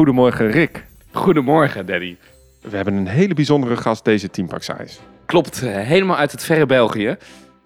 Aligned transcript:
Goedemorgen 0.00 0.50
Rick. 0.50 0.84
Goedemorgen, 1.12 1.86
Daddy. 1.86 2.16
We 2.62 2.76
hebben 2.76 2.94
een 2.94 3.06
hele 3.06 3.34
bijzondere 3.34 3.76
gast 3.76 4.04
deze 4.04 4.30
Teampak 4.30 4.62
Size. 4.62 4.98
Klopt, 5.26 5.62
eh, 5.62 5.74
helemaal 5.74 6.16
uit 6.16 6.32
het 6.32 6.44
verre 6.44 6.66
België. 6.66 7.06
We 7.06 7.16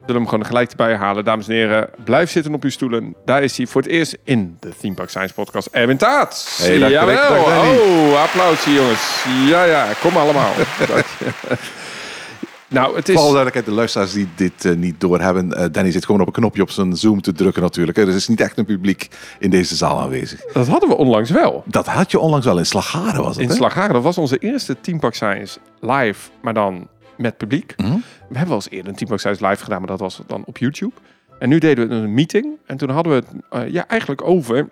zullen 0.01 0.21
hem 0.21 0.29
gewoon 0.29 0.47
gelijk 0.47 0.71
erbij 0.71 0.97
halen. 0.97 1.25
Dames 1.25 1.49
en 1.49 1.55
heren, 1.55 1.91
blijf 2.05 2.31
zitten 2.31 2.55
op 2.55 2.63
uw 2.63 2.71
stoelen. 2.71 3.15
Daar 3.25 3.43
is 3.43 3.57
hij 3.57 3.67
voor 3.67 3.83
het 3.83 3.91
eerst 3.91 4.19
in 4.25 4.57
de 4.61 4.73
Theme 4.81 4.95
Park 4.95 5.09
Science 5.09 5.35
podcast. 5.35 5.69
Erwin 5.73 5.97
Taats. 5.97 6.59
Hey, 6.59 6.79
dag, 6.79 6.91
Jawel. 6.91 7.15
dag, 7.15 7.29
dag, 7.29 7.45
Danny. 7.45 7.77
Oh, 7.79 8.23
applausje 8.23 8.73
jongens. 8.73 9.25
Ja, 9.49 9.65
ja, 9.65 9.87
kom 10.01 10.17
allemaal. 10.17 10.53
Nou, 12.75 12.97
het 12.97 13.09
is... 13.09 13.17
alle 13.17 13.25
duidelijkheid, 13.25 13.67
de 13.67 13.73
luisteraars 13.73 14.13
die 14.13 14.29
dit 14.35 14.65
eh, 14.65 14.75
niet 14.75 15.01
doorhebben. 15.01 15.53
eh 15.53 15.67
Danny 15.73 15.91
zit 15.91 16.05
gewoon 16.05 16.21
op 16.21 16.27
een 16.27 16.33
knopje 16.33 16.63
op 16.63 16.71
zijn 16.71 16.97
Zoom 16.97 17.21
te 17.21 17.33
drukken 17.33 17.63
natuurlijk. 17.63 17.97
Dus 17.97 18.09
er 18.09 18.15
is 18.15 18.29
niet 18.29 18.41
echt 18.41 18.59
een 18.59 18.65
publiek 18.65 19.09
in 19.39 19.51
deze 19.51 19.77
zaal 19.77 20.01
aanwezig. 20.01 20.45
Dat 20.53 20.67
hadden 20.67 20.89
we 20.89 20.97
onlangs 20.97 21.31
wel. 21.31 21.63
Dat 21.67 21.87
had 21.87 22.11
je 22.11 22.19
onlangs 22.19 22.47
wel 22.47 22.59
in 22.59 22.67
Slagharen 22.67 23.23
was 23.23 23.35
het, 23.35 23.45
In 23.45 23.49
hè? 23.49 23.55
Slagharen. 23.55 23.93
Dat 23.93 24.03
was 24.03 24.19
onze 24.19 24.39
eerste 24.39 24.77
Team 24.81 25.01
Park 25.01 25.15
Science 25.15 25.59
live, 25.81 26.31
maar 26.43 26.55
dan 26.55 26.89
met 27.17 27.37
publiek. 27.37 27.75
Mhm. 27.77 27.89
We 28.29 28.39
hebben 28.39 28.47
wel 28.47 28.55
eens 28.55 28.71
eerder 28.71 28.89
een 28.89 28.97
Team 28.97 29.09
Park 29.09 29.21
Science 29.21 29.47
live 29.47 29.63
gedaan, 29.63 29.79
maar 29.79 29.89
dat 29.89 30.01
was 30.01 30.21
dan 30.27 30.43
op 30.47 30.59
YouTube. 30.59 30.93
En 31.39 31.49
nu 31.49 31.59
deden 31.59 31.89
we 31.89 31.95
een 31.95 32.15
meeting. 32.15 32.47
En 32.67 32.77
toen 32.77 32.91
hadden 32.91 33.13
we 33.13 33.19
het 33.19 33.43
eh, 33.51 33.73
ja, 33.73 33.87
eigenlijk 33.89 34.23
over 34.25 34.69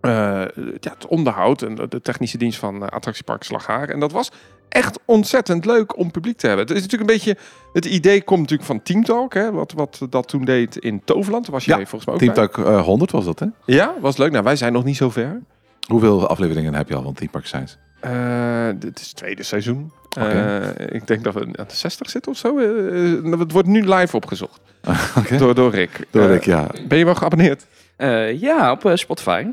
ja, 0.00 0.50
het 0.80 1.06
onderhoud 1.08 1.62
en 1.62 1.74
de 1.74 2.00
technische 2.02 2.38
dienst 2.38 2.58
van 2.58 2.90
Attractiepark 2.90 3.42
Slagharen. 3.42 3.94
En 3.94 4.00
dat 4.00 4.12
was 4.12 4.30
echt 4.68 4.98
ontzettend 5.04 5.64
leuk 5.64 5.98
om 5.98 6.10
publiek 6.10 6.36
te 6.36 6.46
hebben. 6.46 6.66
Het 6.66 6.76
is 6.76 6.82
natuurlijk 6.82 7.10
een 7.10 7.16
beetje... 7.16 7.36
Het 7.72 7.84
idee 7.84 8.22
komt 8.22 8.40
natuurlijk 8.40 8.68
van 8.68 8.82
Team 8.82 9.04
Talk, 9.04 9.34
hè, 9.34 9.52
wat, 9.52 9.72
wat 9.72 10.06
dat 10.10 10.28
toen 10.28 10.44
deed 10.44 10.76
in 10.76 11.02
Toverland. 11.04 11.46
Was 11.46 11.64
jij 11.64 11.78
Ja, 11.78 11.86
volgens 11.86 12.04
mij 12.04 12.14
ook 12.14 12.20
Team 12.20 12.34
bij. 12.34 12.62
Talk 12.64 12.78
eh, 12.78 12.84
100 12.84 13.10
was 13.10 13.24
dat, 13.24 13.38
hè? 13.38 13.46
Ja, 13.64 13.94
was 14.00 14.16
leuk. 14.16 14.30
Nou, 14.30 14.44
wij 14.44 14.56
zijn 14.56 14.72
nog 14.72 14.84
niet 14.84 14.96
zo 14.96 15.10
ver. 15.10 15.40
Hoeveel 15.88 16.26
afleveringen 16.26 16.74
heb 16.74 16.88
je 16.88 16.94
al 16.94 17.02
van 17.02 17.14
Team 17.14 17.30
Park 17.30 17.46
Science? 17.46 17.76
Eh, 18.00 18.68
dit 18.78 19.00
is 19.00 19.06
het 19.06 19.16
tweede 19.16 19.42
seizoen. 19.42 19.92
Oké. 20.18 20.72
Eh, 20.76 20.94
ik 20.94 21.06
denk 21.06 21.24
dat 21.24 21.34
we 21.34 21.40
aan 21.40 21.66
de 21.68 21.76
60 21.76 22.10
zitten 22.10 22.32
of 22.32 22.38
zo. 22.38 22.58
Eh, 22.58 23.38
het 23.40 23.52
wordt 23.52 23.68
nu 23.68 23.94
live 23.94 24.16
opgezocht 24.16 24.60
Oké. 25.18 25.36
door, 25.36 25.54
door 25.54 25.70
Rick. 25.70 26.06
Door 26.10 26.30
ik, 26.30 26.44
ja. 26.44 26.66
Ben 26.88 26.98
je 26.98 27.04
wel 27.04 27.14
geabonneerd? 27.14 27.66
Eh, 27.96 28.40
ja, 28.40 28.70
op 28.70 28.90
Spotify. 28.94 29.46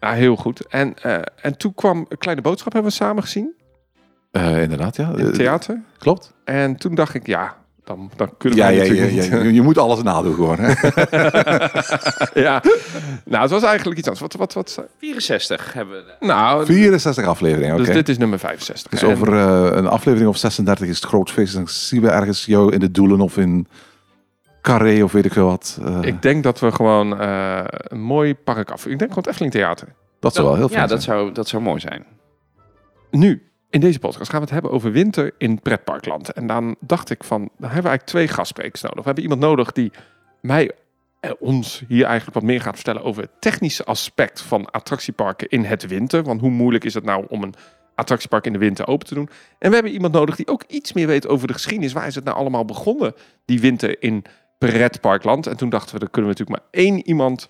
Ja, 0.00 0.12
heel 0.12 0.36
goed. 0.36 0.66
En, 0.66 0.94
eh, 1.02 1.18
en 1.42 1.56
toen 1.56 1.74
kwam 1.74 2.06
een 2.08 2.18
kleine 2.18 2.42
boodschap, 2.42 2.72
hebben 2.72 2.90
we 2.90 2.96
samen 2.96 3.22
gezien 3.22 3.54
Eh, 4.38 4.62
inderdaad, 4.62 4.96
ja. 4.96 5.10
in 5.16 5.26
Eh, 5.26 5.32
theater. 5.32 5.80
klopt. 5.98 6.32
En 6.44 6.76
toen 6.76 6.94
dacht 6.94 7.14
ik, 7.14 7.26
ja, 7.26 7.56
dan, 7.84 8.10
dan 8.16 8.30
kunnen 8.38 8.58
we 8.58 8.64
Ja, 8.64 8.70
ja, 8.70 8.82
ja, 8.82 8.88
natuurlijk 8.88 9.12
ja, 9.30 9.36
niet. 9.36 9.42
je, 9.46 9.52
je 9.52 9.62
moet 9.62 9.78
alles 9.78 10.02
nadoen 10.02 10.34
gewoon. 10.34 10.56
Hè? 10.60 10.68
ja. 12.46 12.62
Nou, 13.24 13.42
het 13.42 13.50
was 13.50 13.62
eigenlijk 13.62 13.98
iets 13.98 14.08
anders. 14.08 14.20
Wat, 14.20 14.34
wat, 14.34 14.52
wat, 14.76 14.84
64 14.98 15.72
hebben 15.72 16.04
we. 16.04 16.26
nou, 16.26 16.66
64 16.66 17.26
afleveringen, 17.26 17.74
oké. 17.74 17.84
dus 17.84 17.94
dit 17.94 18.08
is 18.08 18.18
nummer 18.18 18.38
65. 18.38 18.90
Dus 18.90 19.02
En- 19.02 19.08
over 19.08 19.32
eh, 19.32 19.76
een 19.76 19.86
aflevering 19.86 20.28
of 20.30 20.36
36 20.36 20.86
is 20.88 20.96
het 20.96 21.04
groot 21.04 21.30
feest. 21.30 21.54
Dan 21.54 21.68
zien 21.68 22.00
we 22.02 22.08
ergens 22.08 22.44
jou 22.44 22.72
in 22.72 22.78
de 22.80 22.90
doelen 22.90 23.20
of 23.20 23.36
in 23.36 23.66
Carré 24.62 25.02
of 25.02 25.12
weet 25.12 25.24
ik 25.24 25.32
veel 25.32 25.46
wat. 25.46 25.78
Eh, 25.84 25.98
Ik 26.02 26.22
denk 26.22 26.42
dat 26.42 26.60
we 26.60 26.72
gewoon 26.72 27.20
eh, 27.20 27.60
een 27.66 28.00
mooi 28.00 28.34
park 28.34 28.70
af. 28.70 28.80
Ik 28.86 28.98
denk 28.98 29.00
gewoon 29.00 29.16
het 29.16 29.26
Efteling 29.26 29.52
Theater. 29.52 29.88
dat 30.20 30.34
zou 30.34 30.46
wel 30.46 30.56
heel 30.56 30.68
Ja, 30.70 30.76
fijn 30.76 30.88
dat 30.88 31.02
zijn. 31.02 31.18
zou, 31.18 31.32
dat 31.32 31.48
zou 31.48 31.62
mooi 31.62 31.80
zijn. 31.80 32.04
Nu, 33.10 33.47
in 33.70 33.80
deze 33.80 33.98
podcast 33.98 34.30
gaan 34.30 34.38
we 34.38 34.44
het 34.44 34.54
hebben 34.54 34.70
over 34.70 34.92
winter 34.92 35.34
in 35.38 35.60
pretparkland. 35.60 36.32
En 36.32 36.46
dan 36.46 36.76
dacht 36.80 37.10
ik 37.10 37.24
van, 37.24 37.38
dan 37.38 37.48
hebben 37.50 37.82
we 37.82 37.88
eigenlijk 37.88 38.04
twee 38.04 38.28
gastsprekers 38.28 38.82
nodig. 38.82 38.98
We 38.98 39.04
hebben 39.04 39.22
iemand 39.22 39.40
nodig 39.40 39.72
die 39.72 39.92
mij 40.40 40.70
en 41.20 41.36
ons 41.38 41.82
hier 41.88 42.04
eigenlijk 42.04 42.34
wat 42.34 42.42
meer 42.42 42.60
gaat 42.60 42.74
vertellen 42.74 43.02
over 43.02 43.22
het 43.22 43.40
technische 43.40 43.84
aspect 43.84 44.40
van 44.40 44.70
attractieparken 44.70 45.48
in 45.48 45.64
het 45.64 45.86
winter. 45.86 46.22
Want 46.22 46.40
hoe 46.40 46.50
moeilijk 46.50 46.84
is 46.84 46.94
het 46.94 47.04
nou 47.04 47.24
om 47.28 47.42
een 47.42 47.54
attractiepark 47.94 48.46
in 48.46 48.52
de 48.52 48.58
winter 48.58 48.86
open 48.86 49.06
te 49.06 49.14
doen? 49.14 49.28
En 49.58 49.68
we 49.68 49.74
hebben 49.74 49.92
iemand 49.92 50.12
nodig 50.12 50.36
die 50.36 50.48
ook 50.48 50.64
iets 50.68 50.92
meer 50.92 51.06
weet 51.06 51.28
over 51.28 51.46
de 51.46 51.52
geschiedenis. 51.52 51.92
Waar 51.92 52.06
is 52.06 52.14
het 52.14 52.24
nou 52.24 52.36
allemaal 52.36 52.64
begonnen, 52.64 53.14
die 53.44 53.60
winter 53.60 54.02
in 54.02 54.24
pretparkland? 54.58 55.46
En 55.46 55.56
toen 55.56 55.68
dachten 55.68 55.94
we, 55.94 56.00
dan 56.00 56.10
kunnen 56.10 56.30
we 56.30 56.36
natuurlijk 56.38 56.72
maar 56.72 56.82
één 56.84 57.06
iemand 57.06 57.48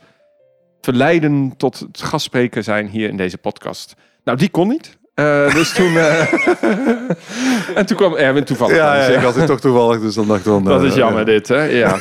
verleiden 0.81 1.57
tot 1.57 1.79
het 1.79 2.03
gastspreker 2.03 2.63
zijn 2.63 2.89
hier 2.89 3.09
in 3.09 3.17
deze 3.17 3.39
podcast. 3.39 3.95
Nou, 4.25 4.39
die 4.39 4.51
kon 4.51 4.69
niet. 4.69 4.98
Eh, 5.19 5.55
dus 5.55 5.73
toen. 5.73 5.97
eh, 5.97 6.33
en 7.79 7.87
toen 7.87 7.97
kwam 7.97 8.15
Erwin 8.15 8.45
toevallig. 8.45 8.77
Ja, 8.77 8.95
ik 8.95 9.21
had 9.21 9.35
het 9.35 9.47
toch 9.47 9.61
toevallig, 9.61 10.01
dus 10.01 10.15
dan 10.15 10.27
dacht 10.27 10.39
ik 10.41 10.47
van... 10.47 10.65
Dat 10.65 10.83
is 10.83 10.95
jammer, 10.95 11.21
eh, 11.21 11.27
dit, 11.27 11.49
hè? 11.49 11.63
Ja. 11.63 11.99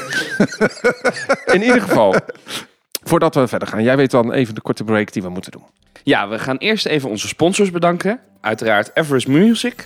In 1.55 1.63
ieder 1.63 1.81
geval, 1.81 2.15
voordat 3.03 3.35
we 3.35 3.47
verder 3.47 3.67
gaan, 3.67 3.83
jij 3.83 3.97
weet 3.97 4.11
dan 4.11 4.33
even 4.33 4.55
de 4.55 4.61
korte 4.61 4.83
break 4.83 5.13
die 5.13 5.21
we 5.21 5.29
moeten 5.29 5.51
doen. 5.51 5.63
Ja, 6.03 6.27
we 6.27 6.39
gaan 6.39 6.57
eerst 6.57 6.85
even 6.85 7.09
onze 7.09 7.27
sponsors 7.27 7.71
bedanken. 7.71 8.19
Uiteraard 8.41 8.91
Everest 8.93 9.27
Music. 9.27 9.85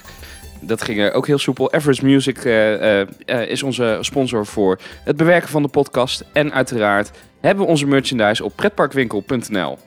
Dat 0.64 0.82
ging 0.82 0.98
er 0.98 1.12
ook 1.12 1.26
heel 1.26 1.38
soepel. 1.38 1.72
Everest 1.72 2.02
Music 2.02 2.44
eh, 2.44 3.00
eh, 3.00 3.08
eh, 3.26 3.48
is 3.48 3.62
onze 3.62 3.98
sponsor 4.00 4.46
voor 4.46 4.78
het 5.04 5.16
bewerken 5.16 5.48
van 5.48 5.62
de 5.62 5.68
podcast. 5.68 6.24
En 6.32 6.52
uiteraard 6.52 7.10
hebben 7.40 7.64
we 7.64 7.70
onze 7.70 7.86
merchandise 7.86 8.44
op 8.44 8.52
pretparkwinkel.nl. 8.56 9.78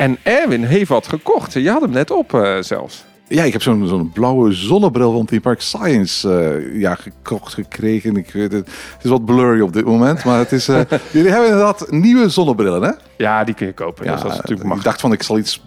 En 0.00 0.18
Erwin 0.22 0.64
heeft 0.64 0.88
wat 0.88 1.08
gekocht. 1.08 1.52
Je 1.52 1.70
had 1.70 1.80
hem 1.80 1.90
net 1.90 2.10
op 2.10 2.34
eh, 2.34 2.56
zelfs. 2.60 3.04
Ja, 3.28 3.42
ik 3.42 3.52
heb 3.52 3.62
zo'n 3.62 3.86
zo'n 3.86 4.10
blauwe 4.12 4.52
zonnebril 4.52 5.12
van 5.12 5.26
Team 5.26 5.40
Park 5.40 5.60
Science 5.60 6.30
eh, 6.32 6.80
ja, 6.80 6.94
gekocht 6.94 7.54
gekregen. 7.54 8.16
Ik 8.16 8.32
weet 8.32 8.52
het, 8.52 8.66
het 8.66 9.04
is 9.04 9.10
wat 9.10 9.24
blurry 9.24 9.60
op 9.60 9.72
dit 9.72 9.84
moment, 9.84 10.24
maar 10.24 10.38
het 10.38 10.52
is... 10.52 10.68
eh, 10.68 10.80
jullie 11.12 11.30
hebben 11.30 11.48
inderdaad 11.48 11.90
nieuwe 11.90 12.28
zonnebrillen, 12.28 12.82
hè? 12.82 12.90
Ja, 13.16 13.44
die 13.44 13.54
kun 13.54 13.66
je 13.66 13.72
kopen. 13.72 14.06
dus 14.06 14.20
dat 14.20 14.30
is 14.30 14.36
natuurlijk 14.36 14.74
ik 14.74 14.82
dacht 14.82 15.00
van, 15.00 15.12
ik 15.12 15.22
zal 15.22 15.38
iets 15.38 15.62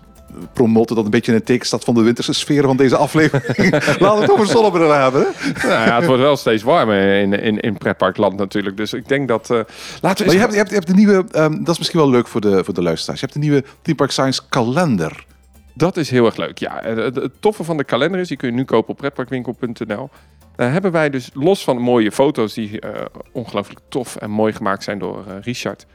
promoten 0.53 0.95
dat 0.95 1.05
een 1.05 1.11
beetje 1.11 1.31
in 1.31 1.37
het 1.37 1.45
teken 1.47 1.65
staat 1.65 1.83
van 1.83 1.93
de 1.93 2.01
winterse 2.01 2.33
sfeer 2.33 2.63
van 2.63 2.77
deze 2.77 2.97
aflevering. 2.97 3.71
Laten 3.99 4.15
we 4.15 4.21
het 4.21 4.31
over 4.31 4.47
zonnebrillen 4.47 5.01
hebben, 5.01 5.21
hè? 5.21 5.67
Nou 5.67 5.87
ja, 5.87 5.95
het 5.95 6.05
wordt 6.05 6.21
wel 6.21 6.35
steeds 6.37 6.63
warmer 6.63 7.19
in, 7.21 7.33
in, 7.33 7.59
in 7.59 7.77
pretparkland 7.77 8.37
natuurlijk. 8.37 8.77
Dus 8.77 8.93
ik 8.93 9.07
denk 9.07 9.27
dat... 9.27 9.49
eh, 9.49 9.59
laten 10.01 10.25
we 10.25 10.31
je 10.31 10.37
hebt, 10.39 10.51
je 10.51 10.57
hebt, 10.57 10.69
je 10.69 10.75
hebt 10.75 10.87
de 10.87 10.93
nieuwe, 10.93 11.25
ehm, 11.31 11.57
dat 11.63 11.69
is 11.69 11.77
misschien 11.77 11.99
wel 11.99 12.09
leuk 12.09 12.27
voor 12.27 12.41
de, 12.41 12.63
voor 12.63 12.73
de 12.73 12.81
luisteraars. 12.81 13.19
Je 13.19 13.25
hebt 13.25 13.37
de 13.39 13.45
nieuwe 13.47 13.63
Team 13.81 13.97
Park 13.97 14.11
Science 14.11 14.41
kalender. 14.49 15.25
Dat 15.73 15.97
is 15.97 16.09
heel 16.09 16.25
erg 16.25 16.35
leuk. 16.35 16.57
Ja, 16.57 16.79
het, 16.83 17.15
het- 17.15 17.31
toffe 17.39 17.63
van 17.63 17.77
de 17.77 17.83
kalender 17.83 18.19
is, 18.19 18.27
die 18.27 18.37
kun 18.37 18.49
je 18.49 18.55
nu 18.55 18.65
kopen 18.65 18.89
op 18.89 18.97
pretparkwinkel.nl. 18.97 20.09
Daar 20.55 20.71
hebben 20.71 20.91
wij 20.91 21.09
dus 21.09 21.29
los 21.33 21.63
van 21.63 21.77
mooie 21.77 22.11
foto's 22.11 22.53
die 22.53 22.79
eh, 22.79 23.05
ongelooflijk 23.31 23.79
tof 23.89 24.15
en 24.15 24.29
mooi 24.29 24.53
gemaakt 24.53 24.83
zijn 24.83 24.99
door 24.99 25.23
eh, 25.27 25.33
Richard 25.41 25.85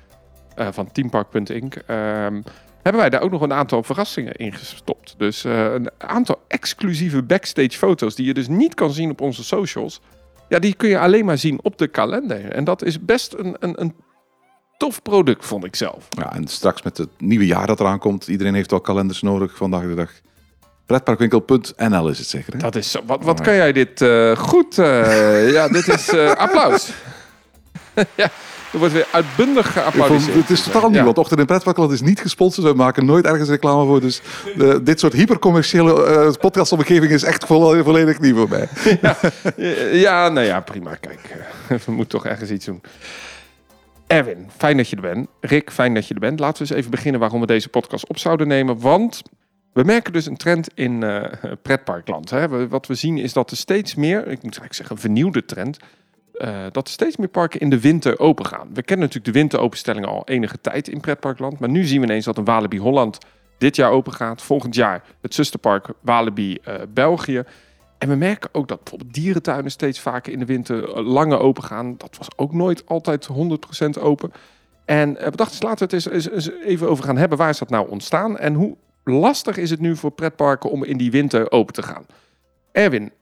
eh, 0.55 0.67
van 0.71 0.93
teampark.inc. 0.93 1.75
hebben 2.89 3.11
wij 3.11 3.11
daar 3.11 3.23
ook 3.23 3.31
nog 3.31 3.41
een 3.41 3.53
aantal 3.53 3.83
verrassingen 3.83 4.35
in 4.35 4.53
gestopt. 4.53 5.15
Dus 5.19 5.45
eh, 5.45 5.73
een 5.73 5.91
aantal 5.99 6.41
exclusieve 6.47 7.23
backstage 7.23 7.71
foto's 7.71 8.15
die 8.15 8.27
je 8.27 8.35
dus 8.35 8.49
niet 8.49 8.75
kan 8.75 8.93
zien 8.93 9.11
op 9.11 9.21
onze 9.21 9.45
socials. 9.45 10.01
Ja, 10.49 10.59
die 10.59 10.75
kun 10.75 10.89
je 10.89 10.99
alleen 10.99 11.25
maar 11.25 11.39
zien 11.39 11.59
op 11.63 11.79
de 11.79 11.89
kalender. 11.89 12.51
En 12.51 12.65
dat 12.65 12.85
is 12.85 13.01
best 13.01 13.35
een, 13.35 13.57
een, 13.61 13.81
een 13.81 13.95
tof 14.77 15.03
product, 15.03 15.47
vond 15.47 15.65
ik 15.65 15.77
zelf. 15.77 16.09
Ja, 16.09 16.35
en 16.35 16.47
straks 16.47 16.83
met 16.83 16.99
het 16.99 17.09
nieuwe 17.19 17.47
jaar 17.47 17.67
dat 17.67 17.81
eraan 17.81 17.99
komt. 17.99 18.29
Iedereen 18.29 18.55
heeft 18.55 18.71
wel 18.71 18.81
kalenders 18.81 19.23
nodig 19.23 19.57
vandaag 19.57 19.83
de 19.83 19.95
dag. 19.95 20.11
Pretparkwinkel.nl 20.87 22.09
is 22.09 22.19
het 22.19 22.29
zeker, 22.29 22.53
hè? 22.53 22.59
Dat 22.59 22.77
is 22.77 22.91
zo. 22.91 23.01
Wat, 23.07 23.23
wat 23.23 23.41
kan 23.41 23.55
jij 23.55 23.73
dit 23.73 24.01
eh, 24.03 24.37
goed? 24.37 24.79
eh, 24.79 25.53
ja, 25.53 25.69
dit 25.69 25.89
is 25.89 26.15
applaus. 26.15 26.93
ja, 28.17 28.31
er 28.73 28.79
wordt 28.79 28.95
weer 28.95 29.07
uitbundig 29.13 29.73
geapplaudiseerd. 29.73 30.37
het 30.37 30.51
is 30.51 30.63
totaal 30.63 30.89
nieuw, 30.89 30.99
Ja. 30.99 31.05
want 31.05 31.19
Ochtend 31.19 31.41
in 31.41 31.47
Pretparkland 31.47 31.93
is 31.93 32.01
niet 32.01 32.21
gesponsord. 32.21 32.67
We 32.67 32.73
maken 32.75 33.05
nooit 33.07 33.25
ergens 33.27 33.49
reclame 33.49 33.87
voor. 33.87 34.01
Dus 34.01 34.21
dit 34.83 35.01
soort 35.01 35.13
hypercommerciële 35.13 36.05
eh 36.05 36.33
podcastomgeving 36.41 37.13
is 37.13 37.23
echt 37.23 37.45
vo- 37.45 37.83
volledig 37.83 38.21
nieuw 38.21 38.37
voor 38.37 38.49
mij. 38.49 38.69
Eh, 39.57 40.01
Ja, 40.07 40.29
nou 40.29 40.47
ja, 40.47 40.61
prima. 40.61 40.95
Kijk, 40.95 41.21
eh, 41.69 41.79
we 41.87 41.93
moeten 41.93 42.19
toch 42.19 42.27
ergens 42.31 42.51
iets 42.51 42.65
doen. 42.65 42.81
Erwin, 44.07 44.47
fijn 44.57 44.77
dat 44.77 44.89
je 44.89 44.97
er 44.97 45.03
bent. 45.03 45.29
Rick, 45.41 45.71
fijn 45.71 45.95
dat 45.95 46.09
je 46.09 46.15
er 46.15 46.21
bent. 46.21 46.41
Laten 46.41 46.63
we 46.63 46.69
eens 46.69 46.79
even 46.79 46.91
beginnen 46.91 47.21
waarom 47.21 47.41
we 47.41 47.47
deze 47.47 47.69
podcast 47.69 48.09
op 48.09 48.19
zouden 48.19 48.49
nemen. 48.49 48.81
Want 48.81 49.23
we 49.73 49.83
merken 49.85 50.13
dus 50.13 50.27
een 50.27 50.37
trend 50.37 50.69
in 50.75 51.03
eh, 51.03 51.25
pretparkland. 51.63 52.31
Hè. 52.31 52.69
Wat 52.69 52.87
we 52.87 52.95
zien 52.95 53.19
is 53.19 53.33
dat 53.33 53.51
er 53.51 53.57
steeds 53.57 53.95
meer, 53.95 54.19
ik 54.19 54.27
moet 54.27 54.43
eigenlijk 54.43 54.75
zeggen 54.75 54.95
een 54.97 55.03
vernieuwde 55.03 55.45
trend, 55.45 55.79
eh, 56.39 56.65
dat 56.73 56.89
steeds 56.89 57.17
meer 57.17 57.29
parken 57.29 57.61
in 57.61 57.71
de 57.71 57.81
winter 57.81 58.19
open 58.19 58.47
gaan. 58.47 58.69
We 58.75 58.83
kennen 58.83 59.07
natuurlijk 59.07 59.35
de 59.35 59.41
winteropenstellingen 59.41 60.09
al 60.09 60.23
enige 60.25 60.61
tijd 60.61 60.89
in 60.89 61.01
pretparkland. 61.01 61.59
Maar 61.59 61.69
nu 61.69 61.85
zien 61.85 62.01
we 62.01 62.07
ineens 62.07 62.25
dat 62.25 62.39
een 62.39 62.45
Walibi 62.45 62.79
Holland 62.79 63.19
dit 63.59 63.77
jaar 63.77 63.91
open 63.91 64.13
gaat. 64.13 64.43
Volgend 64.43 64.75
jaar 64.75 65.05
het 65.21 65.35
zusterpark 65.35 65.89
Walibi 66.01 66.59
eh, 66.65 66.75
België. 66.95 67.43
En 67.99 68.09
we 68.09 68.15
merken 68.15 68.51
ook 68.53 68.69
dat 68.69 68.79
bijvoorbeeld 68.79 69.15
dierentuinen 69.15 69.71
steeds 69.71 70.01
vaker 70.01 70.33
in 70.33 70.39
de 70.39 70.45
winter 70.45 70.95
eh, 70.95 71.07
langer 71.07 71.39
open 71.39 71.63
gaan. 71.63 71.95
Dat 71.97 72.17
was 72.19 72.29
ook 72.37 72.53
nooit 72.53 72.87
altijd 72.87 73.29
100% 73.99 74.03
open. 74.03 74.33
En 74.85 75.13
we 75.15 75.37
dachten, 75.37 75.47
eens, 75.47 75.63
laten 75.63 75.89
we 75.89 75.97
het 75.97 76.13
eens- 76.13 76.31
eens 76.31 76.51
even 76.65 76.89
over 76.89 77.05
gaan 77.05 77.17
hebben. 77.17 77.39
Waar 77.39 77.49
is 77.49 77.59
dat 77.59 77.71
nou 77.71 77.89
ontstaan? 77.89 78.39
En 78.39 78.55
hoe 78.55 78.77
lastig 79.05 79.57
is 79.57 79.71
het 79.71 79.81
nu 79.81 79.97
voor 79.97 80.11
pretparken 80.11 80.71
om 80.71 80.85
in 80.85 80.97
die 80.97 81.11
winter 81.11 81.51
open 81.51 81.75
te 81.75 81.83
gaan? 81.83 82.07
Erwin, 82.73 83.13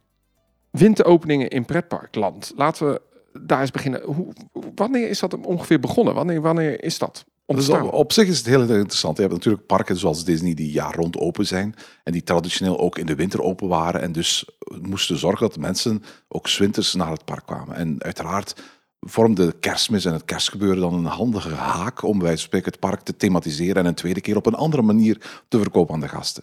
winteropeningen 0.71 1.49
in 1.49 1.65
pretparkland. 1.65 2.53
Laten 2.57 2.89
we 2.89 3.01
daar 3.43 3.61
eens 3.61 3.71
beginnen. 3.71 4.03
Hoe, 4.03 4.33
wanneer 4.75 5.09
is 5.09 5.19
dat 5.19 5.37
ongeveer 5.41 5.81
begonnen? 5.81 6.15
Wanneer, 6.15 6.41
wanneer 6.41 6.85
is 6.85 6.99
dat? 6.99 7.25
Dus 7.47 7.69
op, 7.69 7.93
op 7.93 8.13
zich 8.13 8.29
is 8.29 8.39
het 8.39 8.47
heel 8.47 8.61
interessant. 8.61 9.17
Je 9.17 9.23
hebt 9.23 9.35
natuurlijk 9.35 9.67
parken 9.67 9.97
zoals 9.97 10.25
Disney 10.25 10.55
die 10.55 10.71
jaar 10.71 10.95
rond 10.95 11.17
open 11.17 11.47
zijn. 11.47 11.75
En 12.05 12.13
die 12.13 12.23
traditioneel 12.23 12.79
ook 12.79 12.99
in 12.99 13.07
de 13.07 13.15
winter 13.15 13.43
open 13.43 13.69
waren. 13.69 14.01
En 14.01 14.13
dus 14.13 14.49
moesten 14.81 15.19
zorgen 15.19 15.49
dat 15.49 15.59
mensen 15.59 16.03
ook 16.29 16.49
's 16.49 16.59
winters 16.59 16.95
naar 16.95 17.11
het 17.11 17.25
park 17.25 17.47
kwamen. 17.47 17.77
En 17.77 18.03
uiteraard 18.03 18.55
vormde 19.01 19.53
kerstmis 19.61 20.05
en 20.05 20.13
het 20.13 20.25
kerstgebeuren 20.25 20.81
dan 20.81 20.95
een 20.95 21.05
handige 21.05 21.55
haak 21.55 22.03
om 22.03 22.19
bij 22.19 22.37
spreken 22.37 22.71
het 22.71 22.81
park 22.81 23.01
te 23.01 23.17
thematiseren 23.17 23.77
en 23.77 23.87
een 23.87 23.95
tweede 23.95 24.21
keer 24.21 24.37
op 24.37 24.47
een 24.47 24.55
andere 24.55 24.83
manier 24.83 25.43
te 25.49 25.59
verkopen 25.59 25.95
aan 25.95 26.01
de 26.01 26.09
gasten. 26.09 26.43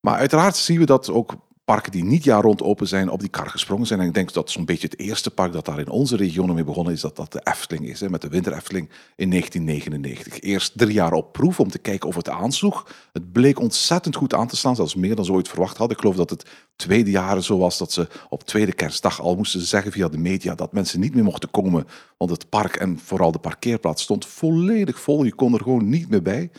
Maar 0.00 0.18
uiteraard 0.18 0.56
zien 0.56 0.78
we 0.78 0.86
dat 0.86 1.10
ook 1.10 1.36
parken 1.68 1.92
die 1.92 2.04
niet 2.04 2.24
jaar 2.24 2.42
rond 2.42 2.62
open 2.62 2.88
zijn 2.88 3.10
op 3.10 3.20
die 3.20 3.28
kar 3.28 3.50
gesprongen 3.50 3.86
zijn. 3.86 4.00
En 4.00 4.06
ik 4.06 4.14
denk 4.14 4.32
dat 4.32 4.50
zo'n 4.50 4.64
beetje 4.64 4.88
het 4.90 4.98
eerste 4.98 5.30
park 5.30 5.52
dat 5.52 5.64
daar 5.64 5.78
in 5.78 5.88
onze 5.88 6.16
regio 6.16 6.46
mee 6.46 6.64
begonnen 6.64 6.92
is, 6.92 7.00
dat 7.00 7.16
dat 7.16 7.32
de 7.32 7.40
Efteling 7.44 7.88
is, 7.88 8.00
hè, 8.00 8.08
met 8.08 8.22
de 8.22 8.28
Winter 8.28 8.52
Efteling 8.52 8.88
in 9.16 9.30
1999. 9.30 10.40
Eerst 10.40 10.78
drie 10.78 10.92
jaar 10.92 11.12
op 11.12 11.32
proef 11.32 11.60
om 11.60 11.70
te 11.70 11.78
kijken 11.78 12.08
of 12.08 12.14
het 12.14 12.28
aansloeg. 12.28 12.86
Het 13.12 13.32
bleek 13.32 13.60
ontzettend 13.60 14.16
goed 14.16 14.34
aan 14.34 14.46
te 14.46 14.56
slaan, 14.56 14.76
zelfs 14.76 14.94
meer 14.94 15.16
dan 15.16 15.24
ze 15.24 15.32
ooit 15.32 15.48
verwacht 15.48 15.76
hadden. 15.76 15.96
Ik 15.96 16.02
geloof 16.02 16.16
dat 16.16 16.30
het 16.30 16.44
tweede 16.76 17.10
jaar 17.10 17.42
zo 17.42 17.58
was 17.58 17.78
dat 17.78 17.92
ze 17.92 18.08
op 18.28 18.44
tweede 18.44 18.72
kerstdag 18.72 19.20
al 19.20 19.36
moesten 19.36 19.60
zeggen 19.60 19.92
via 19.92 20.08
de 20.08 20.18
media 20.18 20.54
dat 20.54 20.72
mensen 20.72 21.00
niet 21.00 21.14
meer 21.14 21.24
mochten 21.24 21.50
komen, 21.50 21.86
want 22.18 22.30
het 22.30 22.48
park 22.48 22.76
en 22.76 22.98
vooral 22.98 23.32
de 23.32 23.38
parkeerplaats 23.38 24.02
stond 24.02 24.26
volledig 24.26 25.00
vol. 25.00 25.24
Je 25.24 25.34
kon 25.34 25.54
er 25.54 25.62
gewoon 25.62 25.88
niet 25.88 26.08
meer 26.08 26.22
bij. 26.22 26.50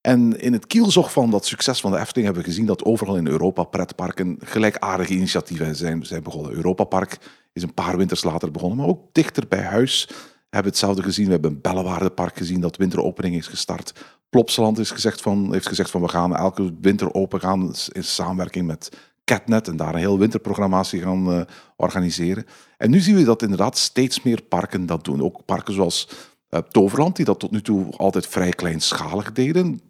En 0.00 0.40
in 0.40 0.52
het 0.52 0.66
kielzog 0.66 1.12
van 1.12 1.30
dat 1.30 1.46
succes 1.46 1.80
van 1.80 1.90
de 1.90 1.98
Efteling 1.98 2.24
hebben 2.26 2.44
we 2.44 2.50
gezien 2.50 2.66
dat 2.66 2.84
overal 2.84 3.16
in 3.16 3.26
Europa 3.26 3.64
pretparken 3.64 4.36
gelijkaardige 4.40 5.12
initiatieven 5.12 5.76
zijn, 5.76 6.22
begonnen. 6.22 6.52
Europa 6.52 6.84
Park 6.84 7.18
is 7.52 7.62
een 7.62 7.74
paar 7.74 7.96
winters 7.96 8.24
later 8.24 8.50
begonnen, 8.50 8.78
maar 8.78 8.86
ook 8.86 9.08
dichter 9.12 9.48
bij 9.48 9.62
huis 9.62 10.06
hebben 10.50 10.72
we 10.72 10.78
hetzelfde 10.78 11.02
gezien. 11.02 11.26
We 11.26 11.32
hebben 11.32 11.60
een 11.62 12.30
gezien 12.34 12.60
dat 12.60 12.76
winteropening 12.76 13.36
is 13.36 13.46
gestart. 13.46 13.92
Plopsaland 14.30 14.78
is 14.78 14.90
gezegd 14.90 15.20
van, 15.20 15.52
heeft 15.52 15.68
gezegd 15.68 15.90
van 15.90 16.00
we 16.00 16.08
gaan 16.08 16.36
elke 16.36 16.74
winter 16.80 17.14
open 17.14 17.40
gaan 17.40 17.74
in 17.92 18.04
samenwerking 18.04 18.66
met 18.66 18.88
Catnet 19.24 19.68
en 19.68 19.76
daar 19.76 19.94
een 19.94 20.00
heel 20.00 20.18
winterprogrammatie 20.18 21.00
gaan 21.00 21.32
eh, 21.32 21.40
organiseren. 21.76 22.46
En 22.76 22.90
nu 22.90 23.00
zien 23.00 23.14
we 23.14 23.24
dat 23.24 23.42
inderdaad 23.42 23.78
steeds 23.78 24.22
meer 24.22 24.42
parken 24.42 24.86
dat 24.86 25.04
doen. 25.04 25.22
Ook 25.22 25.44
parken 25.44 25.74
zoals 25.74 26.08
eh, 26.48 26.60
Toverland, 26.60 27.16
die 27.16 27.24
dat 27.24 27.38
tot 27.38 27.50
nu 27.50 27.62
toe 27.62 27.96
altijd 27.96 28.26
vrij 28.26 28.50
kleinschalig 28.50 29.32
deden. 29.32 29.80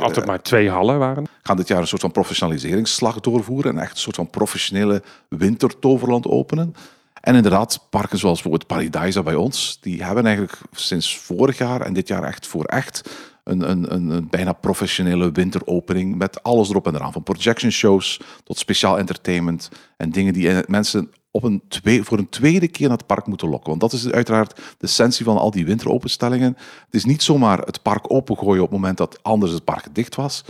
Altijd 0.00 0.26
maar 0.26 0.42
twee 0.42 0.70
hallen 0.70 0.98
waren. 0.98 1.26
gaan 1.42 1.56
dit 1.56 1.68
jaar 1.68 1.80
een 1.80 1.86
soort 1.86 2.00
van 2.00 2.12
professionaliseringsslag 2.12 3.20
doorvoeren 3.20 3.72
en 3.76 3.82
echt 3.82 3.92
een 3.92 3.98
soort 3.98 4.16
van 4.16 4.30
professionele 4.30 5.02
wintertoverland 5.28 6.26
openen. 6.26 6.74
En 7.20 7.34
inderdaad, 7.34 7.86
parken 7.90 8.18
zoals 8.18 8.42
bijvoorbeeld 8.42 8.66
Paradise 8.66 9.22
bij 9.22 9.34
ons, 9.34 9.78
die 9.80 10.04
hebben 10.04 10.26
eigenlijk 10.26 10.58
sinds 10.72 11.18
vorig 11.18 11.58
jaar 11.58 11.80
en 11.80 11.92
dit 11.92 12.08
jaar 12.08 12.22
echt 12.22 12.46
voor 12.46 12.64
echt 12.64 13.10
een, 13.44 13.70
een, 13.70 13.94
een, 13.94 14.10
een 14.10 14.28
bijna 14.30 14.52
professionele 14.52 15.32
winteropening 15.32 16.16
met 16.16 16.42
alles 16.42 16.68
erop 16.68 16.86
en 16.86 16.94
eraan. 16.94 17.12
Van 17.12 17.22
projection 17.22 17.70
shows 17.70 18.20
tot 18.44 18.58
speciaal 18.58 18.98
entertainment 18.98 19.68
en 19.96 20.10
dingen 20.10 20.32
die 20.32 20.50
eh, 20.50 20.58
mensen 20.66 21.10
op 21.30 21.42
een 21.42 21.62
twee, 21.68 22.02
voor 22.02 22.18
een 22.18 22.28
tweede 22.28 22.68
keer 22.68 22.88
naar 22.88 22.96
het 22.96 23.06
park 23.06 23.26
moeten 23.26 23.48
lokken. 23.48 23.68
Want 23.68 23.80
dat 23.80 23.92
is 23.92 24.10
uiteraard 24.10 24.56
de 24.56 24.86
essentie 24.86 25.24
van 25.24 25.38
al 25.38 25.50
die 25.50 25.66
winteropenstellingen. 25.66 26.56
Het 26.84 26.94
is 26.94 27.04
niet 27.04 27.22
zomaar 27.22 27.58
het 27.58 27.82
park 27.82 28.12
opengooien 28.12 28.62
op 28.62 28.70
het 28.70 28.78
moment 28.78 28.98
dat 28.98 29.22
anders 29.22 29.52
het 29.52 29.64
park 29.64 29.94
dicht 29.94 30.14
was. 30.14 30.44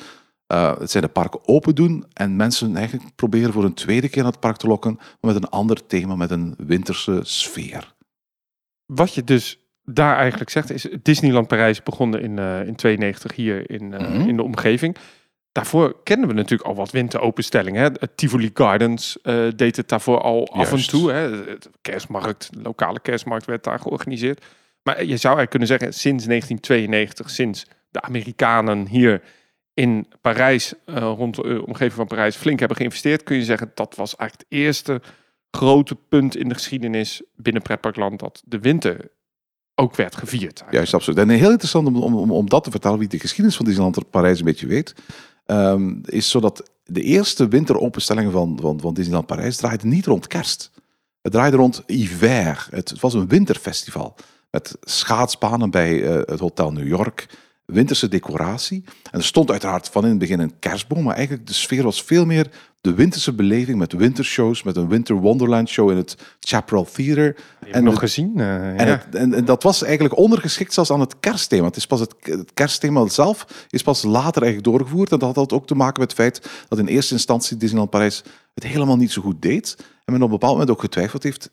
Uh, 0.53 0.79
het 0.79 0.91
zijn 0.91 1.03
de 1.03 1.09
parken 1.09 1.41
open 1.45 1.75
doen 1.75 2.05
en 2.13 2.37
mensen 2.37 2.77
eigenlijk 2.77 3.17
proberen 3.17 3.53
voor 3.53 3.65
een 3.65 3.75
tweede 3.75 4.09
keer 4.09 4.23
naar 4.23 4.33
het 4.33 4.41
park 4.41 4.57
te 4.57 4.67
lokken, 4.67 4.95
maar 4.95 5.33
met 5.33 5.43
een 5.43 5.49
ander 5.49 5.87
thema, 5.87 6.17
met 6.17 6.31
een 6.31 6.55
winterse 6.59 7.21
sfeer. 7.23 7.95
Wat 8.87 9.15
je 9.15 9.25
dus 9.25 9.59
daar 9.85 10.17
eigenlijk 10.17 10.51
zegt, 10.51 10.71
is 10.71 10.89
Disneyland 11.03 11.47
Parijs 11.47 11.83
begonnen 11.83 12.23
in, 12.23 12.37
uh, 12.37 12.67
in 12.67 12.75
92 12.75 13.37
hier 13.37 13.71
in, 13.71 13.83
uh, 13.93 13.99
mm 13.99 14.07
-hmm. 14.07 14.29
in 14.29 14.37
de 14.37 14.43
omgeving. 14.43 14.97
Daarvoor 15.53 16.03
kenden 16.03 16.29
we 16.29 16.35
natuurlijk 16.35 16.69
al 16.69 16.75
wat 16.75 16.91
winteropenstellingen. 16.91 17.99
Tivoli 18.15 18.51
Gardens 18.55 19.19
uh, 19.23 19.49
deed 19.57 19.77
het 19.77 19.89
daarvoor 19.89 20.21
al 20.21 20.37
Juist. 20.53 20.73
af 20.73 20.79
en 20.79 20.87
toe. 20.87 21.11
Hè. 21.11 21.31
De 21.31 21.71
kerstmarkt, 21.81 22.49
de 22.53 22.63
lokale 22.63 23.01
kerstmarkt 23.01 23.47
werd 23.47 23.65
daar 23.65 23.79
georganiseerd. 23.79 24.45
Maar 24.83 24.99
je 24.99 25.17
zou 25.17 25.37
eigenlijk 25.37 25.51
kunnen 25.51 25.69
zeggen, 25.69 25.95
sinds 25.95 26.25
1992, 26.25 27.31
sinds 27.31 27.67
de 27.89 28.01
Amerikanen 28.01 28.87
hier 28.87 29.23
in 29.75 30.07
Parijs, 30.21 30.75
uh, 30.87 30.97
rond 30.97 31.35
de 31.35 31.67
omgeving 31.67 31.93
van 31.93 32.07
Parijs, 32.07 32.37
flink 32.37 32.59
hebben 32.59 32.77
geïnvesteerd, 32.77 33.23
kun 33.23 33.37
je 33.37 33.45
zeggen 33.45 33.71
dat 33.75 33.95
was 33.95 34.17
eigenlijk 34.17 34.51
het 34.51 34.59
eerste 34.59 35.01
grote 35.51 35.95
punt 35.95 36.37
in 36.37 36.49
de 36.49 36.55
geschiedenis 36.55 37.23
binnen 37.37 37.63
pretparkland 37.63 38.19
dat 38.19 38.43
de 38.45 38.59
winter 38.59 39.11
ook 39.75 39.97
werd 39.97 40.17
gevierd. 40.17 40.43
Eigenlijk. 40.43 40.73
Juist, 40.73 40.95
absoluut. 40.95 41.19
En 41.19 41.29
heel 41.29 41.51
interessant 41.51 41.87
om, 41.87 41.97
om, 41.97 42.31
om 42.31 42.49
dat 42.49 42.65
te 42.65 42.71
vertellen, 42.71 42.99
wie 42.99 43.09
de 43.09 43.19
geschiedenis 43.19 43.57
van 43.57 43.65
Disneyland 43.65 44.11
Parijs 44.11 44.39
een 44.39 44.45
beetje 44.45 44.67
weet, 44.67 44.95
um, 45.51 46.01
is 46.05 46.31
zodat 46.31 46.71
de 46.85 47.03
eerste 47.03 47.49
winteropenstellingen 47.49 48.33
van, 48.33 48.59
van, 48.61 48.81
van 48.81 48.95
Disneyland 48.95 49.27
Parijs 49.27 49.57
draaiden 49.57 49.89
niet 49.89 50.07
rond 50.07 50.27
kerst. 50.27 50.71
Het 51.23 51.33
draaide 51.33 51.57
rond 51.57 51.83
hiver. 51.87 52.67
Het 52.71 53.01
was 53.01 53.15
een 53.15 53.29
winterfestival 53.29 54.15
met 54.51 54.77
schaatsbanen 54.81 55.71
bij 55.71 55.93
uh, 55.93 56.15
het 56.15 56.41
Hotel 56.41 56.73
New 56.73 56.87
York, 56.87 57.39
winterse 57.71 58.09
decoratie. 58.09 58.85
En 59.11 59.19
er 59.19 59.25
stond 59.25 59.51
uiteraard 59.51 59.89
van 59.89 60.03
in 60.03 60.11
het 60.11 60.19
begin 60.19 60.41
een 60.41 60.59
kerstboom, 60.59 61.05
maar 61.05 61.15
eigenlijk 61.15 61.47
de 61.47 61.53
sfeer 61.53 61.83
was 61.83 62.03
veel 62.03 62.27
meer 62.27 62.51
de 62.81 62.95
winterse 62.95 63.33
beleving 63.33 63.79
met 63.79 63.93
wintershows, 63.93 64.63
met 64.63 64.77
een 64.77 64.89
Winter 64.89 65.15
Wonderland 65.15 65.69
show 65.69 65.91
in 65.91 65.97
het 65.97 66.17
Chaparral 66.41 66.85
Theater. 66.93 67.37
En 67.71 67.85
nog 67.85 67.99
gezien. 67.99 68.33
Uh, 68.37 68.81
en, 68.81 68.87
ja. 68.87 69.03
het, 69.05 69.15
en, 69.15 69.35
en, 69.35 69.45
dat 69.45 69.63
was 69.63 69.83
eigenlijk 69.83 70.17
ondergeschikt 70.17 70.73
zelfs 70.73 70.91
aan 70.91 71.01
het 71.01 71.21
kerstthema. 71.21 71.67
Het, 71.67 71.77
is 71.77 71.87
pas 71.87 72.01
het, 72.01 72.15
het, 72.21 72.55
kerstthema 72.55 73.09
zelf 73.09 73.67
is 73.71 73.83
pas 73.83 74.03
later 74.03 74.43
eigenlijk 74.43 74.73
doorgevoerd. 74.73 75.13
En 75.13 75.19
dat 75.19 75.37
had 75.37 75.53
ook 75.53 75.67
te 75.67 75.75
maken 75.75 76.01
met 76.01 76.11
het 76.11 76.21
feit 76.21 76.51
dat 76.69 76.79
in 76.79 76.87
eerste 76.87 77.15
instantie 77.15 77.57
Disneyland 77.57 77.91
Parijs 77.91 78.23
het 78.55 78.65
helemaal 78.65 78.97
niet 78.97 79.13
zo 79.13 79.23
goed 79.23 79.43
deed. 79.43 79.77
En 79.79 80.13
men 80.13 80.23
op 80.23 80.23
een 80.23 80.39
bepaald 80.39 80.53
moment 80.53 80.71
ook 80.71 80.81
getwijfeld 80.81 81.23
heeft, 81.23 81.51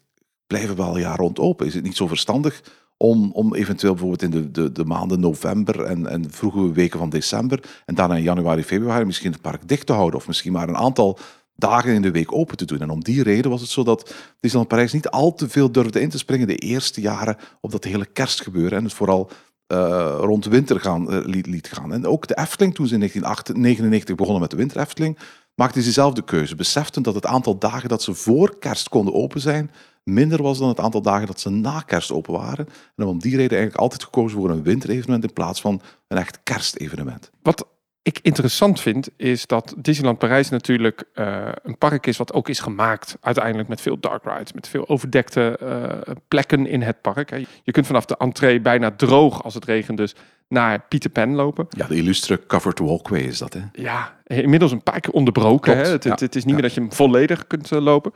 blijven 0.48 0.76
we 0.76 0.82
al 0.82 0.98
jaar 0.98 1.18
rond 1.18 1.40
open? 1.40 1.66
Is 1.66 1.74
het 1.74 1.84
niet 1.84 1.98
zo 1.98 2.08
verstandig 2.08 2.62
om, 2.98 3.32
om 3.32 3.56
eventueel 3.56 3.94
bijvoorbeeld 3.94 4.22
in 4.22 4.30
de, 4.30 4.52
de, 4.52 4.72
de 4.72 4.86
maanden 4.86 5.20
november 5.20 5.84
en, 5.84 6.08
en 6.08 6.32
vroege 6.32 6.72
weken 6.72 7.00
van 7.00 7.10
december 7.10 7.82
en 7.86 7.96
daarna 7.96 8.16
in 8.16 8.24
januari, 8.24 8.64
februari 8.64 9.06
misschien 9.06 9.32
het 9.32 9.42
park 9.42 9.68
dicht 9.68 9.86
te 9.86 9.94
houden 9.94 10.20
of 10.20 10.28
misschien 10.28 10.52
maar 10.52 10.70
een 10.70 10.78
aantal 10.78 11.20
dagen 11.56 11.94
in 11.94 12.02
de 12.02 12.12
week 12.12 12.34
open 12.34 12.58
te 12.58 12.66
doen. 12.66 12.80
En 12.80 12.90
om 12.90 13.04
die 13.04 13.24
reden 13.24 13.52
was 13.52 13.62
het 13.62 13.70
zo 13.70 13.84
dat 13.84 14.14
Disneyland 14.40 14.68
Parijs 14.68 14.94
niet 14.94 15.10
al 15.10 15.34
te 15.34 15.50
veel 15.50 15.72
durfde 15.72 16.02
in 16.02 16.10
te 16.10 16.18
springen 16.18 16.48
de 16.48 16.56
eerste 16.56 17.02
jaren 17.02 17.38
op 17.62 17.72
dat 17.72 17.84
hele 17.84 18.06
kerstgebeuren 18.06 18.78
en 18.78 18.84
het 18.84 18.94
vooral 18.94 19.30
uh, 19.68 20.18
rond 20.20 20.46
winter 20.46 20.80
gaan, 20.80 21.14
uh, 21.14 21.26
liet, 21.26 21.70
gaan. 21.72 21.94
En 21.94 22.06
ook 22.06 22.28
de 22.28 22.38
Efteling, 22.38 22.76
toen 22.76 22.88
ze 22.88 22.94
in 22.94 23.00
1999 23.00 24.16
begonnen 24.16 24.42
met 24.42 24.52
de 24.52 24.58
winter 24.58 24.80
Efteling, 24.80 25.18
maakte 25.56 25.78
ze 25.78 25.84
diezelfde 25.84 26.24
keuze. 26.24 26.56
Beseften 26.56 27.04
dat 27.04 27.16
het 27.16 27.26
aantal 27.26 27.58
dagen 27.58 27.90
dat 27.90 28.02
ze 28.02 28.14
voor 28.14 28.58
kerst 28.58 28.90
konden 28.90 29.14
open 29.14 29.42
zijn, 29.42 29.72
minder 30.08 30.44
was 30.44 30.60
dan 30.60 30.68
het 30.68 30.80
aantal 30.80 31.02
dagen 31.02 31.28
dat 31.28 31.40
ze 31.40 31.50
na 31.50 31.80
kerst 31.80 32.12
open 32.12 32.34
waren. 32.34 32.68
En 32.96 33.06
om 33.06 33.20
die 33.20 33.36
reden 33.36 33.58
eigenlijk 33.58 33.82
altijd 33.82 34.04
gekozen 34.04 34.40
voor 34.40 34.50
een 34.50 34.64
winterevenement 34.64 35.24
in 35.24 35.34
plaats 35.34 35.62
van 35.62 35.82
een 36.08 36.18
echt 36.18 36.40
kerstevenement. 36.44 37.30
Wat 37.42 37.68
ik 38.02 38.20
interessant 38.22 38.82
vind, 38.82 39.10
is 39.18 39.48
dat 39.48 39.74
Disneyland 39.78 40.18
Parijs 40.18 40.50
natuurlijk 40.50 41.04
uh, 41.14 41.48
een 41.64 41.78
park 41.78 42.08
is 42.08 42.18
wat 42.18 42.34
ook 42.34 42.50
is 42.50 42.60
gemaakt 42.60 43.18
uiteindelijk 43.22 43.70
met 43.70 43.82
veel 43.82 44.00
dark 44.00 44.24
rides, 44.24 44.54
met 44.54 44.68
veel 44.68 44.90
overdekte 44.90 45.60
uh, 45.64 46.16
plekken 46.28 46.68
in 46.68 46.82
het 46.82 47.02
park. 47.02 47.46
Je 47.64 47.72
kunt 47.72 47.86
vanaf 47.86 48.06
de 48.06 48.18
entree 48.18 48.62
bijna 48.62 48.92
droog 48.92 49.44
als 49.44 49.54
het 49.54 49.66
regent 49.66 49.98
dus 49.98 50.16
naar 50.48 50.86
Peter 50.90 51.10
Pan 51.10 51.36
lopen. 51.36 51.68
Ja, 51.70 51.88
de 51.88 51.96
illustre 51.96 52.46
covered 52.48 52.80
walkway 52.80 53.22
is 53.22 53.38
dat 53.38 53.54
hè? 53.54 53.62
Ja, 53.74 54.18
inmiddels 54.24 54.72
een 54.72 54.84
paar 54.84 55.00
keer 55.00 55.14
onderbroken. 55.14 55.78
Hè? 55.78 55.88
Het, 55.88 56.04
ja. 56.04 56.12
het, 56.12 56.20
het, 56.20 56.36
is 56.36 56.46
niet 56.46 56.46
ja. 56.46 56.54
meer 56.54 56.62
dat 56.62 56.74
je 56.74 56.80
hem 56.80 56.94
volledig 56.94 57.48
kunt 57.48 57.72
uh, 57.72 57.80
lopen. 57.80 58.14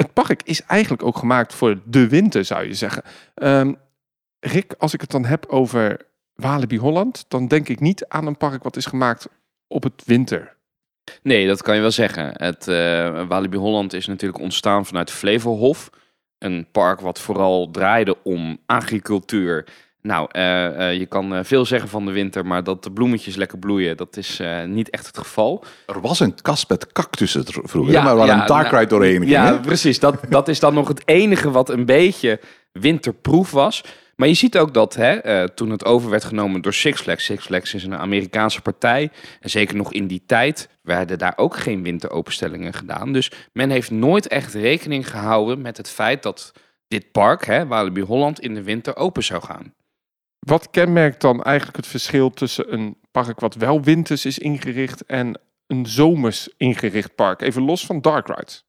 Het 0.00 0.12
park 0.12 0.42
is 0.44 0.62
eigenlijk 0.62 1.02
ook 1.02 1.18
gemaakt 1.18 1.54
voor 1.54 1.80
de 1.84 2.08
winter, 2.08 2.44
zou 2.44 2.66
je 2.66 2.74
zeggen. 2.74 3.02
Um, 3.34 3.76
Rick, 4.38 4.74
als 4.78 4.94
ik 4.94 5.00
het 5.00 5.10
dan 5.10 5.24
heb 5.24 5.46
over 5.46 6.00
Walibi 6.34 6.78
Holland, 6.78 7.24
dan 7.28 7.46
denk 7.46 7.68
ik 7.68 7.80
niet 7.80 8.06
aan 8.08 8.26
een 8.26 8.36
park 8.36 8.62
wat 8.62 8.76
is 8.76 8.86
gemaakt 8.86 9.28
op 9.66 9.82
het 9.82 10.02
winter. 10.06 10.56
Nee, 11.22 11.46
dat 11.46 11.62
kan 11.62 11.74
je 11.74 11.80
wel 11.80 11.90
zeggen. 11.90 12.30
Het 12.32 12.68
uh, 12.68 13.26
Walibi 13.28 13.56
Holland 13.56 13.92
is 13.92 14.06
natuurlijk 14.06 14.42
ontstaan 14.42 14.86
vanuit 14.86 15.10
Flevohof. 15.10 15.90
Een 16.38 16.66
park 16.72 17.00
wat 17.00 17.20
vooral 17.20 17.70
draaide 17.70 18.22
om 18.22 18.58
agricultuur. 18.66 19.66
Nou, 20.02 20.28
uh, 20.32 20.64
uh, 20.64 20.98
je 20.98 21.06
kan 21.06 21.44
veel 21.44 21.64
zeggen 21.64 21.88
van 21.88 22.04
de 22.04 22.12
winter, 22.12 22.46
maar 22.46 22.64
dat 22.64 22.84
de 22.84 22.92
bloemetjes 22.92 23.36
lekker 23.36 23.58
bloeien, 23.58 23.96
dat 23.96 24.16
is 24.16 24.40
niet 24.66 24.90
echt 24.90 25.06
het 25.06 25.18
geval. 25.18 25.64
Er 25.86 26.00
was 26.00 26.20
een 26.20 26.34
kast 26.42 26.68
met 26.68 26.92
cactussen 26.92 27.44
vroeger, 27.46 27.92
ja, 27.92 28.02
maar 28.02 28.16
waar 28.16 28.26
ja, 28.26 28.40
een 28.40 28.46
dark 28.46 28.70
nou, 28.70 28.86
doorheen 28.86 29.18
ging. 29.18 29.30
Ja, 29.30 29.44
hè? 29.44 29.60
precies. 29.60 29.98
Dat, 29.98 30.20
dat 30.28 30.48
is 30.48 30.60
dan 30.60 30.74
nog 30.74 30.88
het 30.88 31.02
enige 31.04 31.50
wat 31.50 31.68
een 31.70 31.84
beetje 31.84 32.40
winterproef 32.72 33.50
was. 33.50 33.84
Maar 34.16 34.28
je 34.28 34.34
ziet 34.34 34.58
ook 34.58 34.74
dat 34.74 34.94
hè, 34.94 35.48
toen 35.48 35.70
het 35.70 35.84
over 35.84 36.10
werd 36.10 36.24
genomen 36.24 36.62
door 36.62 36.74
Six 36.74 37.00
Flags. 37.00 37.24
Six 37.24 37.44
Flags 37.44 37.74
is 37.74 37.84
een 37.84 37.94
Amerikaanse 37.94 38.60
partij. 38.60 39.10
En 39.40 39.50
zeker 39.50 39.76
nog 39.76 39.92
in 39.92 40.06
die 40.06 40.22
tijd 40.26 40.68
werden 40.82 41.18
daar 41.18 41.32
ook 41.36 41.56
geen 41.56 41.82
winteropenstellingen 41.82 42.72
gedaan. 42.72 43.12
Dus 43.12 43.32
men 43.52 43.70
heeft 43.70 43.90
nooit 43.90 44.28
echt 44.28 44.54
rekening 44.54 45.10
gehouden 45.10 45.60
met 45.60 45.76
het 45.76 45.90
feit 45.90 46.22
dat 46.22 46.52
dit 46.88 47.12
park, 47.12 47.46
hè, 47.46 47.66
Walibi 47.66 48.02
Holland, 48.02 48.40
in 48.40 48.54
de 48.54 48.62
winter 48.62 48.96
open 48.96 49.22
zou 49.22 49.42
gaan. 49.42 49.74
Wat 50.46 50.70
kenmerkt 50.70 51.20
dan 51.20 51.42
eigenlijk 51.42 51.76
het 51.76 51.86
verschil 51.86 52.30
tussen 52.30 52.72
een 52.72 52.96
park 53.10 53.40
wat 53.40 53.54
wel 53.54 53.82
winters 53.82 54.24
is 54.24 54.38
ingericht 54.38 55.04
en 55.06 55.40
een 55.66 55.86
zomers 55.86 56.48
ingericht 56.56 57.14
park? 57.14 57.42
Even 57.42 57.62
los 57.62 57.86
van 57.86 58.00
dark 58.00 58.28
rides. 58.28 58.64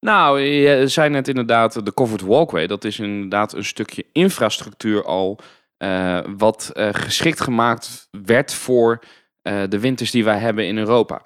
Nou, 0.00 0.40
je 0.40 0.88
zei 0.88 1.10
net 1.10 1.28
inderdaad 1.28 1.84
de 1.84 1.94
covered 1.94 2.20
walkway. 2.20 2.66
Dat 2.66 2.84
is 2.84 2.98
inderdaad 2.98 3.52
een 3.52 3.64
stukje 3.64 4.04
infrastructuur 4.12 5.04
al 5.04 5.38
eh, 5.76 6.20
wat 6.36 6.70
eh, 6.74 6.88
geschikt 6.92 7.40
gemaakt 7.40 8.08
werd 8.10 8.54
voor 8.54 8.98
eh, 9.42 9.62
de 9.68 9.80
winters 9.80 10.10
die 10.10 10.24
wij 10.24 10.38
hebben 10.38 10.66
in 10.66 10.78
Europa. 10.78 11.22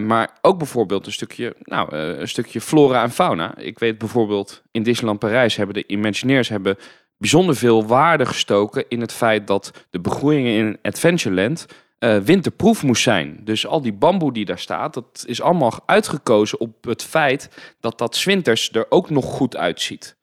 Maar 0.00 0.38
ook 0.40 0.58
bijvoorbeeld 0.58 1.06
een 1.06 1.12
stukje, 1.12 1.56
nou, 1.58 1.96
een 1.96 2.28
stukje 2.28 2.60
flora 2.60 3.02
en 3.02 3.10
fauna. 3.10 3.56
Ik 3.56 3.78
weet 3.78 3.98
bijvoorbeeld 3.98 4.62
in 4.70 4.82
Disneyland 4.82 5.18
Parijs 5.18 5.56
hebben 5.56 5.74
de 5.74 5.86
Imagineers 5.86 6.48
hebben 6.48 6.76
bijzonder 7.20 7.56
veel 7.56 7.86
waarde 7.86 8.26
gestoken 8.26 8.84
in 8.88 9.00
het 9.00 9.12
feit 9.12 9.46
dat 9.46 9.86
de 9.90 10.00
begroeiing 10.00 10.46
in 10.46 10.78
Adventureland 10.82 11.66
eh 11.98 12.18
winterproef 12.18 12.82
moest 12.82 13.02
zijn. 13.02 13.40
Dus 13.44 13.66
al 13.66 13.82
die 13.82 13.92
bamboe 13.92 14.32
die 14.32 14.44
daar 14.44 14.58
staat, 14.58 14.94
dat 14.94 15.24
is 15.26 15.40
allemaal 15.40 15.72
uitgekozen 15.86 16.60
op 16.60 16.84
het 16.84 17.02
feit 17.02 17.74
dat 17.80 17.98
dat 17.98 18.16
's 18.16 18.24
winters 18.24 18.72
er 18.72 18.86
ook 18.88 19.10
nog 19.10 19.24
goed 19.24 19.56
uitziet. 19.56 20.16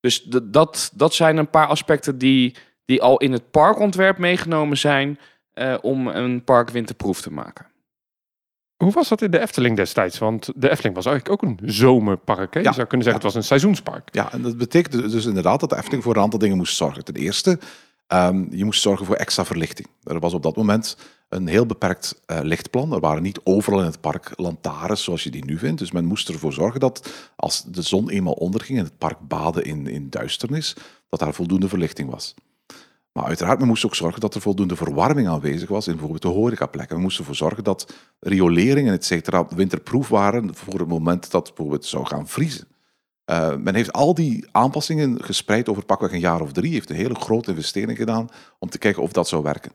Dus 0.00 0.22
dat, 0.22 0.92
dat 0.94 1.14
zijn 1.14 1.36
een 1.36 1.50
paar 1.50 1.66
aspecten 1.66 2.18
die, 2.18 2.56
die 2.84 3.02
al 3.02 3.18
in 3.18 3.32
het 3.32 3.50
parkontwerp 3.50 4.18
meegenomen 4.18 4.76
zijn 4.76 5.18
eh, 5.52 5.76
om 5.80 6.06
een 6.06 6.44
park 6.44 6.70
winterproef 6.70 7.20
te 7.20 7.32
maken. 7.32 7.66
Hoe 8.82 8.92
was 8.92 9.08
dat 9.08 9.22
in 9.22 9.30
de 9.30 9.40
Efteling 9.40 9.76
destijds? 9.76 10.18
Want 10.18 10.50
de 10.56 10.70
Efteling 10.70 10.94
was 10.94 11.06
eigenlijk 11.06 11.42
ook 11.42 11.50
een 11.50 11.58
zomerpark. 11.70 12.54
Hè? 12.54 12.60
Ja, 12.60 12.68
Je 12.68 12.74
zou 12.74 12.86
kunnen 12.86 13.06
zeggen, 13.06 13.24
het 13.24 13.32
was 13.32 13.34
een 13.34 13.48
seizoenspark. 13.48 14.08
Ja, 14.12 14.32
en 14.32 14.42
dat 14.42 14.56
betekent 14.56 15.10
dus 15.10 15.26
inderdaad 15.26 15.60
dat 15.60 15.70
de 15.70 15.76
Efteling 15.76 16.02
voor 16.02 16.16
een 16.16 16.22
aantal 16.22 16.38
dingen 16.38 16.56
moest 16.56 16.76
zorgen. 16.76 17.04
Ten 17.04 17.14
eerste, 17.14 17.58
ehm, 18.06 18.44
je 18.50 18.64
moest 18.64 18.80
zorgen 18.80 19.06
voor 19.06 19.14
extra 19.14 19.44
verlichting. 19.44 19.88
Er 20.04 20.20
was 20.20 20.34
op 20.34 20.42
dat 20.42 20.56
moment 20.56 20.96
een 21.28 21.46
heel 21.46 21.66
beperkt 21.66 22.20
eh, 22.26 22.38
lichtplan. 22.42 22.92
Er 22.92 23.00
waren 23.00 23.22
niet 23.22 23.40
overal 23.44 23.78
in 23.78 23.86
het 23.86 24.00
park 24.00 24.32
lantaarns 24.36 25.04
zoals 25.04 25.22
je 25.22 25.30
die 25.30 25.44
nu 25.44 25.58
vindt. 25.58 25.78
Dus 25.78 25.92
men 25.92 26.04
moest 26.04 26.28
ervoor 26.28 26.52
zorgen 26.52 26.80
dat 26.80 27.12
als 27.36 27.64
de 27.64 27.82
zon 27.82 28.10
eenmaal 28.10 28.32
onderging 28.32 28.78
en 28.78 28.84
het 28.84 28.98
park 28.98 29.18
baden 29.28 29.64
in, 29.64 29.86
in 29.86 30.10
duisternis, 30.10 30.76
dat 31.08 31.20
daar 31.20 31.34
voldoende 31.34 31.68
verlichting 31.68 32.10
was. 32.10 32.34
Maar 33.12 33.24
uiteraard, 33.24 33.58
men 33.58 33.68
moest 33.68 33.84
ook 33.84 33.94
zorgen 33.94 34.20
dat 34.20 34.34
er 34.34 34.40
voldoende 34.40 34.76
verwarming 34.76 35.28
aanwezig 35.28 35.68
was 35.68 35.86
in 35.86 35.92
bijvoorbeeld 35.92 36.22
de 36.22 36.28
horecaplekken. 36.28 36.96
We 36.96 37.02
moesten 37.02 37.20
ervoor 37.20 37.36
zorgen 37.36 37.64
dat 37.64 37.92
rioleringen, 38.20 38.92
et 38.92 39.04
cetera, 39.04 39.46
winterproef 39.54 40.08
waren 40.08 40.54
voor 40.54 40.78
het 40.78 40.88
moment 40.88 41.30
dat 41.30 41.46
het 41.46 41.56
bijvoorbeeld 41.56 41.86
zou 41.86 42.06
gaan 42.06 42.28
vriezen. 42.28 42.66
Eh, 43.24 43.56
men 43.56 43.74
heeft 43.74 43.92
al 43.92 44.14
die 44.14 44.48
aanpassingen 44.52 45.24
gespreid 45.24 45.68
over 45.68 45.84
pakweg 45.84 46.12
een 46.12 46.20
jaar 46.20 46.40
of 46.40 46.52
drie. 46.52 46.72
Heeft 46.72 46.90
een 46.90 46.96
hele 46.96 47.14
grote 47.14 47.50
investering 47.50 47.98
gedaan 47.98 48.28
om 48.58 48.70
te 48.70 48.78
kijken 48.78 49.02
of 49.02 49.12
dat 49.12 49.28
zou 49.28 49.42
werken. 49.42 49.72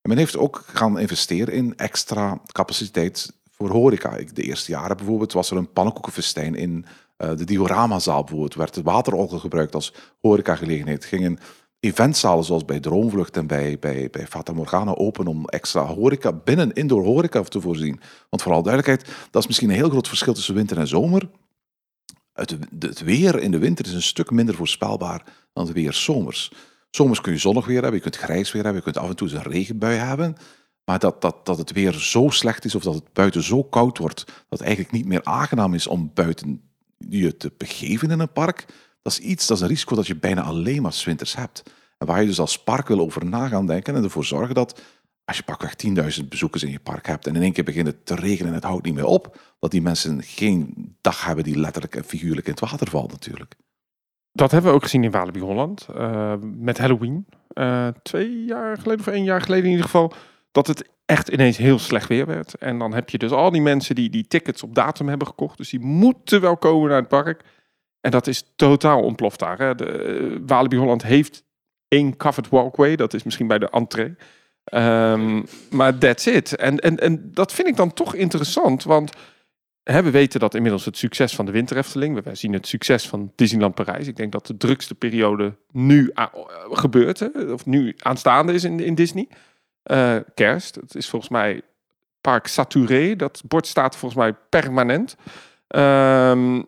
En 0.00 0.08
men 0.08 0.18
heeft 0.18 0.36
ook 0.36 0.62
gaan 0.66 0.98
investeren 0.98 1.54
in 1.54 1.76
extra 1.76 2.40
capaciteit 2.52 3.32
voor 3.50 3.70
horeca. 3.70 4.16
De 4.32 4.42
eerste 4.42 4.70
jaren 4.70 4.96
bijvoorbeeld 4.96 5.32
was 5.32 5.50
er 5.50 5.56
een 5.56 5.72
pannenkoekenfestijn 5.72 6.54
in 6.54 6.86
eh, 7.16 7.36
de 7.36 7.44
dioramazaal 7.44 8.22
bijvoorbeeld. 8.22 8.54
Werd 8.54 8.74
de 8.74 8.82
waterorgel 8.82 9.38
gebruikt 9.38 9.74
als 9.74 9.94
horecagelegenheid. 10.20 11.04
Gingen 11.04 11.38
eventzalen 11.84 12.44
zoals 12.44 12.64
bij 12.64 12.80
Droomvlucht 12.80 13.36
en 13.36 13.46
bij, 13.46 13.78
bij, 13.78 14.08
bij 14.10 14.26
Fata 14.26 14.52
Morgana 14.52 14.94
open 14.94 15.26
om 15.26 15.44
extra 15.46 15.84
horeca, 15.84 16.32
binnen 16.32 16.72
indoor 16.72 17.04
horeca 17.04 17.42
te 17.42 17.60
voorzien. 17.60 18.00
Want 18.30 18.42
vooral 18.42 18.62
duidelijkheid, 18.62 19.16
dat 19.30 19.42
is 19.42 19.48
misschien 19.48 19.68
een 19.68 19.76
heel 19.76 19.90
groot 19.90 20.08
verschil 20.08 20.34
tussen 20.34 20.54
winter 20.54 20.78
en 20.78 20.86
zomer. 20.86 21.28
Het, 22.32 22.56
het 22.78 23.00
weer 23.00 23.40
in 23.40 23.50
de 23.50 23.58
winter 23.58 23.84
is 23.84 23.92
een 23.92 24.02
stuk 24.02 24.30
minder 24.30 24.54
voorspelbaar 24.54 25.24
dan 25.52 25.64
het 25.64 25.74
weer 25.74 25.92
zomers. 25.92 26.52
Zomers 26.90 27.20
kun 27.20 27.32
je 27.32 27.38
zonnig 27.38 27.66
weer 27.66 27.82
hebben, 27.82 27.94
je 27.94 28.10
kunt 28.10 28.16
grijs 28.16 28.52
weer 28.52 28.62
hebben, 28.62 28.82
je 28.84 28.92
kunt 28.92 29.04
af 29.04 29.10
en 29.10 29.16
toe 29.16 29.28
eens 29.28 29.36
een 29.36 29.52
regenbui 29.52 29.96
hebben. 29.96 30.36
Maar 30.84 30.98
dat, 30.98 31.20
dat, 31.20 31.46
dat 31.46 31.58
het 31.58 31.72
weer 31.72 31.92
zo 31.92 32.28
slecht 32.28 32.64
is 32.64 32.74
of 32.74 32.82
dat 32.82 32.94
het 32.94 33.12
buiten 33.12 33.42
zo 33.42 33.62
koud 33.62 33.98
wordt, 33.98 34.24
dat 34.26 34.58
het 34.58 34.60
eigenlijk 34.60 34.92
niet 34.94 35.06
meer 35.06 35.24
aangenaam 35.24 35.74
is 35.74 35.86
om 35.86 36.10
buiten 36.14 36.62
je 36.98 37.36
te 37.36 37.52
begeven 37.56 38.10
in 38.10 38.20
een 38.20 38.32
park, 38.32 38.66
dat 39.02 39.12
is 39.12 39.18
iets, 39.18 39.46
dat 39.46 39.56
is 39.56 39.62
een 39.62 39.68
risico 39.68 39.94
dat 39.94 40.06
je 40.06 40.16
bijna 40.16 40.42
alleen 40.42 40.82
maar 40.82 40.92
's 40.92 41.04
winters 41.04 41.36
hebt. 41.36 41.62
En 41.98 42.06
waar 42.06 42.20
je 42.20 42.26
dus 42.26 42.40
als 42.40 42.62
park 42.62 42.88
wil 42.88 42.98
over 43.00 43.24
na 43.24 43.48
gaan 43.48 43.66
denken 43.66 43.94
en 43.94 44.04
ervoor 44.04 44.24
zorgen 44.24 44.54
dat 44.54 44.80
als 45.24 45.36
je 45.36 45.42
pakweg 45.42 45.74
10.000 46.20 46.28
bezoekers 46.28 46.62
in 46.62 46.70
je 46.70 46.80
park 46.80 47.06
hebt 47.06 47.26
en 47.26 47.36
in 47.36 47.42
één 47.42 47.52
keer 47.52 47.64
begint 47.64 47.86
het 47.86 48.06
te 48.06 48.14
regenen 48.14 48.48
en 48.48 48.54
het 48.54 48.64
houdt 48.64 48.84
niet 48.84 48.94
meer 48.94 49.04
op, 49.04 49.40
dat 49.58 49.70
die 49.70 49.82
mensen 49.82 50.22
geen 50.22 50.74
dag 51.00 51.24
hebben 51.24 51.44
die 51.44 51.58
letterlijk 51.58 51.94
en 51.96 52.04
figuurlijk 52.04 52.46
in 52.46 52.52
het 52.52 52.60
water 52.70 52.88
valt 52.90 53.10
natuurlijk. 53.10 53.54
Dat 54.32 54.50
hebben 54.50 54.70
we 54.70 54.76
ook 54.76 54.82
gezien 54.82 55.04
in 55.04 55.10
Walibi 55.10 55.40
Holland. 55.40 55.86
eh, 55.94 56.34
met 56.40 56.78
Halloween. 56.78 57.26
Eh, 57.48 57.88
twee 58.02 58.44
jaar 58.44 58.78
geleden 58.78 59.06
of 59.06 59.12
één 59.12 59.24
jaar 59.24 59.40
geleden 59.40 59.64
in 59.64 59.70
ieder 59.70 59.84
geval. 59.84 60.12
Dat 60.52 60.66
het 60.66 60.88
echt 61.06 61.28
ineens 61.28 61.56
heel 61.56 61.78
slecht 61.78 62.08
weer 62.08 62.26
werd. 62.26 62.54
En 62.54 62.78
dan 62.78 62.94
heb 62.94 63.08
je 63.10 63.18
dus 63.18 63.30
al 63.30 63.50
die 63.50 63.62
mensen 63.62 63.94
die 63.94 64.10
die 64.10 64.26
tickets 64.26 64.62
op 64.62 64.74
datum 64.74 65.08
hebben 65.08 65.26
gekocht. 65.26 65.56
Dus 65.56 65.70
die 65.70 65.80
moeten 65.80 66.40
wel 66.40 66.56
komen 66.56 66.88
naar 66.88 66.98
het 66.98 67.08
park. 67.08 67.44
En 68.02 68.10
dat 68.10 68.26
is 68.26 68.44
totaal 68.56 69.02
ontploft 69.02 69.38
daar. 69.38 69.58
Hè. 69.58 69.74
De, 69.74 69.84
eh, 69.86 70.38
Walibi 70.46 70.76
Holland 70.76 71.02
heeft 71.02 71.44
één 71.88 72.16
covered 72.16 72.48
walkway. 72.50 72.96
Dat 72.96 73.14
is 73.14 73.22
misschien 73.22 73.46
bij 73.46 73.58
de 73.58 73.70
entree. 73.70 74.14
Ehm, 74.64 75.42
maar 75.70 75.98
that's 75.98 76.26
it. 76.26 76.56
En, 76.56 76.78
en, 76.78 76.98
en 76.98 77.30
dat 77.32 77.52
vind 77.52 77.68
ik 77.68 77.76
dan 77.76 77.92
toch 77.92 78.14
interessant. 78.14 78.84
Want 78.84 79.12
hè, 79.82 80.02
we 80.02 80.10
weten 80.10 80.40
dat 80.40 80.54
inmiddels 80.54 80.84
het 80.84 80.96
succes 80.96 81.34
van 81.34 81.46
de 81.46 81.52
Winter 81.52 81.76
Efteling. 81.76 82.22
We 82.24 82.34
zien 82.34 82.52
het 82.52 82.66
succes 82.66 83.08
van 83.08 83.32
Disneyland 83.36 83.74
Parijs. 83.74 84.06
Ik 84.06 84.16
denk 84.16 84.32
dat 84.32 84.46
de 84.46 84.56
drukste 84.56 84.94
periode 84.94 85.54
nu 85.70 86.10
a- 86.18 86.32
gebeurt. 86.70 87.18
Hè, 87.18 87.28
of 87.52 87.66
nu 87.66 87.94
aanstaande 87.98 88.52
is 88.52 88.64
in, 88.64 88.80
in 88.80 88.94
Disney. 88.94 89.28
Eh, 89.82 90.16
kerst. 90.34 90.74
Het 90.74 90.94
is 90.94 91.08
volgens 91.08 91.30
mij 91.30 91.62
Park 92.20 92.46
Saturé. 92.46 93.16
Dat 93.16 93.42
bord 93.48 93.66
staat 93.66 93.96
volgens 93.96 94.20
mij 94.20 94.34
permanent. 94.48 95.16
Ehm, 95.68 96.62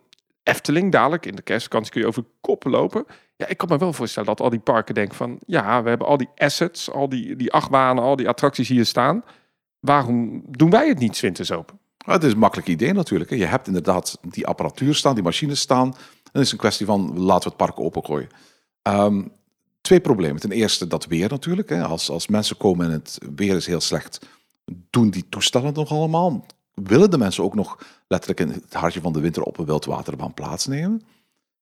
Efteling, 0.44 0.92
dadelijk 0.92 1.26
in 1.26 1.36
de 1.36 1.42
kerstvakantie 1.42 1.92
kun 1.92 2.00
je 2.00 2.06
over 2.06 2.24
koppen 2.40 2.70
lopen. 2.70 3.06
Ja, 3.36 3.46
ik 3.46 3.56
kan 3.56 3.68
me 3.68 3.78
wel 3.78 3.92
voorstellen 3.92 4.28
dat 4.28 4.40
al 4.40 4.50
die 4.50 4.58
parken 4.58 4.94
denken 4.94 5.16
van... 5.16 5.38
ja, 5.46 5.82
we 5.82 5.88
hebben 5.88 6.06
al 6.06 6.16
die 6.16 6.28
assets, 6.36 6.90
al 6.90 7.08
die, 7.08 7.36
die 7.36 7.52
achtbanen, 7.52 8.02
al 8.02 8.16
die 8.16 8.28
attracties 8.28 8.68
hier 8.68 8.86
staan. 8.86 9.24
Waarom 9.80 10.42
doen 10.48 10.70
wij 10.70 10.88
het 10.88 10.98
niet 10.98 11.20
winters 11.20 11.52
open? 11.52 11.78
Maar 12.06 12.14
het 12.14 12.24
is 12.24 12.32
een 12.32 12.38
makkelijk 12.38 12.68
idee 12.68 12.92
natuurlijk. 12.92 13.30
Je 13.30 13.44
hebt 13.44 13.66
inderdaad 13.66 14.18
die 14.22 14.46
apparatuur 14.46 14.94
staan, 14.94 15.14
die 15.14 15.24
machines 15.24 15.60
staan. 15.60 15.86
En 15.86 16.30
het 16.32 16.42
is 16.42 16.52
een 16.52 16.58
kwestie 16.58 16.86
van 16.86 17.18
laten 17.18 17.42
we 17.42 17.48
het 17.48 17.66
park 17.66 17.80
opengooien. 17.80 18.28
Ehm, 18.82 19.22
twee 19.80 20.00
problemen. 20.00 20.40
Ten 20.40 20.52
eerste 20.52 20.86
dat 20.86 21.06
weer 21.06 21.28
natuurlijk. 21.28 21.72
Als, 21.72 22.10
als 22.10 22.28
mensen 22.28 22.56
komen 22.56 22.86
en 22.86 22.92
het 22.92 23.18
weer 23.36 23.56
is 23.56 23.66
heel 23.66 23.80
slecht, 23.80 24.26
doen 24.90 25.10
die 25.10 25.28
toestellen 25.28 25.74
nog 25.74 25.90
allemaal? 25.90 26.46
Willen 26.86 27.10
de 27.10 27.18
mensen 27.18 27.44
ook 27.44 27.54
nog 27.54 27.78
letterlijk 28.08 28.40
in 28.40 28.48
het 28.48 28.74
hartje 28.74 29.00
van 29.00 29.12
de 29.12 29.20
winter 29.20 29.42
op 29.42 29.58
een 29.58 29.64
wildwaterbaan 29.64 30.34
plaatsnemen? 30.34 31.02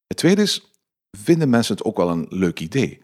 Het 0.07 0.17
tweede 0.17 0.43
is, 0.43 0.71
vinden 1.11 1.51
mensen 1.51 1.75
het 1.77 1.85
ook 1.85 1.97
wel 1.97 2.11
een 2.11 2.27
leuk 2.29 2.61
idee? 2.61 3.03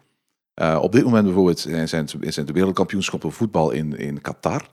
Eh, 0.54 0.78
op 0.82 0.92
dit 0.92 1.04
moment 1.04 1.24
bijvoorbeeld 1.24 1.58
zijn, 1.60 1.88
zijn 1.88 2.46
de 2.46 2.52
wereldkampioenschappen 2.52 3.32
voetbal 3.32 3.70
in, 3.70 3.96
in 3.96 4.20
Qatar. 4.20 4.70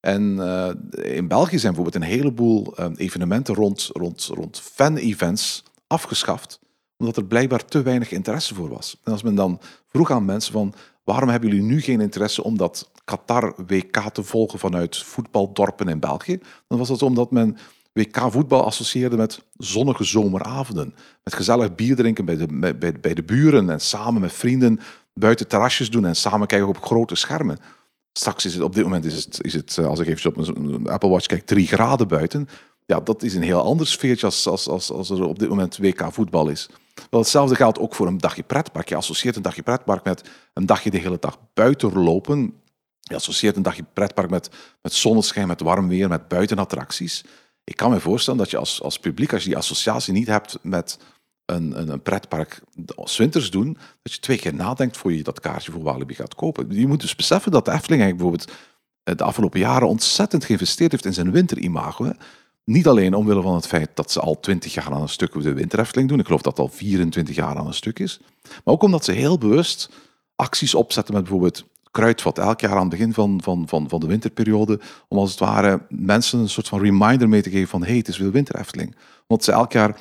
En 0.00 0.40
eh, 0.40 1.16
in 1.16 1.28
België 1.28 1.58
zijn 1.58 1.74
bijvoorbeeld 1.74 2.04
een 2.04 2.10
heleboel 2.10 2.76
eh, 2.76 2.86
evenementen 2.96 3.54
rond, 3.54 3.90
rond, 3.92 4.30
rond 4.34 4.60
fan-events 4.60 5.64
afgeschaft, 5.86 6.60
omdat 6.96 7.16
er 7.16 7.24
blijkbaar 7.24 7.64
te 7.64 7.82
weinig 7.82 8.10
interesse 8.10 8.54
voor 8.54 8.68
was. 8.68 9.00
En 9.04 9.12
als 9.12 9.22
men 9.22 9.34
dan 9.34 9.60
vroeg 9.86 10.10
aan 10.10 10.24
mensen 10.24 10.52
van, 10.52 10.74
waarom 11.10 11.28
hebben 11.28 11.48
jullie 11.50 11.64
nu 11.64 11.80
geen 11.80 12.00
interesse 12.00 12.42
om 12.44 12.56
dat 12.56 12.90
Qatar 13.04 13.54
WK 13.66 13.96
te 14.12 14.22
volgen 14.22 14.58
vanuit 14.58 14.96
voetbaldorpen 14.96 15.88
in 15.88 16.00
België? 16.00 16.38
Dan 16.68 16.78
was 16.78 16.88
dat 16.88 17.02
omdat 17.02 17.30
men 17.30 17.56
WK 17.92 18.16
voetbal 18.28 18.64
associeerde 18.64 19.16
met 19.16 19.42
zonnige 19.56 20.04
zomeravonden. 20.04 20.94
Met 21.24 21.34
gezellig 21.34 21.74
bier 21.74 21.96
drinken 21.96 22.24
bij 22.24 22.36
de, 22.36 22.46
bij, 22.78 22.98
bij- 23.00 23.14
de 23.14 23.22
buren 23.22 23.70
en 23.70 23.80
samen 23.80 24.20
met 24.20 24.32
vrienden 24.32 24.80
buiten 25.14 25.48
terrasjes 25.48 25.90
doen 25.90 26.06
en 26.06 26.16
samen 26.16 26.46
kijken 26.46 26.68
op 26.68 26.82
grote 26.82 27.14
schermen. 27.14 27.58
Straks 28.12 28.44
is 28.44 28.54
het 28.54 28.62
op 28.62 28.74
dit 28.74 28.84
moment 28.84 29.04
is 29.04 29.24
het, 29.24 29.38
is 29.44 29.52
het 29.52 29.78
eh, 29.78 29.86
als 29.86 29.98
ik 29.98 30.06
even 30.06 30.30
op 30.30 30.36
mijn 30.36 30.88
Apple 30.88 31.08
Watch 31.08 31.26
kijk, 31.26 31.46
3 31.46 31.66
graden 31.66 32.08
buiten. 32.08 32.48
Ja, 32.90 33.00
dat 33.00 33.22
is 33.22 33.34
een 33.34 33.42
heel 33.42 33.62
ander 33.62 33.86
sfeertje 33.86 34.26
als, 34.26 34.46
als, 34.46 34.68
als, 34.68 34.90
als 34.90 35.10
er 35.10 35.24
op 35.24 35.38
dit 35.38 35.48
moment 35.48 35.76
WK 35.76 36.12
voetbal 36.12 36.48
is. 36.48 36.68
Wel, 37.10 37.20
hetzelfde 37.20 37.54
geldt 37.54 37.78
ook 37.78 37.94
voor 37.94 38.06
een 38.06 38.18
dagje 38.18 38.42
pretpark. 38.42 38.88
Je 38.88 38.96
associeert 38.96 39.36
een 39.36 39.42
dagje 39.42 39.62
pretpark 39.62 40.04
met 40.04 40.28
een 40.52 40.66
dagje 40.66 40.90
de 40.90 40.98
hele 40.98 41.16
dag 41.20 41.38
buiten 41.54 41.98
lopen. 41.98 42.54
Je 43.00 43.14
associeert 43.14 43.56
een 43.56 43.62
dagje 43.62 43.84
pretpark 43.92 44.30
met, 44.30 44.50
met 44.82 44.92
zonneschijn, 44.92 45.46
met 45.46 45.60
warm 45.60 45.88
weer, 45.88 46.08
met 46.08 46.28
buitenattracties. 46.28 47.24
Ik 47.64 47.76
kan 47.76 47.90
me 47.90 48.00
voorstellen 48.00 48.38
dat 48.38 48.50
je 48.50 48.56
als, 48.56 48.82
als 48.82 48.98
publiek, 48.98 49.32
als 49.32 49.42
je 49.42 49.48
die 49.48 49.58
associatie 49.58 50.12
niet 50.12 50.26
hebt 50.26 50.58
met 50.62 50.98
een, 51.44 51.80
een, 51.80 51.88
een 51.88 52.02
pretpark 52.02 52.60
winters 53.16 53.50
doen, 53.50 53.78
dat 54.02 54.12
je 54.12 54.20
twee 54.20 54.38
keer 54.38 54.54
nadenkt 54.54 54.96
voor 54.96 55.12
je 55.12 55.22
dat 55.22 55.40
kaartje 55.40 55.72
voor 55.72 55.82
Walibi 55.82 56.14
gaat 56.14 56.34
kopen. 56.34 56.66
Je 56.70 56.86
moet 56.86 57.00
dus 57.00 57.16
beseffen 57.16 57.52
dat 57.52 57.64
de 57.64 57.72
Efteling 57.72 58.10
bijvoorbeeld 58.10 58.52
eh, 59.02 59.16
de 59.16 59.24
afgelopen 59.24 59.60
jaren 59.60 59.88
ontzettend 59.88 60.44
geïnvesteerd 60.44 60.90
heeft 60.90 61.04
in 61.04 61.14
zijn 61.14 61.30
winterimago. 61.30 62.12
Niet 62.70 62.86
alleen 62.86 63.14
omwille 63.14 63.42
van 63.42 63.54
het 63.54 63.66
feit 63.66 63.90
dat 63.94 64.10
ze 64.10 64.20
al 64.20 64.40
20 64.40 64.74
jaar 64.74 64.90
aan 64.90 65.02
een 65.02 65.08
stuk 65.08 65.42
de 65.42 65.52
winter 65.52 65.78
Efteling 65.78 66.08
doen. 66.08 66.18
Ik 66.18 66.24
geloof 66.24 66.42
dat 66.42 66.56
het 66.56 66.66
al 66.66 66.72
24 66.72 67.34
jaar 67.34 67.56
aan 67.56 67.66
een 67.66 67.74
stuk 67.74 67.98
is. 67.98 68.20
Maar 68.42 68.74
ook 68.74 68.82
omdat 68.82 69.04
ze 69.04 69.12
heel 69.12 69.38
bewust 69.38 69.90
acties 70.36 70.74
opzetten 70.74 71.14
met 71.14 71.22
bijvoorbeeld 71.22 71.64
Kruidvat. 71.90 72.38
Elk 72.38 72.60
jaar 72.60 72.74
aan 72.74 72.80
het 72.80 72.88
begin 72.88 73.12
van, 73.12 73.40
van, 73.42 73.68
van, 73.68 73.88
van 73.88 74.00
de 74.00 74.06
winterperiode. 74.06 74.80
Om 75.08 75.18
als 75.18 75.30
het 75.30 75.40
ware 75.40 75.82
mensen 75.88 76.38
een 76.38 76.48
soort 76.48 76.68
van 76.68 76.80
reminder 76.80 77.28
mee 77.28 77.42
te 77.42 77.50
geven 77.50 77.68
van 77.68 77.84
hey, 77.84 77.96
het 77.96 78.08
is 78.08 78.18
weer 78.18 78.30
winter 78.30 78.58
Efteling. 78.58 78.96
Want 79.26 79.44
ze 79.44 79.52
elk 79.52 79.72
jaar 79.72 79.96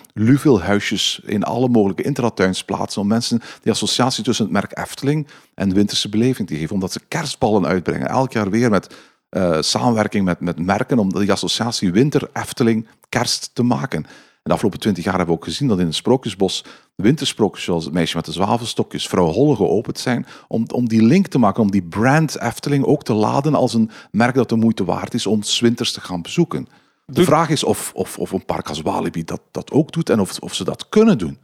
huisjes 0.61 1.21
in 1.25 1.43
alle 1.43 1.69
mogelijke 1.69 2.03
intratuins 2.03 2.63
plaatsen 2.63 3.01
om 3.01 3.07
mensen 3.07 3.41
die 3.61 3.71
associatie 3.71 4.23
tussen 4.23 4.45
het 4.45 4.53
merk 4.53 4.77
Efteling 4.77 5.27
en 5.53 5.69
de 5.69 5.75
winterse 5.75 6.09
beleving 6.09 6.47
te 6.47 6.55
geven. 6.55 6.73
Omdat 6.73 6.91
ze 6.91 7.01
kerstballen 7.07 7.65
uitbrengen. 7.65 8.07
Elk 8.07 8.31
jaar 8.31 8.49
weer 8.49 8.69
met 8.69 8.95
uh, 9.29 9.57
samenwerking 9.61 10.25
met, 10.25 10.39
met 10.39 10.59
merken 10.59 10.99
om 10.99 11.13
die 11.13 11.31
associatie 11.31 11.91
winter 11.91 12.29
Efteling 12.33 12.87
kerst 13.09 13.49
te 13.53 13.63
maken. 13.63 14.03
En 14.03 14.09
de 14.43 14.51
afgelopen 14.51 14.79
twintig 14.79 15.03
jaar 15.03 15.15
hebben 15.15 15.35
we 15.35 15.41
ook 15.41 15.47
gezien 15.47 15.67
dat 15.67 15.79
in 15.79 15.85
het 15.85 15.95
Sprookjesbos 15.95 16.65
wintersprookjes 16.95 17.65
zoals 17.65 17.83
het 17.83 17.93
meisje 17.93 18.15
met 18.15 18.25
de 18.25 18.31
zwavelstokjes, 18.31 19.07
vrouw 19.07 19.31
Holle 19.31 19.55
geopend 19.55 19.99
zijn, 19.99 20.25
om, 20.47 20.65
om 20.73 20.87
die 20.87 21.03
link 21.03 21.27
te 21.27 21.37
maken, 21.37 21.61
om 21.61 21.71
die 21.71 21.83
brand 21.83 22.39
Efteling 22.39 22.85
ook 22.85 23.03
te 23.03 23.13
laden 23.13 23.55
als 23.55 23.73
een 23.73 23.91
merk 24.11 24.35
dat 24.35 24.49
de 24.49 24.55
moeite 24.55 24.85
waard 24.85 25.13
is 25.13 25.25
om 25.25 25.41
winters 25.59 25.91
te 25.91 26.01
gaan 26.01 26.21
bezoeken. 26.21 26.67
De 27.05 27.23
vraag 27.23 27.49
is 27.49 27.63
of, 27.63 27.91
of, 27.93 28.17
of 28.17 28.31
een 28.31 28.45
park 28.45 28.69
als 28.69 28.81
Walibi 28.81 29.23
dat, 29.23 29.41
dat 29.51 29.71
ook 29.71 29.91
doet 29.91 30.09
en 30.09 30.19
of, 30.19 30.39
of 30.39 30.53
ze 30.53 30.63
dat 30.63 30.89
kunnen 30.89 31.17
doen. 31.17 31.37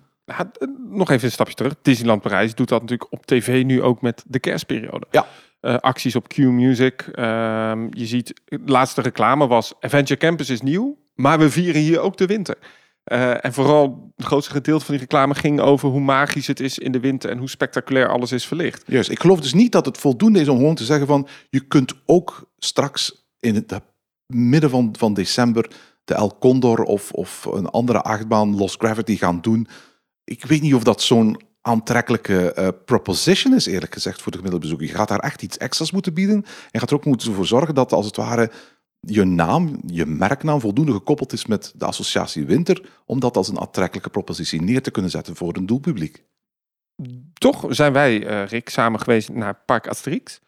Nog 0.90 1.10
even 1.10 1.26
een 1.26 1.32
stapje 1.32 1.54
terug. 1.54 1.76
Disneyland 1.82 2.22
Parijs 2.22 2.56
doet 2.56 2.70
dat 2.70 2.82
natuurlijk 2.82 3.12
op 3.12 3.26
tv 3.26 3.64
nu 3.64 3.82
ook 3.82 4.02
met 4.02 4.24
de 4.28 4.40
kerstperiode. 4.40 5.06
Ja. 5.12 5.26
Uh, 5.66 5.76
acties 5.76 6.16
op 6.16 6.28
Q 6.28 6.38
Music. 6.38 7.08
Uh, 7.16 7.26
je 7.90 8.06
ziet, 8.06 8.42
de 8.46 8.60
laatste 8.66 9.02
reclame 9.02 9.48
was 9.48 9.74
Adventure 9.80 10.20
Campus 10.20 10.50
is 10.50 10.62
nieuw, 10.62 10.98
maar 11.16 11.40
we 11.40 11.50
vieren 11.50 11.82
hier 11.82 12.00
ook 12.00 12.18
de 12.18 12.26
winter. 12.26 12.58
Uh, 13.12 13.46
en 13.46 13.54
vooral 13.54 14.12
het 14.16 14.26
grootste 14.26 14.52
gedeelte 14.52 14.86
van 14.86 14.94
die 14.94 15.04
reclame 15.04 15.36
ging 15.36 15.60
over 15.60 15.90
hoe 15.90 16.00
magisch 16.00 16.48
het 16.48 16.60
is 16.60 16.80
in 16.80 16.92
de 16.92 17.00
winter 17.00 17.30
en 17.30 17.38
hoe 17.38 17.50
spectaculair 17.50 18.10
alles 18.10 18.32
is 18.32 18.46
verlicht. 18.46 18.84
Juist, 18.86 19.10
ik 19.10 19.20
geloof 19.20 19.40
dus 19.40 19.54
niet 19.54 19.72
dat 19.72 19.86
het 19.86 19.98
voldoende 19.98 20.40
is 20.40 20.48
om 20.48 20.58
gewoon 20.58 20.76
te 20.76 20.84
zeggen 20.84 21.08
van 21.08 21.28
je 21.50 21.60
kunt 21.60 21.94
ook 22.06 22.52
straks 22.58 23.28
in 23.40 23.56
het 23.56 23.80
midden 24.28 24.70
van, 24.70 24.96
van 24.98 25.14
december 25.14 25.70
de 26.04 26.14
El 26.14 26.38
Condor 26.40 26.84
of, 26.84 27.12
of 27.12 27.46
een 27.46 27.68
andere 27.68 28.02
achtbaan 28.02 28.56
Lost 28.56 28.80
Gravity 28.80 29.18
gaan 29.18 29.42
doen. 29.42 29.68
Ik 30.24 30.46
weet 30.46 30.62
niet 30.62 30.74
of 30.74 30.84
dat 30.84 31.02
zo'n 31.02 31.42
aantrekkelijke 31.66 32.56
uh, 32.58 32.68
proposition 32.86 33.56
is, 33.56 33.66
eerlijk 33.66 33.94
gezegd, 33.94 34.22
voor 34.22 34.32
de 34.32 34.38
gemiddelde 34.38 34.66
bezoeker. 34.66 34.88
Je 34.88 35.00
gaat 35.00 35.08
daar 35.08 35.20
echt 35.20 35.42
iets 35.42 35.58
extra's 35.58 35.92
moeten 35.92 36.14
bieden. 36.14 36.46
En 36.72 36.80
gaat 36.80 36.90
er 36.90 36.96
ook 36.96 37.06
moeten 37.06 37.34
voor 37.34 37.46
zorgen 37.46 37.76
dat, 37.76 37.92
als 37.92 38.06
het 38.06 38.16
ware, 38.16 38.52
je 39.00 39.24
naam, 39.24 39.80
je 39.86 40.06
merknaam 40.06 40.60
voldoende 40.60 40.92
gekoppeld 40.92 41.34
is 41.34 41.46
met 41.46 41.74
de 41.76 41.86
associatie 41.86 42.46
winter, 42.46 42.90
om 43.06 43.20
dat 43.20 43.38
als 43.38 43.48
een 43.48 43.60
aantrekkelijke 43.60 44.10
propositie 44.10 44.62
neer 44.62 44.82
te 44.82 44.92
kunnen 44.92 45.12
zetten 45.12 45.36
voor 45.36 45.56
een 45.56 45.66
doelpubliek. 45.66 46.24
Toch 47.34 47.66
zijn 47.70 47.94
wij, 47.94 48.24
uh, 48.24 48.48
Rick, 48.48 48.70
samen 48.70 49.00
geweest 49.00 49.30
naar 49.30 49.62
Park 49.66 49.88
Asterix. 49.88 50.42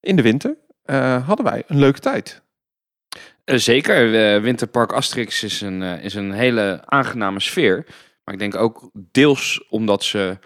In 0.00 0.16
de 0.16 0.22
winter 0.22 0.56
uh, 0.84 1.26
hadden 1.26 1.44
wij 1.44 1.62
een 1.66 1.78
leuke 1.78 2.00
tijd. 2.00 2.42
zeker, 3.44 4.10
Winterpark 4.42 4.92
Asterix 4.92 5.42
is 5.42 5.60
een, 5.60 5.82
is 5.82 6.14
een 6.14 6.32
hele 6.32 6.82
aangename 6.84 7.40
sfeer. 7.40 7.86
Maar 8.24 8.34
ik 8.34 8.52
denk 8.52 8.54
ook 8.54 8.90
deels 8.94 9.66
omdat 9.68 10.04
ze 10.04 10.38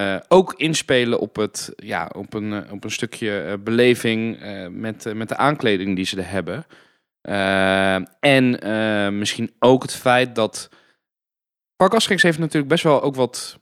uh, 0.00 0.16
ook 0.28 0.54
inspelen 0.56 1.20
op, 1.20 1.36
het, 1.36 1.72
ja, 1.76 2.10
op, 2.16 2.34
een, 2.34 2.52
eh, 2.52 2.72
op 2.72 2.84
een 2.84 2.90
stukje 2.90 3.44
uh, 3.46 3.52
beleving 3.64 4.38
met, 4.70 5.14
met 5.14 5.28
de 5.28 5.36
aankleding 5.36 5.96
die 5.96 6.04
ze 6.04 6.16
er 6.16 6.30
hebben. 6.30 6.66
en 8.20 8.58
misschien 9.18 9.52
ook 9.58 9.82
het 9.82 9.94
feit 9.94 10.34
dat. 10.34 10.68
Park 11.76 12.04
heeft 12.06 12.38
natuurlijk 12.38 12.68
best 12.68 12.84
wel 12.84 13.02
ook 13.02 13.14
wat 13.14 13.58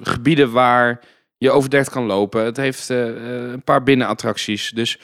gebieden 0.00 0.52
waar 0.52 1.00
je 1.38 1.50
overdekt 1.50 1.90
kan 1.90 2.04
lopen. 2.04 2.44
Het 2.44 2.56
heeft 2.56 2.88
een 2.88 3.62
paar 3.64 3.82
binnenattracties. 3.82 4.70
Dus 4.70 4.98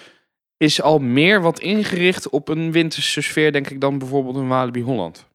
is 0.56 0.82
al 0.82 0.98
meer 0.98 1.40
wat 1.40 1.60
ingericht 1.60 2.28
op 2.28 2.48
een 2.48 2.72
winterse 2.72 3.20
sfeer, 3.20 3.52
denk 3.52 3.70
ik, 3.70 3.80
dan 3.80 3.98
bijvoorbeeld 3.98 4.36
een 4.36 4.48
Walibi 4.48 4.82
Holland. 4.82 5.27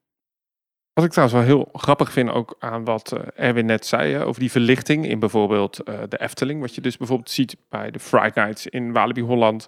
Wat 0.94 1.06
ik 1.06 1.12
trouwens 1.12 1.40
wel 1.40 1.48
heel 1.48 1.70
grappig 1.74 2.12
vind 2.12 2.30
ook 2.30 2.56
aan 2.60 2.84
wat 2.84 3.12
eh, 3.12 3.48
Erwin 3.48 3.66
net 3.66 3.86
zei 3.86 4.18
over 4.18 4.40
die 4.40 4.52
verlichting 4.52 5.08
in 5.08 5.20
bijvoorbeeld 5.20 5.80
uh, 5.90 5.96
de 6.10 6.22
Efteling. 6.22 6.62
Wat 6.62 6.76
je 6.76 6.82
dus 6.82 6.98
bijvoorbeeld 6.98 7.30
ziet 7.30 7.56
bij 7.70 7.92
de 7.92 8.00
Fright 8.00 8.36
Nights 8.36 8.68
in 8.68 8.92
Walibi 8.92 9.22
Holland. 9.22 9.68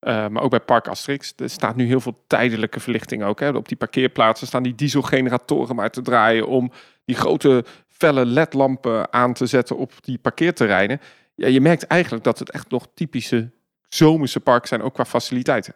Uh, 0.00 0.28
maar 0.28 0.42
ook 0.42 0.50
bij 0.50 0.60
Park 0.60 0.88
Asterix. 0.88 1.32
Er 1.36 1.50
staat 1.50 1.76
nu 1.76 1.86
heel 1.86 2.00
veel 2.00 2.24
tijdelijke 2.26 2.80
verlichting 2.80 3.24
ook. 3.24 3.40
Hè. 3.40 3.48
Op 3.48 3.68
die 3.68 3.76
parkeerplaatsen 3.76 4.46
staan 4.46 4.62
die 4.62 4.74
dieselgeneratoren 4.74 5.76
maar 5.76 5.90
te 5.90 6.02
draaien 6.02 6.46
om 6.46 6.72
die 7.04 7.16
grote 7.16 7.64
felle 7.88 8.26
ledlampen 8.26 9.12
aan 9.12 9.32
te 9.32 9.46
zetten 9.46 9.76
op 9.76 9.92
die 10.00 10.18
parkeerterreinen. 10.18 11.00
Ja, 11.34 11.46
je 11.46 11.60
merkt 11.60 11.86
eigenlijk 11.86 12.24
dat 12.24 12.38
het 12.38 12.50
echt 12.50 12.70
nog 12.70 12.86
typische 12.94 13.50
zomerse 13.88 14.40
parken 14.40 14.68
zijn, 14.68 14.82
ook 14.82 14.94
qua 14.94 15.04
faciliteiten. 15.04 15.74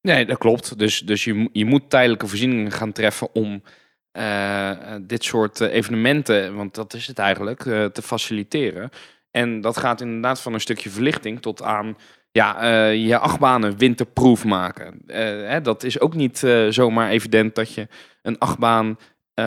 Nee, 0.00 0.26
dat 0.26 0.38
klopt. 0.38 0.78
Dus, 0.78 1.00
dus 1.00 1.24
je, 1.24 1.48
je 1.52 1.64
moet 1.64 1.90
tijdelijke 1.90 2.26
voorzieningen 2.26 2.70
gaan 2.70 2.92
treffen 2.92 3.34
om 3.34 3.62
dit 5.00 5.24
soort 5.24 5.60
eh, 5.60 5.74
evenementen, 5.74 6.54
want 6.54 6.74
dat 6.74 6.94
is 6.94 7.06
het 7.06 7.18
eigenlijk, 7.18 7.62
te 7.92 8.02
faciliteren. 8.02 8.90
En 9.30 9.60
dat 9.60 9.76
gaat 9.76 10.00
inderdaad 10.00 10.40
van 10.40 10.54
een 10.54 10.60
stukje 10.60 10.90
verlichting 10.90 11.42
tot 11.42 11.62
aan 11.62 11.96
ja, 12.30 12.86
je 12.86 13.18
achtbanen 13.18 13.78
winterproof 13.78 14.44
maken. 14.44 15.02
Hè, 15.06 15.60
dat 15.60 15.82
is 15.82 16.00
ook 16.00 16.14
niet 16.14 16.38
zomaar 16.68 17.10
evident 17.10 17.54
dat 17.54 17.74
je 17.74 17.88
een 18.22 18.38
achtbaan 18.38 18.98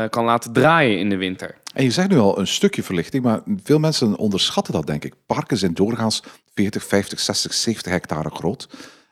kan 0.09 0.25
laten 0.25 0.53
draaien 0.53 0.99
in 0.99 1.09
de 1.09 1.17
winter. 1.17 1.55
En 1.73 1.83
je 1.83 1.91
zegt 1.91 2.09
nu 2.09 2.17
al 2.17 2.39
een 2.39 2.47
stukje 2.47 2.83
verlichting, 2.83 3.23
maar 3.23 3.41
veel 3.63 3.79
mensen 3.79 4.17
onderschatten 4.17 4.73
dat, 4.73 4.87
denk 4.87 5.03
ik. 5.03 5.13
Parken 5.25 5.57
zijn 5.57 5.73
doorgaans 5.73 6.23
40, 6.53 6.83
50, 6.83 7.19
60, 7.19 7.53
70 7.53 7.91
hectare 7.91 8.29
groot. 8.29 8.67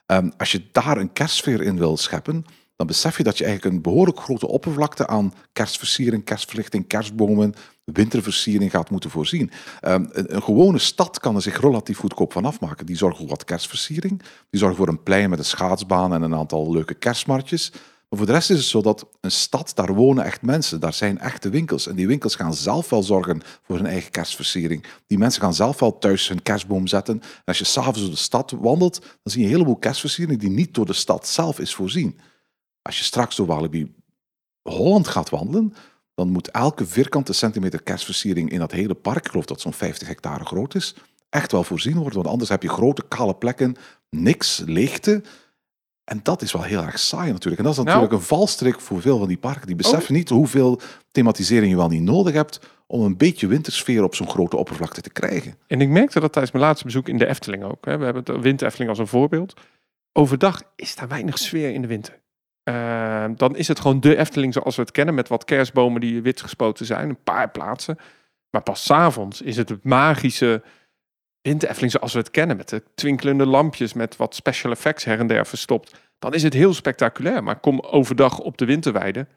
Um, 0.07 0.31
als 0.37 0.51
je 0.51 0.61
daar 0.71 0.97
een 0.97 1.13
kerstsfeer 1.13 1.61
in 1.61 1.77
wil 1.77 1.97
scheppen, 1.97 2.45
dan 2.83 2.91
besef 2.91 3.17
je 3.17 3.23
dat 3.23 3.37
je 3.37 3.45
eigenlijk 3.45 3.75
een 3.75 3.81
behoorlijk 3.81 4.19
grote 4.19 4.47
oppervlakte 4.47 5.07
aan 5.07 5.33
kerstversiering, 5.53 6.23
kerstverlichting, 6.23 6.87
kerstbomen, 6.87 7.53
winterversiering 7.83 8.71
gaat 8.71 8.89
moeten 8.89 9.09
voorzien. 9.09 9.51
Um, 9.81 10.09
een, 10.11 10.35
een, 10.35 10.43
gewone 10.43 10.77
stad 10.77 11.19
kan 11.19 11.35
er 11.35 11.41
zich 11.41 11.61
relatief 11.61 11.97
goedkoop 11.97 12.31
van 12.31 12.45
afmaken. 12.45 12.85
Die 12.85 12.95
zorgt 12.95 13.17
voor 13.17 13.27
wat 13.27 13.43
kerstversiering, 13.43 14.21
die 14.49 14.59
zorgt 14.59 14.77
voor 14.77 14.87
een 14.87 15.03
plein 15.03 15.29
met 15.29 15.39
een 15.39 15.45
schaatsbaan 15.45 16.13
en 16.13 16.21
een 16.21 16.35
aantal 16.35 16.71
leuke 16.71 16.93
kerstmarktjes. 16.93 17.71
Maar 17.71 18.21
voor 18.21 18.31
de 18.31 18.33
rest 18.33 18.49
is 18.49 18.57
het 18.57 18.67
zo 18.67 18.81
dat 18.81 19.07
een 19.21 19.31
stad, 19.31 19.71
daar 19.75 19.93
wonen 19.93 20.25
echt 20.25 20.41
mensen, 20.41 20.79
daar 20.79 20.93
zijn 20.93 21.19
echte 21.19 21.49
winkels. 21.49 21.87
En 21.87 21.95
die 21.95 22.07
winkels 22.07 22.35
gaan 22.35 22.53
zelf 22.53 22.89
wel 22.89 23.03
zorgen 23.03 23.41
voor 23.63 23.75
hun 23.75 23.85
eigen 23.85 24.11
kerstversiering. 24.11 24.85
Die 25.07 25.17
mensen 25.17 25.41
gaan 25.41 25.53
zelf 25.53 25.79
wel 25.79 25.97
thuis 25.97 26.27
hun 26.27 26.41
kerstboom 26.41 26.87
zetten. 26.87 27.19
En 27.21 27.43
als 27.45 27.57
je 27.57 27.65
s'avonds 27.65 27.99
door 27.99 28.09
de 28.09 28.15
stad 28.15 28.51
wandelt, 28.51 28.99
dan 28.99 29.09
zie 29.23 29.39
je 29.39 29.47
een 29.47 29.53
heleboel 29.53 29.75
kerstversiering 29.75 30.39
die 30.39 30.49
niet 30.49 30.73
door 30.73 30.85
de 30.85 30.93
stad 30.93 31.27
zelf 31.27 31.59
is 31.59 31.75
voorzien. 31.75 32.19
Als 32.83 32.97
je 32.97 33.03
straks 33.03 33.35
door 33.35 33.45
Walibi 33.45 33.95
Holland 34.61 35.07
gaat 35.07 35.29
wandelen, 35.29 35.73
dan 36.15 36.29
moet 36.29 36.51
elke 36.51 36.85
vierkante 36.85 37.33
centimeter 37.33 37.83
kerstversiering 37.83 38.49
in 38.49 38.59
dat 38.59 38.71
hele 38.71 38.93
park, 38.93 39.25
ik 39.25 39.31
geloof 39.31 39.45
dat 39.45 39.61
zo'n 39.61 39.73
50 39.73 40.07
hectare 40.07 40.45
groot 40.45 40.75
is, 40.75 40.95
echt 41.29 41.51
wel 41.51 41.63
voorzien 41.63 41.95
worden. 41.95 42.13
Want 42.13 42.27
anders 42.27 42.49
heb 42.49 42.61
je 42.63 42.69
grote 42.69 43.03
kale 43.07 43.35
plekken, 43.35 43.75
niks, 44.09 44.61
leegte. 44.65 45.23
En 46.03 46.19
dat 46.23 46.41
is 46.41 46.51
wel 46.51 46.63
heel 46.63 46.83
erg 46.83 46.99
saai 46.99 47.31
natuurlijk. 47.31 47.57
En 47.57 47.63
dat 47.63 47.73
is 47.73 47.83
natuurlijk 47.83 48.11
nou. 48.11 48.21
een 48.21 48.27
valstrik 48.27 48.79
voor 48.79 49.01
veel 49.01 49.17
van 49.17 49.27
die 49.27 49.37
parken. 49.37 49.67
Die 49.67 49.75
beseffen 49.75 50.09
oh. 50.09 50.17
niet 50.17 50.29
hoeveel 50.29 50.79
thematisering 51.11 51.71
je 51.71 51.77
wel 51.77 51.87
niet 51.87 52.01
nodig 52.01 52.33
hebt 52.33 52.59
om 52.87 53.01
een 53.01 53.17
beetje 53.17 53.47
wintersfeer 53.47 54.03
op 54.03 54.15
zo'n 54.15 54.29
grote 54.29 54.57
oppervlakte 54.57 55.01
te 55.01 55.09
krijgen. 55.09 55.57
En 55.67 55.81
ik 55.81 55.89
merkte 55.89 56.19
dat 56.19 56.31
tijdens 56.31 56.53
mijn 56.53 56.65
laatste 56.65 56.85
bezoek 56.85 57.07
in 57.07 57.17
de 57.17 57.27
Efteling 57.27 57.63
ook. 57.63 57.85
We 57.85 57.91
hebben 57.91 58.25
de 58.25 58.39
winter 58.39 58.67
Efteling 58.67 58.89
als 58.89 58.99
een 58.99 59.07
voorbeeld. 59.07 59.53
Overdag 60.11 60.61
is 60.75 60.95
daar 60.95 61.07
weinig 61.07 61.37
sfeer 61.37 61.73
in 61.73 61.81
de 61.81 61.87
winter. 61.87 62.21
Uh, 62.69 63.25
dan 63.35 63.55
is 63.55 63.67
het 63.67 63.79
gewoon 63.79 63.99
de 63.99 64.17
Efteling 64.17 64.53
zoals 64.53 64.75
we 64.75 64.81
het 64.81 64.91
kennen, 64.91 65.15
met 65.15 65.27
wat 65.27 65.45
kerstbomen 65.45 66.01
die 66.01 66.21
wit 66.21 66.41
gespoten 66.41 66.85
zijn, 66.85 67.09
een 67.09 67.23
paar 67.23 67.51
plaatsen. 67.51 67.97
Maar 68.49 68.63
pas 68.63 68.83
s'avonds 68.83 69.41
is 69.41 69.57
het 69.57 69.69
het 69.69 69.83
magische 69.83 70.63
winter 71.41 71.69
Efteling 71.69 71.91
zoals 71.91 72.13
we 72.13 72.19
het 72.19 72.31
kennen, 72.31 72.57
met 72.57 72.69
de 72.69 72.83
twinkelende 72.95 73.45
lampjes, 73.45 73.93
met 73.93 74.15
wat 74.15 74.35
special 74.35 74.71
effects 74.71 75.03
her 75.03 75.19
en 75.19 75.27
der 75.27 75.45
verstopt. 75.47 75.95
Dan 76.19 76.33
is 76.33 76.43
het 76.43 76.53
heel 76.53 76.73
spectaculair. 76.73 77.43
Maar 77.43 77.59
kom 77.59 77.79
overdag 77.79 78.39
op 78.39 78.57
de 78.57 78.65
winterweide, 78.65 79.27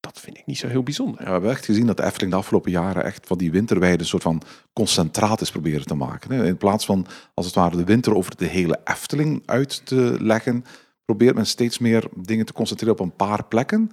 dat 0.00 0.20
vind 0.20 0.38
ik 0.38 0.46
niet 0.46 0.58
zo 0.58 0.68
heel 0.68 0.82
bijzonder. 0.82 1.20
Ja, 1.20 1.26
we 1.26 1.32
hebben 1.32 1.50
echt 1.50 1.64
gezien 1.64 1.86
dat 1.86 1.96
de 1.96 2.04
Efteling 2.04 2.32
de 2.32 2.38
afgelopen 2.38 2.70
jaren 2.70 3.04
echt 3.04 3.26
van 3.26 3.38
die 3.38 3.50
winterweide 3.50 3.98
een 3.98 4.08
soort 4.08 4.22
van 4.22 4.42
concentraat 4.72 5.40
is 5.40 5.50
proberen 5.50 5.86
te 5.86 5.94
maken. 5.94 6.44
In 6.44 6.56
plaats 6.56 6.84
van 6.84 7.06
als 7.34 7.46
het 7.46 7.54
ware 7.54 7.76
de 7.76 7.84
winter 7.84 8.14
over 8.14 8.36
de 8.36 8.46
hele 8.46 8.80
Efteling 8.84 9.42
uit 9.46 9.86
te 9.86 10.16
leggen, 10.20 10.64
probeert 11.04 11.34
men 11.34 11.46
steeds 11.46 11.78
meer 11.78 12.08
dingen 12.16 12.46
te 12.46 12.52
concentreren 12.52 12.94
op 12.94 13.00
een 13.00 13.16
paar 13.16 13.44
plekken. 13.44 13.90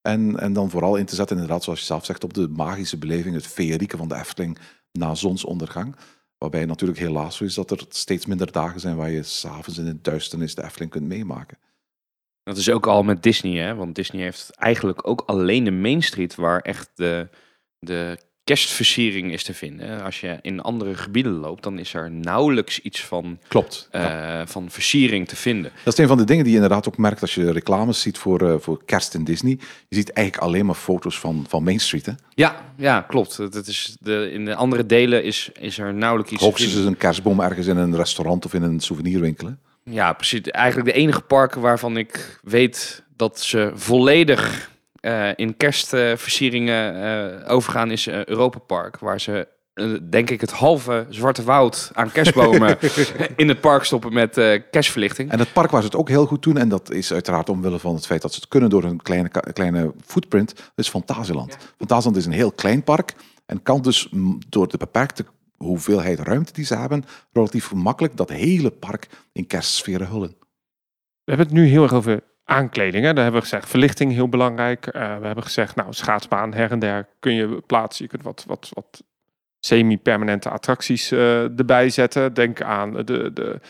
En, 0.00 0.38
en 0.38 0.52
dan 0.52 0.70
vooral 0.70 0.96
in 0.96 1.06
te 1.06 1.14
zetten, 1.14 1.36
inderdaad, 1.36 1.64
zoals 1.64 1.78
je 1.78 1.84
zelf 1.84 2.04
zegt, 2.04 2.24
op 2.24 2.34
de 2.34 2.48
magische 2.48 2.98
beleving, 2.98 3.34
het 3.34 3.46
feerieke 3.46 3.96
van 3.96 4.08
de 4.08 4.14
Efteling 4.14 4.58
na 4.92 5.14
zonsondergang. 5.14 5.96
Waarbij 6.38 6.64
natuurlijk 6.64 6.98
helaas 6.98 7.36
zo 7.36 7.44
is 7.44 7.54
dat 7.54 7.70
er 7.70 7.84
steeds 7.88 8.26
minder 8.26 8.52
dagen 8.52 8.80
zijn 8.80 8.96
waar 8.96 9.10
je 9.10 9.22
s'avonds 9.22 9.78
in 9.78 9.86
het 9.86 10.04
duisternis 10.04 10.54
de 10.54 10.64
Efteling 10.64 10.90
kunt 10.90 11.06
meemaken. 11.06 11.58
Dat 12.42 12.56
is 12.56 12.70
ook 12.70 12.86
al 12.86 13.02
met 13.02 13.22
Disney, 13.22 13.62
hè? 13.62 13.74
want 13.74 13.94
Disney 13.94 14.22
heeft 14.22 14.50
eigenlijk 14.50 15.08
ook 15.08 15.20
alleen 15.26 15.64
de 15.64 15.70
Main 15.70 16.02
Street 16.02 16.34
waar 16.34 16.60
echt 16.60 16.90
de, 16.94 17.28
de 17.78 18.18
kerstversiering 18.44 19.32
is 19.32 19.42
te 19.44 19.54
vinden. 19.54 20.02
Als 20.02 20.20
je 20.20 20.38
in 20.42 20.60
andere 20.60 20.94
gebieden 20.94 21.32
loopt, 21.32 21.62
dan 21.62 21.78
is 21.78 21.94
er 21.94 22.10
nauwelijks 22.10 22.80
iets 22.80 23.04
van, 23.04 23.38
Klopt. 23.48 23.88
eh, 23.90 24.40
van 24.44 24.70
versiering 24.70 25.28
te 25.28 25.36
vinden. 25.36 25.70
Dat 25.84 25.92
is 25.92 25.98
een 25.98 26.06
van 26.08 26.16
de 26.16 26.24
dingen 26.24 26.44
die 26.44 26.52
je 26.52 26.58
inderdaad 26.60 26.88
ook 26.88 26.96
merkt 26.96 27.20
als 27.20 27.34
je 27.34 27.52
reclames 27.52 28.00
ziet 28.00 28.18
voor, 28.18 28.48
eh, 28.48 28.54
voor 28.58 28.84
kerst 28.84 29.14
in 29.14 29.24
Disney. 29.24 29.58
Je 29.88 29.96
ziet 29.96 30.12
eigenlijk 30.12 30.46
alleen 30.46 30.66
maar 30.66 30.74
foto's 30.74 31.18
van, 31.18 31.44
van 31.48 31.62
Main 31.62 31.80
Street. 31.80 32.06
Hè? 32.06 32.12
Ja, 32.34 32.64
ja 32.76 33.00
klopt. 33.00 33.36
Dat 33.52 33.66
is 33.66 33.96
de, 34.00 34.30
in 34.32 34.44
de 34.44 34.54
andere 34.54 34.86
delen 34.86 35.24
is, 35.24 35.50
is 35.60 35.78
er 35.78 35.94
nauwelijks 35.94 36.32
iets 36.32 36.40
te 36.40 36.46
Hoogstens 36.46 36.74
is 36.74 36.84
een 36.84 36.96
kerstboom 36.96 37.40
ergens 37.40 37.66
in 37.66 37.76
een 37.76 37.96
restaurant 37.96 38.44
of 38.44 38.54
in 38.54 38.62
een 38.62 38.80
souvenirwinkel. 38.80 39.46
hè. 39.46 39.52
Ja, 39.84 40.12
precies. 40.12 40.40
Eigenlijk 40.40 40.94
de 40.94 41.00
enige 41.00 41.20
parken 41.20 41.60
waarvan 41.60 41.96
ik 41.96 42.38
weet 42.42 43.02
dat 43.16 43.40
ze 43.40 43.70
volledig 43.74 44.70
in 45.36 45.56
kerstversieringen 45.56 47.02
eh, 47.42 47.52
overgaan 47.52 47.90
is 47.90 48.06
eh, 48.06 48.24
Europa 48.24 48.58
Park. 48.58 48.98
Waar 48.98 49.20
ze, 49.20 49.48
eh, 49.74 49.92
denk 50.10 50.30
ik, 50.30 50.40
het 50.40 50.50
halve 50.50 51.06
Zwarte 51.08 51.42
Woud 51.42 51.90
aan 51.92 52.12
kerstbomen 52.12 52.78
in 53.36 53.48
het 53.48 53.60
park 53.60 53.84
stoppen 53.84 54.12
met 54.12 54.38
eh, 54.38 54.62
kerstverlichting. 54.70 55.30
En 55.30 55.38
het 55.38 55.52
park 55.52 55.70
waar 55.70 55.80
ze 55.80 55.86
het 55.86 55.96
ook 55.96 56.08
heel 56.08 56.26
goed 56.26 56.42
doen, 56.42 56.56
en 56.56 56.68
dat 56.68 56.90
is 56.90 57.12
uiteraard 57.12 57.48
omwille 57.48 57.78
van 57.78 57.94
het 57.94 58.06
feit 58.06 58.22
dat 58.22 58.32
ze 58.32 58.40
het 58.40 58.48
kunnen 58.48 58.70
door 58.70 58.84
een 58.84 59.02
kleine, 59.02 59.28
kleine 59.52 59.92
footprint, 60.04 60.56
dat 60.56 60.66
is 60.74 60.88
Fantasieland. 60.88 61.56
Fantasieland 61.76 62.16
is 62.16 62.26
een 62.26 62.32
heel 62.32 62.52
klein 62.52 62.84
park 62.84 63.14
en 63.46 63.62
kan 63.62 63.82
dus 63.82 64.08
mm, 64.10 64.38
door 64.48 64.68
de 64.68 64.76
beperkte 64.76 65.24
hoeveelheid 65.56 66.18
ruimte 66.18 66.52
die 66.52 66.64
ze 66.64 66.76
hebben, 66.76 67.04
relatief 67.32 67.72
makkelijk 67.72 68.16
dat 68.16 68.28
hele 68.28 68.70
park 68.70 69.08
in 69.32 69.46
kerstsferen 69.46 70.06
hullen. 70.06 70.36
We 71.24 71.32
hebben 71.32 71.46
het 71.46 71.54
nu 71.54 71.66
heel 71.66 71.82
erg 71.82 71.92
over 71.92 72.22
aankleding. 72.52 73.04
Hè? 73.04 73.12
Daar 73.12 73.22
hebben 73.22 73.42
we 73.42 73.48
gezegd 73.48 73.68
verlichting 73.68 74.12
heel 74.12 74.28
belangrijk. 74.28 74.86
Eh, 74.86 75.18
we 75.18 75.26
hebben 75.26 75.44
gezegd, 75.44 75.74
nou, 75.74 75.92
schaatsbaan 75.92 76.54
her 76.54 76.70
en 76.70 76.78
der 76.78 77.08
kun 77.18 77.34
je 77.34 77.62
plaatsen. 77.66 78.04
Je 78.04 78.10
kunt 78.10 78.22
wat, 78.22 78.44
wat, 78.46 78.70
wat 78.74 79.02
semi-permanente 79.60 80.48
attracties 80.48 81.10
eh, 81.10 81.58
erbij 81.58 81.90
zetten. 81.90 82.34
Denk 82.34 82.62
aan 82.62 82.92
de, 82.92 83.32
de, 83.32 83.60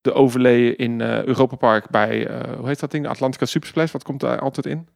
de 0.00 0.12
overlay 0.12 0.66
in 0.66 1.00
eh 1.00 1.24
Europa 1.24 1.56
Park 1.56 1.90
bij, 1.90 2.28
hoe 2.56 2.68
heet 2.68 2.80
dat 2.80 2.90
ding? 2.90 3.04
De 3.04 3.10
Atlantica 3.10 3.44
Supersplash. 3.44 3.92
Wat 3.92 4.02
komt 4.02 4.20
daar 4.20 4.38
altijd 4.38 4.66
in? 4.66 4.88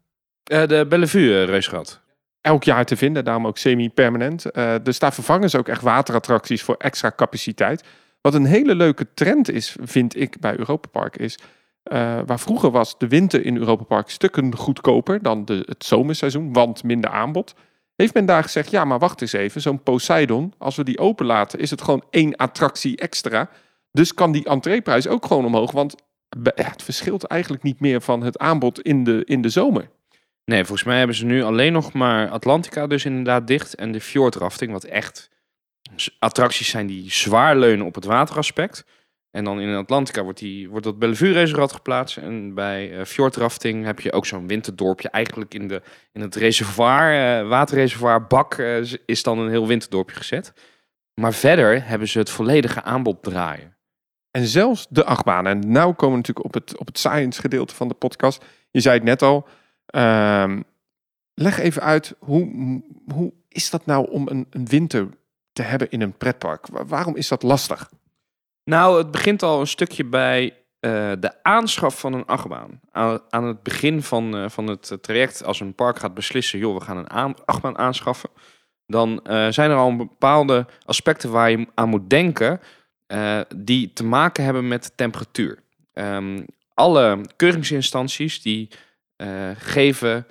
De 0.42 0.86
Bellevue 0.88 1.44
reusgrad. 1.44 2.00
elk 2.40 2.64
jaar 2.64 2.84
te 2.84 2.96
vinden, 2.96 3.24
daarom 3.24 3.46
ook 3.46 3.58
semi-permanent. 3.58 4.44
Dus 4.82 4.98
daar 4.98 5.12
vervangen 5.12 5.50
ze 5.50 5.58
ook 5.58 5.68
echt 5.68 5.82
waterattracties 5.82 6.62
voor 6.62 6.74
extra 6.78 7.12
capaciteit. 7.16 7.84
Wat 8.20 8.34
een 8.34 8.44
hele 8.44 8.74
leuke 8.74 9.06
trend 9.14 9.50
is, 9.50 9.76
vind 9.80 10.16
ik, 10.16 10.40
bij 10.40 10.58
Europa 10.58 10.88
Park, 10.88 11.16
is... 11.16 11.38
eh, 11.92 12.20
waar 12.26 12.40
vroeger 12.40 12.70
was 12.70 12.98
de 12.98 13.08
winter 13.08 13.44
in 13.44 13.56
Europa 13.56 13.84
Park 13.84 14.10
stukken 14.10 14.56
goedkoper 14.56 15.22
dan 15.22 15.44
de, 15.44 15.62
het 15.66 15.84
zomerseizoen, 15.84 16.52
want 16.52 16.82
minder 16.82 17.10
aanbod. 17.10 17.54
Heeft 17.96 18.14
men 18.14 18.26
daar 18.26 18.42
gezegd, 18.42 18.70
ja, 18.70 18.84
maar 18.84 18.98
wacht 18.98 19.20
eens 19.20 19.32
even, 19.32 19.60
zo'n 19.60 19.82
Poseidon, 19.82 20.54
als 20.58 20.76
we 20.76 20.84
die 20.84 20.98
openlaten, 20.98 21.58
is 21.58 21.70
het 21.70 21.82
gewoon 21.82 22.04
één 22.10 22.36
attractie 22.36 22.96
extra. 22.96 23.50
Dus 23.90 24.14
kan 24.14 24.32
die 24.32 24.44
entreeprijs 24.44 25.08
ook 25.08 25.26
gewoon 25.26 25.44
omhoog, 25.44 25.72
want 25.72 25.94
het 26.54 26.82
verschilt 26.82 27.24
eigenlijk 27.24 27.62
niet 27.62 27.80
meer 27.80 28.00
van 28.00 28.22
het 28.22 28.38
aanbod 28.38 28.80
in 28.80 29.04
de, 29.04 29.22
in 29.24 29.42
de 29.42 29.48
zomer. 29.48 29.88
Nee, 30.44 30.64
volgens 30.64 30.86
mij 30.86 30.98
hebben 30.98 31.16
ze 31.16 31.24
nu 31.24 31.42
alleen 31.42 31.72
nog 31.72 31.92
maar 31.92 32.30
Atlantica 32.30 32.86
dus 32.86 33.04
inderdaad 33.04 33.46
dicht. 33.46 33.74
En 33.74 33.92
de 33.92 34.00
fjordrafting, 34.00 34.72
wat 34.72 34.84
echt 34.84 35.30
attracties 36.18 36.68
zijn 36.68 36.86
die 36.86 37.12
zwaar 37.12 37.56
leunen 37.56 37.86
op 37.86 37.94
het 37.94 38.04
wateraspect. 38.04 38.84
En 39.32 39.44
dan 39.44 39.60
in 39.60 39.74
Atlantica 39.74 40.22
wordt, 40.22 40.38
die, 40.38 40.68
wordt 40.70 40.84
dat 40.84 40.98
Bellevue 40.98 41.32
reservat 41.32 41.72
geplaatst. 41.72 42.16
En 42.16 42.54
bij 42.54 42.98
eh 42.98 43.04
fjordrafting 43.04 43.84
heb 43.84 44.00
je 44.00 44.12
ook 44.12 44.26
zo'n 44.26 44.46
winterdorpje. 44.46 45.08
Eigenlijk 45.10 45.54
in, 45.54 45.68
de, 45.68 45.82
in 46.12 46.20
het 46.20 46.34
reservoir, 46.34 47.38
eh, 47.40 47.48
waterreservoir 47.48 48.26
bak 48.26 48.54
eh, 48.54 48.82
is 49.06 49.22
dan 49.22 49.38
een 49.38 49.48
heel 49.50 49.66
winterdorpje 49.66 50.16
gezet. 50.16 50.52
Maar 51.20 51.32
verder 51.32 51.86
hebben 51.86 52.08
ze 52.08 52.18
het 52.18 52.30
volledige 52.30 52.82
aanbod 52.82 53.22
draaien. 53.22 53.76
En 54.30 54.46
zelfs 54.46 54.86
de 54.90 55.04
achtbanen. 55.04 55.52
En 55.52 55.72
nou 55.72 55.92
komen 55.92 56.10
we 56.10 56.16
natuurlijk 56.16 56.46
op 56.46 56.54
het, 56.54 56.78
op 56.78 56.86
het 56.86 56.98
science 56.98 57.40
gedeelte 57.40 57.74
van 57.74 57.88
de 57.88 57.94
podcast. 57.94 58.44
Je 58.70 58.80
zei 58.80 58.94
het 58.94 59.04
net 59.04 59.22
al. 59.22 59.48
ehm, 59.86 60.60
leg 61.34 61.58
even 61.58 61.82
uit, 61.82 62.14
hoe, 62.18 62.42
hoe 63.14 63.32
is 63.48 63.70
dat 63.70 63.86
nou 63.86 64.10
om 64.10 64.28
een, 64.28 64.46
een 64.50 64.66
winter 64.66 65.08
te 65.52 65.62
hebben 65.62 65.90
in 65.90 66.00
een 66.00 66.16
pretpark? 66.16 66.66
Wa- 66.66 66.84
Waarom 66.84 67.16
is 67.16 67.28
dat 67.28 67.42
lastig? 67.42 67.90
Nou, 68.64 68.98
het 68.98 69.10
begint 69.10 69.42
al 69.42 69.60
een 69.60 69.66
stukje 69.66 70.04
bij 70.04 70.56
eh, 70.80 71.12
de 71.18 71.42
aanschaf 71.42 72.00
van 72.00 72.12
een 72.12 72.26
achtbaan. 72.26 72.80
Aan, 73.30 73.44
het 73.44 73.62
begin 73.62 74.02
van, 74.02 74.36
eh, 74.36 74.48
van 74.48 74.66
het 74.66 74.98
traject, 75.00 75.44
als 75.44 75.60
een 75.60 75.74
park 75.74 75.98
gaat 75.98 76.14
beslissen, 76.14 76.58
joh, 76.58 76.74
we 76.78 76.84
gaan 76.84 76.96
een 76.96 77.10
aan, 77.10 77.34
achtbaan 77.44 77.78
aanschaffen, 77.78 78.30
dan 78.86 79.24
eh, 79.24 79.48
zijn 79.48 79.70
er 79.70 79.76
al 79.76 79.96
bepaalde 79.96 80.66
aspecten 80.84 81.30
waar 81.30 81.50
je 81.50 81.66
aan 81.74 81.88
moet 81.88 82.10
denken, 82.10 82.60
die 83.56 83.92
te 83.92 84.04
maken 84.04 84.44
hebben 84.44 84.68
met 84.68 84.92
temperatuur. 84.96 85.62
Ehm, 85.92 86.42
alle 86.74 87.20
keuringsinstanties 87.36 88.42
die 88.42 88.68
geven 89.56 90.26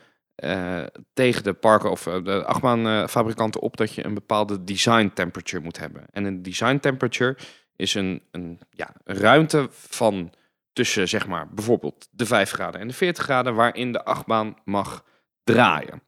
tegen 1.13 1.43
de 1.43 1.53
parken 1.53 1.91
of 1.91 2.03
de 2.03 2.45
achtbaanfabrikanten 2.45 3.61
op 3.61 3.77
dat 3.77 3.93
je 3.93 4.05
een 4.05 4.13
bepaalde 4.13 4.63
design 4.63 5.11
temperature 5.13 5.63
moet 5.63 5.79
hebben. 5.79 6.05
En 6.11 6.23
een 6.23 6.41
design 6.41 6.77
temperature 6.77 7.37
is 7.81 7.93
een, 7.93 8.21
een, 8.31 8.59
ja, 8.69 8.93
een 9.03 9.15
ruimte 9.15 9.67
van 9.71 10.33
tussen 10.73 11.09
zeg 11.09 11.27
maar 11.27 11.47
bijvoorbeeld 11.49 12.07
de 12.11 12.25
5 12.25 12.51
graden 12.51 12.81
en 12.81 12.87
de 12.87 12.93
40 12.93 13.23
graden 13.23 13.55
waarin 13.55 13.91
de 13.91 14.03
achtbaan 14.03 14.57
mag 14.63 15.03
draaien. 15.43 16.01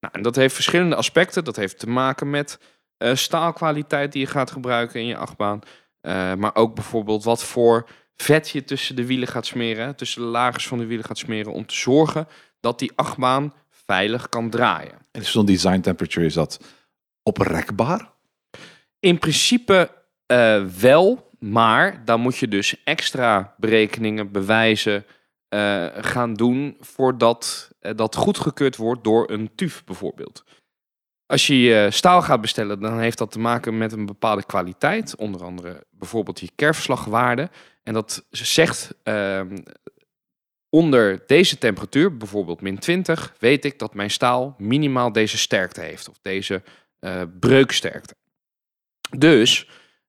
Nou, 0.00 0.14
en 0.14 0.22
dat 0.22 0.36
heeft 0.36 0.54
verschillende 0.54 0.96
aspecten. 0.96 1.44
Dat 1.44 1.56
heeft 1.56 1.78
te 1.78 1.88
maken 1.88 2.30
met 2.30 2.58
eh, 2.96 3.14
staalkwaliteit 3.14 4.12
die 4.12 4.20
je 4.20 4.26
gaat 4.26 4.50
gebruiken 4.50 5.00
in 5.00 5.06
je 5.06 5.16
achtbaan. 5.16 5.60
Eh, 6.00 6.34
maar 6.34 6.54
ook 6.54 6.74
bijvoorbeeld 6.74 7.24
wat 7.24 7.44
voor 7.44 7.88
vet 8.16 8.50
je 8.50 8.64
tussen 8.64 8.96
de 8.96 9.06
wielen 9.06 9.28
gaat 9.28 9.46
smeren, 9.46 9.96
tussen 9.96 10.22
de 10.22 10.28
lagers 10.28 10.66
van 10.66 10.78
de 10.78 10.86
wielen 10.86 11.06
gaat 11.06 11.18
smeren 11.18 11.52
om 11.52 11.66
te 11.66 11.74
zorgen 11.74 12.28
dat 12.60 12.78
die 12.78 12.92
achtbaan 12.94 13.54
veilig 13.70 14.28
kan 14.28 14.50
draaien. 14.50 14.98
En 15.10 15.24
zo'n 15.24 15.46
design 15.46 15.80
temperature 15.80 16.26
is 16.26 16.34
dat 16.34 16.60
oprekbaar. 17.22 18.10
In 19.00 19.18
principe 19.18 19.90
eh, 20.28 20.64
wel, 20.64 21.30
maar 21.38 22.04
dan 22.04 22.20
moet 22.20 22.36
je 22.36 22.48
dus 22.48 22.82
extra 22.84 23.54
berekeningen, 23.56 24.32
bewijzen 24.32 25.06
eh, 25.48 25.86
gaan 25.94 26.34
doen 26.34 26.76
voordat 26.80 27.70
eh, 27.80 27.92
dat 27.96 28.16
goedgekeurd 28.16 28.76
wordt 28.76 29.04
door 29.04 29.30
een 29.30 29.50
TUF 29.54 29.84
bijvoorbeeld. 29.84 30.44
Als 31.26 31.46
je 31.46 31.88
staal 31.90 32.22
gaat 32.22 32.40
bestellen, 32.40 32.80
dan 32.80 32.98
heeft 32.98 33.18
dat 33.18 33.30
te 33.30 33.38
maken 33.38 33.78
met 33.78 33.92
een 33.92 34.06
bepaalde 34.06 34.44
kwaliteit, 34.44 35.16
onder 35.16 35.44
andere 35.44 35.86
bijvoorbeeld 35.90 36.40
je 36.40 36.50
kerfslagwaarde. 36.54 37.50
En 37.82 37.92
dat 37.92 38.26
zegt 38.30 38.94
ehm, 39.02 39.56
onder 40.68 41.22
deze 41.26 41.58
temperatuur, 41.58 42.16
bijvoorbeeld 42.16 42.60
min 42.60 42.78
20, 42.78 43.34
weet 43.38 43.64
ik 43.64 43.78
dat 43.78 43.94
mijn 43.94 44.10
staal 44.10 44.54
minimaal 44.58 45.12
deze 45.12 45.38
sterkte 45.38 45.80
heeft 45.80 46.08
of 46.08 46.18
deze 46.22 46.62
breuksterkte. 47.40 48.14
Dus 49.18 49.68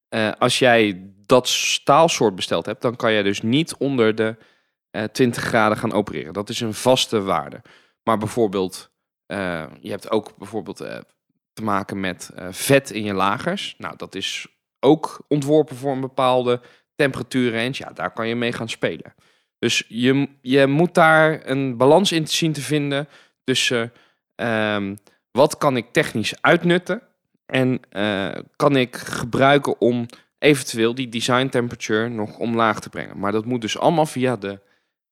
eh, 0.10 0.32
als 0.38 0.60
jij 0.60 1.12
dat 1.26 1.48
staalsoort 1.48 2.36
besteld 2.36 2.66
hebt, 2.66 2.82
dan 2.82 2.96
kan 2.96 3.14
jij 3.14 3.24
dus 3.24 3.42
niet 3.42 3.76
onder 3.78 4.16
de 4.16 4.36
eh 4.92 5.04
20 5.04 5.44
graden 5.44 5.78
gaan 5.78 5.94
opereren. 5.94 6.34
Dat 6.34 6.50
is 6.50 6.60
een 6.60 6.74
vaste 6.74 7.22
waarde. 7.22 7.62
Maar 8.04 8.18
bijvoorbeeld, 8.18 8.92
eh, 9.26 9.66
je 9.80 9.90
hebt 9.90 10.12
ook 10.12 10.38
bijvoorbeeld 10.38 10.80
eh, 10.80 10.98
te 11.54 11.64
maken 11.64 12.00
met 12.00 12.32
eh, 12.36 12.48
vet 12.52 12.92
in 12.92 13.04
je 13.04 13.14
lagers. 13.14 13.76
Nou, 13.78 13.96
dat 13.98 14.16
is 14.16 14.48
ook 14.80 15.26
ontworpen 15.28 15.76
voor 15.76 15.92
een 15.92 16.02
bepaalde 16.02 16.62
temperatuurrange. 16.96 17.74
Ja, 17.74 17.92
daar 17.92 18.12
kan 18.12 18.28
je 18.28 18.36
mee 18.36 18.52
gaan 18.52 18.70
spelen. 18.70 19.16
Dus 19.60 19.84
je, 19.88 20.28
je 20.42 20.68
moet 20.68 20.94
daar 20.94 21.48
een 21.48 21.78
balans 21.78 22.12
in 22.12 22.28
zien 22.28 22.54
te 22.54 22.62
vinden 22.62 23.08
tussen 23.44 23.94
ehm, 24.36 24.96
wat 25.32 25.58
kan 25.58 25.78
ik 25.78 25.92
technisch 25.92 26.42
uitnutten 26.42 27.02
en 27.50 27.80
eh, 27.90 28.42
kan 28.56 28.76
ik 28.76 28.96
gebruiken 28.96 29.82
om 29.82 30.06
eventueel 30.38 30.96
die 30.96 31.10
design 31.10 31.48
temperature 31.48 32.10
nog 32.10 32.38
omlaag 32.38 32.80
te 32.80 32.90
brengen. 32.90 33.20
Maar 33.20 33.32
dat 33.32 33.46
moet 33.46 33.62
dus 33.62 33.78
allemaal 33.78 34.06
via 34.06 34.36
de, 34.36 34.60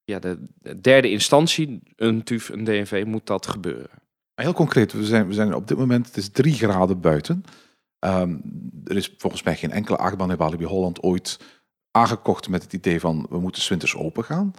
via 0.05 0.19
de, 0.19 0.39
de 0.55 0.81
derde 0.81 1.09
instantie, 1.09 1.81
een 1.95 2.23
TUF, 2.23 2.49
een 2.49 2.63
DNV, 2.63 3.03
moet 3.07 3.25
dat 3.25 3.47
gebeuren. 3.47 3.89
Heel 4.35 4.53
concreet, 4.53 4.93
we 4.93 5.05
zijn, 5.05 5.27
we 5.27 5.33
zijn 5.33 5.53
op 5.53 5.67
dit 5.67 5.77
moment, 5.77 6.05
het 6.05 6.17
is 6.17 6.29
drie 6.29 6.53
graden 6.53 7.01
buiten. 7.01 7.43
Ehm, 7.99 8.35
er 8.85 8.95
is 8.95 9.13
volgens 9.17 9.43
mij 9.43 9.55
geen 9.55 9.71
enkele 9.71 9.97
achtbaan 9.97 10.31
in 10.31 10.37
Walibi 10.37 10.65
Holland 10.65 11.01
ooit 11.01 11.39
aangekocht 11.91 12.49
met 12.49 12.63
het 12.63 12.73
idee 12.73 12.99
van 12.99 13.27
we 13.29 13.39
moeten 13.39 13.69
winters 13.69 13.95
open 13.95 14.23
gaan. 14.23 14.53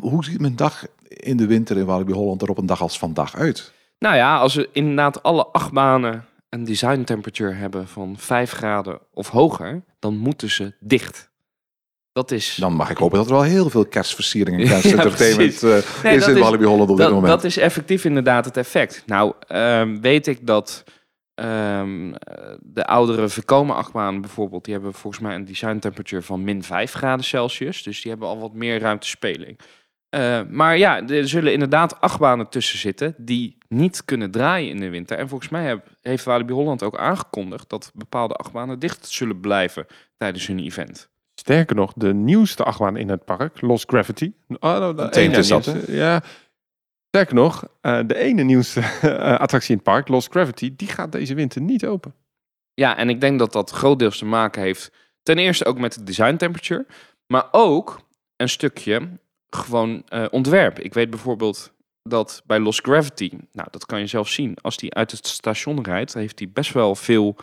Hoe 0.00 0.24
ziet 0.24 0.40
mijn 0.40 0.56
dag 0.56 0.86
in 1.08 1.36
de 1.36 1.46
winter 1.46 1.76
in 1.76 1.84
Walibi 1.84 2.12
Holland 2.12 2.42
er 2.42 2.50
op 2.50 2.58
een 2.58 2.66
dag 2.66 2.80
als 2.80 2.98
vandaag 2.98 3.36
uit? 3.36 3.72
Nou 3.98 4.16
ja, 4.16 4.38
als 4.38 4.54
we 4.54 4.68
inderdaad 4.72 5.22
alle 5.22 5.46
acht 5.46 5.72
banen 5.72 6.24
een 6.48 6.64
design 6.64 7.02
temperature 7.02 7.52
hebben 7.52 7.88
van 7.88 8.14
5 8.18 8.50
graden 8.50 9.00
of 9.12 9.28
hoger, 9.28 9.84
dan 9.98 10.16
moeten 10.16 10.50
ze 10.50 10.74
dicht. 10.80 11.34
Dat 12.12 12.30
is, 12.30 12.54
Dan 12.54 12.72
mag 12.72 12.90
ik 12.90 12.96
hopen 12.96 13.18
dat 13.18 13.26
er 13.26 13.32
wel 13.32 13.42
heel 13.42 13.70
veel 13.70 13.86
kerstversiering 13.86 14.60
en 14.60 14.64
Ja, 14.66 14.70
kerstentertainment 14.70 15.62
eh, 15.62 16.02
Nee, 16.02 16.16
is 16.16 16.28
in 16.28 16.38
Walibi 16.38 16.64
Holland 16.64 16.90
op 16.90 16.96
dit 16.96 17.06
dat, 17.06 17.14
moment. 17.14 17.32
dat 17.32 17.44
is 17.44 17.56
effectief 17.56 18.04
inderdaad 18.04 18.44
het 18.44 18.56
effect. 18.56 19.02
Nou, 19.06 19.32
ehm, 19.48 20.00
weet 20.00 20.26
ik 20.26 20.46
dat 20.46 20.84
Ehm, 21.36 22.12
eh, 22.14 22.54
de 22.60 22.86
oudere 22.86 23.28
Vekoma 23.28 23.74
achtbanen 23.74 24.20
bijvoorbeeld, 24.20 24.64
die 24.64 24.74
hebben 24.74 24.92
volgens 24.92 25.22
mij 25.22 25.34
een 25.34 25.44
design 25.44 25.78
temperature 25.78 26.22
van 26.22 26.44
min 26.44 26.62
5 26.62 26.92
graden 26.92 27.24
Celsius. 27.24 27.82
Dus 27.82 28.02
die 28.02 28.10
hebben 28.10 28.28
al 28.28 28.38
wat 28.38 28.54
meer 28.54 28.80
ruimtespeling. 28.80 29.58
Uh, 30.16 30.40
maar 30.48 30.78
ja, 30.78 31.06
er 31.06 31.28
zullen 31.28 31.52
inderdaad 31.52 32.00
achtbanen 32.00 32.48
tussen 32.48 32.78
zitten 32.78 33.14
die 33.18 33.58
niet 33.68 34.04
kunnen 34.04 34.30
draaien 34.30 34.70
in 34.70 34.80
de 34.80 34.88
winter. 34.88 35.18
En 35.18 35.28
volgens 35.28 35.50
mij 35.50 35.64
heb, 35.64 35.88
heeft 36.00 36.24
Walibi 36.24 36.52
Holland 36.52 36.82
ook 36.82 36.98
aangekondigd 36.98 37.68
dat 37.68 37.90
bepaalde 37.94 38.34
achtbanen 38.34 38.78
dicht 38.78 39.08
zullen 39.08 39.40
blijven 39.40 39.86
tijdens 40.16 40.46
hun 40.46 40.58
event. 40.58 41.08
Sterker 41.34 41.76
nog, 41.76 41.92
de 41.96 42.14
nieuwste 42.14 42.64
achtbaan 42.64 42.96
in 42.96 43.08
het 43.08 43.24
park, 43.24 43.60
Lost 43.60 43.88
Gravity. 43.88 44.32
Oh, 44.48 44.78
nou, 44.78 44.94
de 44.94 45.10
ene 45.20 45.36
is 45.36 45.48
dat, 45.48 45.74
Ja, 45.86 46.22
sterker 47.08 47.34
nog, 47.34 47.68
uh, 47.82 48.00
de 48.06 48.16
ene 48.16 48.42
nieuwste 48.42 48.80
uh, 48.80 49.38
attractie 49.38 49.70
in 49.70 49.76
het 49.76 49.84
park, 49.84 50.08
Lost 50.08 50.30
Gravity, 50.30 50.72
die 50.76 50.88
gaat 50.88 51.12
deze 51.12 51.34
winter 51.34 51.60
niet 51.60 51.86
open. 51.86 52.14
Ja, 52.74 52.96
en 52.96 53.08
ik 53.08 53.20
denk 53.20 53.38
dat 53.38 53.52
dat 53.52 53.70
grootdeels 53.70 54.18
te 54.18 54.24
maken 54.24 54.62
heeft 54.62 54.92
ten 55.22 55.38
eerste 55.38 55.64
ook 55.64 55.78
met 55.78 55.94
de 55.94 56.02
design 56.02 56.36
temperature, 56.36 56.86
maar 57.26 57.48
ook 57.50 58.00
een 58.36 58.48
stukje 58.48 59.08
gewoon 59.50 60.02
uh, 60.08 60.24
ontwerp. 60.30 60.78
Ik 60.78 60.94
weet 60.94 61.10
bijvoorbeeld 61.10 61.72
dat 62.02 62.42
bij 62.46 62.58
Lost 62.58 62.80
Gravity, 62.80 63.30
nou 63.52 63.68
dat 63.70 63.86
kan 63.86 64.00
je 64.00 64.06
zelf 64.06 64.28
zien, 64.28 64.56
als 64.60 64.76
die 64.76 64.94
uit 64.94 65.10
het 65.10 65.26
station 65.26 65.82
rijdt, 65.82 66.14
heeft 66.14 66.38
hij 66.38 66.50
best 66.52 66.72
wel 66.72 66.94
veel 66.94 67.36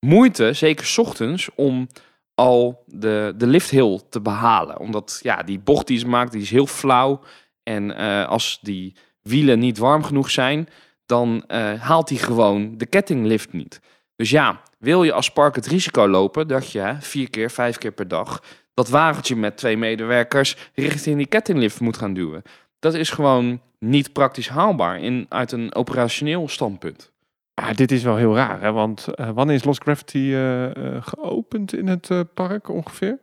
moeite, 0.00 0.52
zeker 0.52 0.94
ochtends, 0.96 1.48
om 1.54 1.88
al 2.34 2.84
de, 2.86 3.34
de 3.36 3.46
lifthill 3.46 4.00
te 4.10 4.20
behalen. 4.20 4.78
Omdat 4.78 5.20
ja, 5.22 5.42
die 5.42 5.58
bocht 5.58 5.86
die 5.86 5.98
ze 5.98 6.08
maakt, 6.08 6.32
die 6.32 6.42
is 6.42 6.50
heel 6.50 6.66
flauw. 6.66 7.20
En 7.62 7.90
uh, 7.90 8.28
als 8.28 8.58
die 8.62 8.96
wielen 9.22 9.58
niet 9.58 9.78
warm 9.78 10.04
genoeg 10.04 10.30
zijn, 10.30 10.68
dan 11.06 11.44
uh, 11.48 11.80
haalt 11.80 12.08
hij 12.08 12.18
gewoon 12.18 12.78
de 12.78 12.86
kettinglift 12.86 13.52
niet. 13.52 13.80
Dus 14.16 14.30
ja, 14.30 14.62
wil 14.78 15.02
je 15.02 15.12
als 15.12 15.32
park 15.32 15.54
het 15.54 15.66
risico 15.66 16.08
lopen 16.08 16.48
dat 16.48 16.72
je 16.72 16.96
vier 17.00 17.30
keer, 17.30 17.50
vijf 17.50 17.78
keer 17.78 17.92
per 17.92 18.08
dag 18.08 18.42
dat 18.78 18.88
wagentje 18.88 19.36
met 19.36 19.56
twee 19.56 19.76
medewerkers 19.76 20.70
richting 20.74 21.16
die 21.16 21.26
kettinglift 21.26 21.80
moet 21.80 21.96
gaan 21.96 22.14
duwen. 22.14 22.42
Dat 22.78 22.94
is 22.94 23.10
gewoon 23.10 23.60
niet 23.78 24.12
praktisch 24.12 24.48
haalbaar 24.48 25.00
in, 25.00 25.26
uit 25.28 25.52
een 25.52 25.74
operationeel 25.74 26.48
standpunt. 26.48 27.12
Ah, 27.54 27.74
dit 27.74 27.92
is 27.92 28.02
wel 28.02 28.16
heel 28.16 28.34
raar, 28.34 28.60
hè? 28.60 28.72
want 28.72 29.08
uh, 29.14 29.30
wanneer 29.30 29.54
is 29.54 29.64
Lost 29.64 29.82
Gravity 29.82 30.18
uh, 30.18 30.70
uh, 30.70 30.96
geopend 31.00 31.74
in 31.74 31.86
het 31.86 32.34
park 32.34 32.68
ongeveer? 32.68 33.18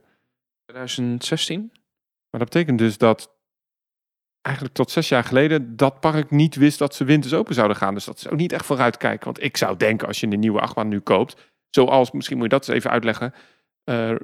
2016. 0.65 1.70
Maar 2.30 2.39
dat 2.39 2.50
betekent 2.50 2.80
dus 2.80 2.98
dat 2.98 3.34
eigenlijk 4.41 4.76
tot 4.76 4.91
zes 4.91 5.10
jaar 5.10 5.24
geleden 5.24 5.76
dat 5.76 6.00
park 6.00 6.32
niet 6.32 6.56
wist 6.56 6.80
dat 6.80 6.96
ze 6.96 7.04
winters 7.04 7.34
open 7.34 7.56
zouden 7.56 7.78
gaan. 7.78 7.94
Dus 7.94 8.06
dat 8.06 8.18
is 8.18 8.30
ook 8.30 8.38
niet 8.38 8.54
echt 8.54 8.65
vooruitkijken. 8.65 9.26
Want 9.26 9.44
ik 9.44 9.58
zou 9.58 9.78
denken, 9.78 10.08
als 10.08 10.20
je 10.20 10.28
een 10.28 10.39
nieuwe 10.39 10.60
achtbaan 10.60 10.88
nu 10.88 11.00
koopt, 11.00 11.52
zoals, 11.70 12.12
misschien 12.12 12.38
moet 12.38 12.46
je 12.46 12.58
dat 12.58 12.68
eens 12.68 12.78
even 12.78 12.91
uitleggen, 12.91 13.34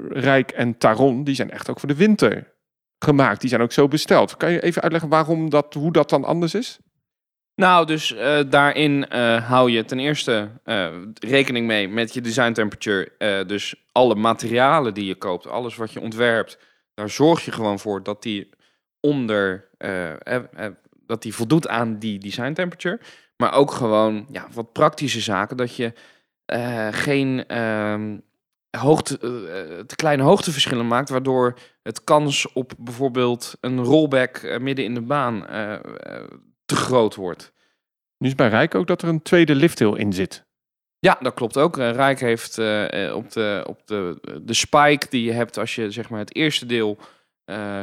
Rijk 0.09 0.51
en 0.51 0.77
Taron, 0.77 1.23
die 1.23 1.35
zijn 1.35 1.51
echt 1.51 1.69
ook 1.69 1.79
voor 1.79 1.89
de 1.89 1.95
winter 1.95 2.53
gemaakt. 2.99 3.41
Die 3.41 3.49
zijn 3.49 3.61
ook 3.61 3.71
zo 3.71 3.87
besteld. 3.87 4.37
Kan 4.37 4.51
je 4.51 4.61
even 4.61 4.81
uitleggen 4.81 5.09
waarom 5.09 5.49
dat, 5.49 5.73
hoe 5.73 5.91
dat 5.91 6.09
dan 6.09 6.23
anders 6.23 6.53
is? 6.53 6.79
Nou, 7.55 7.85
dus 7.85 8.11
uh, 8.11 8.39
daarin 8.49 9.05
uh, 9.11 9.47
hou 9.47 9.71
je 9.71 9.85
ten 9.85 9.99
eerste 9.99 10.49
rekening 11.19 11.67
mee 11.67 11.89
met 11.89 12.13
je 12.13 12.21
design 12.21 12.51
temperature. 12.51 13.45
dus 13.45 13.75
alle 13.91 14.15
materialen 14.15 14.93
die 14.93 15.05
je 15.05 15.15
koopt, 15.15 15.47
alles 15.47 15.75
wat 15.75 15.91
je 15.91 16.01
ontwerpt, 16.01 16.59
daar 16.93 17.09
zorg 17.09 17.45
je 17.45 17.51
gewoon 17.51 17.79
voor 17.79 18.03
dat 18.03 18.23
die 18.23 18.49
onder, 18.99 19.69
dat 21.05 21.21
die 21.21 21.33
voldoet 21.33 21.67
aan 21.67 21.99
die 21.99 22.19
design 22.19 22.53
temperature. 22.53 22.99
Maar 23.37 23.53
ook 23.53 23.71
gewoon 23.71 24.25
ja, 24.31 24.47
wat 24.53 24.71
praktische 24.71 25.21
zaken, 25.21 25.57
dat 25.57 25.75
je 25.75 25.93
geen 26.91 27.47
ehm, 27.47 28.17
hoogte, 28.77 29.13
uh, 29.21 29.79
te 29.79 29.95
kleine 29.95 30.23
hoogteverschillen 30.23 30.87
maakt, 30.87 31.09
waardoor 31.09 31.57
het 31.83 32.03
kans 32.03 32.53
op 32.53 32.73
bijvoorbeeld 32.77 33.57
een 33.59 33.83
rollback 33.83 34.37
uh, 34.37 34.57
midden 34.57 34.85
in 34.85 34.93
de 34.93 35.01
baan 35.01 35.35
uh, 35.35 35.73
te 36.65 36.75
groot 36.75 37.15
wordt. 37.15 37.53
Nu 38.17 38.27
is 38.27 38.35
bij 38.35 38.49
Rijk 38.49 38.75
ook 38.75 38.87
dat 38.87 39.01
er 39.01 39.07
een 39.07 39.21
tweede 39.21 39.55
lifthill 39.55 39.93
in 39.93 40.13
zit. 40.13 40.45
Ja, 40.99 41.17
dat 41.21 41.33
klopt 41.33 41.57
ook. 41.57 41.77
Rijk 41.77 42.19
heeft 42.19 42.57
op, 43.13 43.31
de, 43.31 43.65
op 43.67 43.87
de, 43.87 44.19
de 44.41 44.53
spike 44.53 45.07
die 45.09 45.23
je 45.23 45.31
hebt 45.31 45.57
als 45.57 45.75
je 45.75 45.91
zeg 45.91 46.09
maar, 46.09 46.19
het 46.19 46.35
eerste 46.35 46.65
deel 46.65 46.97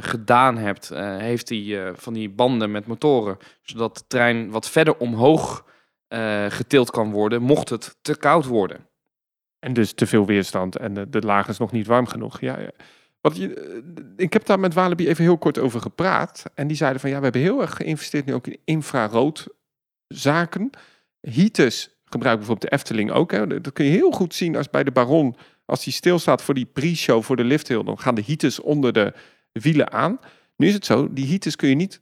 gedaan 0.01 0.57
hebt, 0.57 0.89
heeft 1.19 1.49
hij 1.49 1.93
van 1.95 2.13
die 2.13 2.31
banden 2.31 2.71
met 2.71 2.87
motoren, 2.87 3.39
zodat 3.63 3.97
de 3.97 4.05
trein 4.07 4.51
wat 4.51 4.69
verder 4.69 4.97
omhoog 4.97 5.65
getild 6.49 6.91
kan 6.91 7.11
worden, 7.11 7.43
mocht 7.43 7.69
het 7.69 7.99
te 8.03 8.17
koud 8.17 8.45
worden. 8.45 8.89
En 9.59 9.73
dus 9.73 9.93
te 9.93 10.07
veel 10.07 10.27
weerstand 10.27 10.77
en 10.77 10.95
de, 10.95 11.09
de 11.09 11.21
laag 11.21 11.49
is 11.49 11.59
nog 11.59 11.73
niet 11.73 11.87
warm 11.87 12.07
genoeg. 12.07 12.41
Ja. 12.41 12.59
Wat 13.21 13.37
je, 13.37 13.55
eh, 13.55 13.83
ik 14.17 14.33
heb 14.33 14.47
daar 14.47 14.61
met 14.61 14.75
Walibi 14.75 15.09
even 15.09 15.25
heel 15.25 15.39
kort 15.39 15.59
over 15.59 15.81
gepraat. 15.81 16.45
En 16.55 16.67
die 16.67 16.77
zeiden 16.77 17.01
van 17.01 17.11
ja, 17.11 17.17
we 17.17 17.23
hebben 17.23 17.43
heel 17.43 17.61
erg 17.61 17.77
geïnvesteerd 17.77 18.27
nu 18.27 18.35
ook 18.35 18.47
in 18.47 18.59
infrarood 18.65 19.47
zaken. 20.09 20.71
Heaters 21.21 21.89
gebruiken 22.05 22.47
bijvoorbeeld 22.47 22.71
de 22.71 22.77
Efteling 22.77 23.11
ook. 23.11 23.31
Hè. 23.31 23.61
Dat 23.61 23.73
kun 23.73 23.85
je 23.85 23.91
heel 23.91 24.11
goed 24.11 24.35
zien 24.35 24.57
als 24.57 24.71
bij 24.71 24.85
de 24.85 24.91
Baron, 24.91 25.37
als 25.65 25.85
die 25.85 25.93
stilstaat 25.93 26.43
voor 26.43 26.55
die 26.55 26.67
pre-show 26.67 27.23
voor 27.23 27.37
de 27.37 27.45
lifthill, 27.45 27.83
dan 27.83 27.99
gaan 27.99 28.15
de 28.15 28.23
heaters 28.27 28.61
onder 28.61 28.93
de 28.93 29.13
wielen 29.53 29.93
aan. 29.93 30.19
Nu 30.57 30.67
is 30.67 30.75
het 30.75 30.85
zo, 30.85 31.13
die 31.13 31.27
heaters 31.27 31.57
kun 31.57 31.69
je 31.69 31.75
niet 31.75 32.01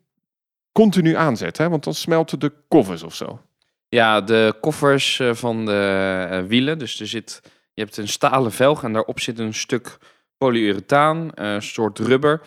continu 0.72 1.14
aanzetten, 1.14 1.64
hè, 1.64 1.70
want 1.70 1.84
dan 1.84 1.94
smelten 1.94 2.38
de 2.38 2.52
covers 2.68 3.02
of 3.02 3.14
zo. 3.14 3.40
Ja, 3.88 4.20
de 4.20 4.54
koffers 4.60 5.20
eh, 5.20 5.34
van 5.34 5.66
de 5.66 6.28
uh, 6.30 6.48
wielen. 6.48 6.78
Dus 6.78 7.00
er 7.00 7.06
zit, 7.06 7.40
je 7.74 7.82
hebt 7.82 7.96
een 7.96 8.08
stalen 8.08 8.52
velg 8.52 8.82
en 8.82 8.92
daarop 8.92 9.20
zit 9.20 9.38
een 9.38 9.54
stuk 9.54 9.98
polyurethaan, 10.38 11.16
uh, 11.34 11.52
een 11.52 11.62
soort 11.62 11.98
rubber. 11.98 12.40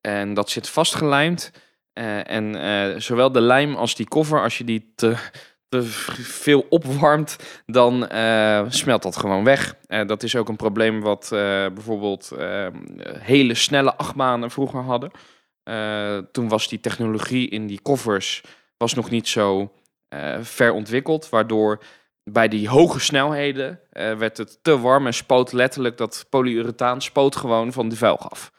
En 0.00 0.34
dat 0.34 0.50
zit 0.50 0.68
vastgelijmd. 0.68 1.50
en 2.24 3.02
zowel 3.02 3.32
de 3.32 3.40
lijm 3.40 3.74
als 3.74 3.94
die 3.94 4.08
koffer, 4.08 4.42
als 4.42 4.58
je 4.58 4.64
die 4.64 4.92
te, 4.94 5.16
te 5.68 5.82
veel 5.82 6.66
opwarmt, 6.68 7.36
dan 7.66 8.08
smelt 8.68 9.02
dat 9.02 9.16
gewoon 9.16 9.44
weg. 9.44 9.76
dat 10.06 10.22
is 10.22 10.36
ook 10.36 10.48
een 10.48 10.56
probleem 10.56 11.00
wat 11.00 11.26
bijvoorbeeld 11.74 12.32
hele 13.18 13.54
snelle 13.54 13.94
achtbanen 13.96 14.50
vroeger 14.50 14.80
hadden. 14.80 15.10
toen 16.32 16.48
was 16.48 16.68
die 16.68 16.80
technologie 16.80 17.48
in 17.48 17.66
die 17.66 17.80
koffers 17.82 18.42
was 18.76 18.94
nog 18.94 19.10
niet 19.10 19.28
zo 19.28 19.72
ver 20.40 20.72
ontwikkeld, 20.72 21.28
waardoor 21.28 21.82
bij 22.24 22.48
die 22.48 22.68
hoge 22.68 23.00
snelheden 23.00 23.80
uh, 23.92 24.12
werd 24.16 24.36
het 24.36 24.58
te 24.62 24.78
warm 24.80 25.06
en 25.06 25.14
spoot 25.14 25.52
letterlijk 25.52 25.96
dat 25.96 26.26
polyurethaan 26.28 27.02
spoot 27.02 27.36
gewoon 27.36 27.72
van 27.72 27.88
de 27.88 27.96
velg 27.96 28.30
af. 28.30 28.52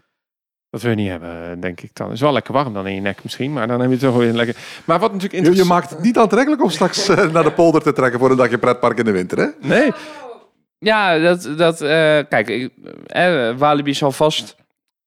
Dat 0.69 0.81
wil 0.81 0.91
je 0.91 0.97
niet 0.97 1.09
hebben, 1.09 1.59
denk 1.59 1.81
ik 1.81 1.89
dan. 1.93 2.05
Het 2.05 2.15
is 2.15 2.21
wel 2.21 2.33
lekker 2.33 2.53
warm 2.53 2.73
dan 2.73 2.87
in 2.87 2.95
je 2.95 3.01
nek 3.01 3.23
misschien, 3.23 3.53
maar 3.53 3.67
dan 3.67 3.79
heb 3.79 3.89
je 3.89 3.95
het 3.95 4.05
toch 4.05 4.17
weer 4.17 4.33
lekker. 4.33 4.55
Maar 4.85 4.99
wat 4.99 5.13
natuurlijk 5.13 5.45
je, 5.45 5.55
je 5.55 5.63
maakt 5.63 5.89
het 5.89 6.01
niet 6.01 6.17
aantrekkelijk 6.17 6.63
om 6.63 6.69
straks 6.69 7.09
uh, 7.09 7.29
naar 7.33 7.43
de 7.43 7.51
polder 7.51 7.81
te 7.81 7.93
trekken 7.93 8.19
voor 8.19 8.31
een 8.31 8.37
dagje 8.37 8.57
pretpark 8.57 8.97
in 8.97 9.05
de 9.05 9.11
winter, 9.11 9.37
hè? 9.37 9.47
Nee. 9.67 9.91
Ja, 10.77 11.19
dat, 11.19 11.49
dat 11.57 11.81
uh, 11.81 11.89
kijk, 12.29 12.49
uh, 12.49 13.57
Walibi 13.57 13.93
zal 13.93 14.11
vast 14.11 14.55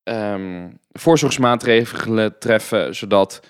um, 0.05 0.79
voorzorgsmaatregelen 0.93 2.39
treffen, 2.39 2.95
zodat 2.95 3.41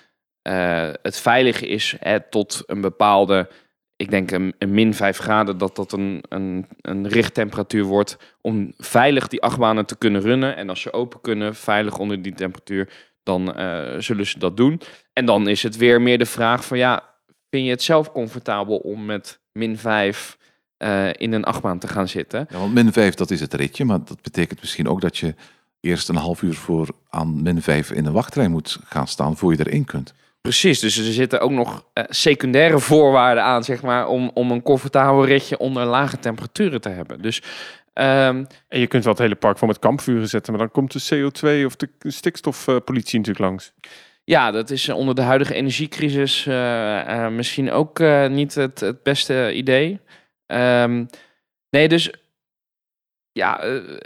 uh, 0.49 0.89
het 1.01 1.19
veilig 1.19 1.61
is 1.61 1.95
hè, 1.99 2.19
tot 2.29 2.63
een 2.65 2.81
bepaalde, 2.81 3.49
ik 3.95 4.09
denk 4.09 4.31
een, 4.31 4.53
min 4.67 4.93
5 4.93 5.17
graden, 5.17 5.57
dat 5.57 5.75
dat 5.75 5.91
een, 5.91 6.23
een, 6.29 6.67
een 6.81 7.07
richttemperatuur 7.07 7.83
wordt 7.83 8.17
om 8.41 8.73
veilig 8.77 9.27
die 9.27 9.41
achtbanen 9.41 9.85
te 9.85 9.97
kunnen 9.97 10.21
runnen. 10.21 10.55
En 10.55 10.69
als 10.69 10.81
ze 10.81 10.93
open 10.93 11.21
kunnen, 11.21 11.55
veilig 11.55 11.97
onder 11.97 12.21
die 12.21 12.33
temperatuur, 12.33 12.89
dan 13.23 13.59
uh, 13.59 13.95
zullen 13.97 14.25
ze 14.25 14.39
dat 14.39 14.57
doen. 14.57 14.81
En 15.13 15.25
dan 15.25 15.47
is 15.47 15.63
het 15.63 15.77
weer 15.77 16.01
meer 16.01 16.17
de 16.17 16.25
vraag 16.25 16.65
van 16.65 16.77
ja, 16.77 17.03
vind 17.49 17.65
je 17.65 17.71
het 17.71 17.83
zelf 17.83 18.11
comfortabel 18.11 18.77
om 18.77 19.05
met 19.05 19.39
min 19.51 19.77
5 19.77 20.37
uh, 20.77 21.09
eh, 21.09 21.15
in 21.17 21.33
een 21.33 21.43
achtbaan 21.43 21.79
te 21.79 21.87
gaan 21.87 22.07
zitten? 22.07 22.47
Ja, 22.49 22.57
want 22.57 22.73
min 22.73 22.93
5 22.93 23.13
dat 23.13 23.31
is 23.31 23.39
het 23.39 23.53
ritje, 23.53 23.85
maar 23.85 24.03
dat 24.03 24.21
betekent 24.21 24.59
misschien 24.59 24.87
ook 24.87 25.01
dat 25.01 25.17
je 25.17 25.35
eerst 25.79 26.09
een 26.09 26.15
half 26.15 26.41
uur 26.41 26.53
voor 26.53 26.87
aan 27.09 27.41
min 27.41 27.61
5 27.61 27.91
in 27.91 28.03
de 28.03 28.11
wachtrij 28.11 28.47
moet 28.47 28.79
gaan 28.83 29.07
staan 29.07 29.37
voor 29.37 29.51
je 29.51 29.59
erin 29.59 29.85
kunt. 29.85 30.13
Precies, 30.41 30.79
dus 30.79 30.97
er 30.97 31.13
zitten 31.13 31.39
ook 31.39 31.51
nog 31.51 31.85
uh, 31.93 32.03
secundaire 32.09 32.79
voorwaarden 32.79 33.43
aan, 33.43 33.63
zeg 33.63 33.81
maar, 33.81 34.07
om, 34.07 34.31
om 34.33 34.51
een 34.51 34.61
comfortabel 34.61 35.25
ritje 35.25 35.57
onder 35.57 35.85
lage 35.85 36.19
temperaturen 36.19 36.81
te 36.81 36.89
hebben. 36.89 37.21
Dus, 37.21 37.41
um, 37.93 38.47
en 38.67 38.79
je 38.79 38.87
kunt 38.87 39.03
wel 39.03 39.13
het 39.13 39.21
hele 39.21 39.35
park 39.35 39.57
voor 39.57 39.67
met 39.67 39.79
kampvuren 39.79 40.27
zetten, 40.27 40.53
maar 40.53 40.61
dan 40.61 40.71
komt 40.71 40.91
de 40.91 41.15
CO2 41.15 41.65
of 41.65 41.75
de 41.75 41.89
stikstofpolitie 42.01 43.17
natuurlijk 43.17 43.45
langs. 43.45 43.73
Ja, 44.23 44.51
dat 44.51 44.69
is 44.69 44.89
onder 44.89 45.15
de 45.15 45.21
huidige 45.21 45.53
energiecrisis 45.53 46.45
uh, 46.45 46.53
uh, 46.53 47.27
misschien 47.27 47.71
ook 47.71 47.99
niet 48.29 48.55
het, 48.55 48.79
het 48.79 49.03
beste 49.03 49.53
idee. 49.53 49.99
Um, 50.47 51.05
nee, 51.69 51.87
dus 51.87 52.11
ja, 53.31 53.61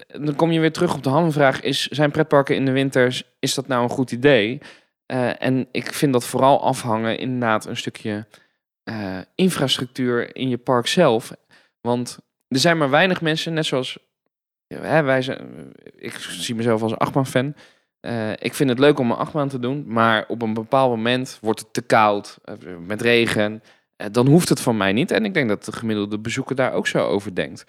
dan 0.07 0.35
kom 0.35 0.51
je 0.51 0.59
weer 0.59 0.71
terug 0.71 0.93
op 0.93 1.03
de 1.03 1.09
hamvraag. 1.09 1.61
Is, 1.61 1.87
zijn 1.87 2.11
pretparken 2.11 2.55
in 2.55 2.65
de 2.65 2.71
winters, 2.71 3.23
is 3.39 3.53
dat 3.53 3.67
nou 3.67 3.83
een 3.83 3.89
goed 3.89 4.11
idee? 4.11 4.61
Uh, 5.07 5.41
en 5.41 5.67
ik 5.71 5.93
vind 5.93 6.13
dat 6.13 6.25
vooral 6.25 6.63
afhangen 6.63 7.17
inderdaad 7.17 7.65
een 7.65 7.77
stukje 7.77 8.27
uh, 8.83 9.17
infrastructuur 9.35 10.35
in 10.35 10.49
je 10.49 10.57
park 10.57 10.87
zelf. 10.87 11.31
Want 11.81 12.19
er 12.47 12.59
zijn 12.59 12.77
maar 12.77 12.89
weinig 12.89 13.21
mensen, 13.21 13.53
net 13.53 13.65
zoals 13.65 13.97
wij. 14.67 15.39
Ik 15.95 16.15
zie 16.17 16.55
mezelf 16.55 16.81
als 16.81 16.91
een 16.91 16.97
achtbaan-fan. 16.97 17.55
Eh, 17.99 18.31
ik 18.31 18.53
vind 18.53 18.69
het 18.69 18.79
leuk 18.79 18.99
om 18.99 19.11
een 19.11 19.17
achtbaan 19.17 19.49
te 19.49 19.59
doen, 19.59 19.83
maar 19.87 20.25
op 20.27 20.41
een 20.41 20.53
bepaald 20.53 20.89
moment 20.89 21.37
wordt 21.41 21.59
het 21.59 21.73
te 21.73 21.81
koud, 21.81 22.37
eh, 22.43 22.55
met 22.87 23.01
regen. 23.01 23.63
Eh, 23.95 24.07
dan 24.11 24.27
hoeft 24.27 24.49
het 24.49 24.59
van 24.59 24.77
mij 24.77 24.93
niet. 24.93 25.11
En 25.11 25.25
ik 25.25 25.33
denk 25.33 25.49
dat 25.49 25.65
de 25.65 25.71
gemiddelde 25.71 26.19
bezoeker 26.19 26.55
daar 26.55 26.73
ook 26.73 26.87
zo 26.87 27.05
over 27.05 27.35
denkt. 27.35 27.65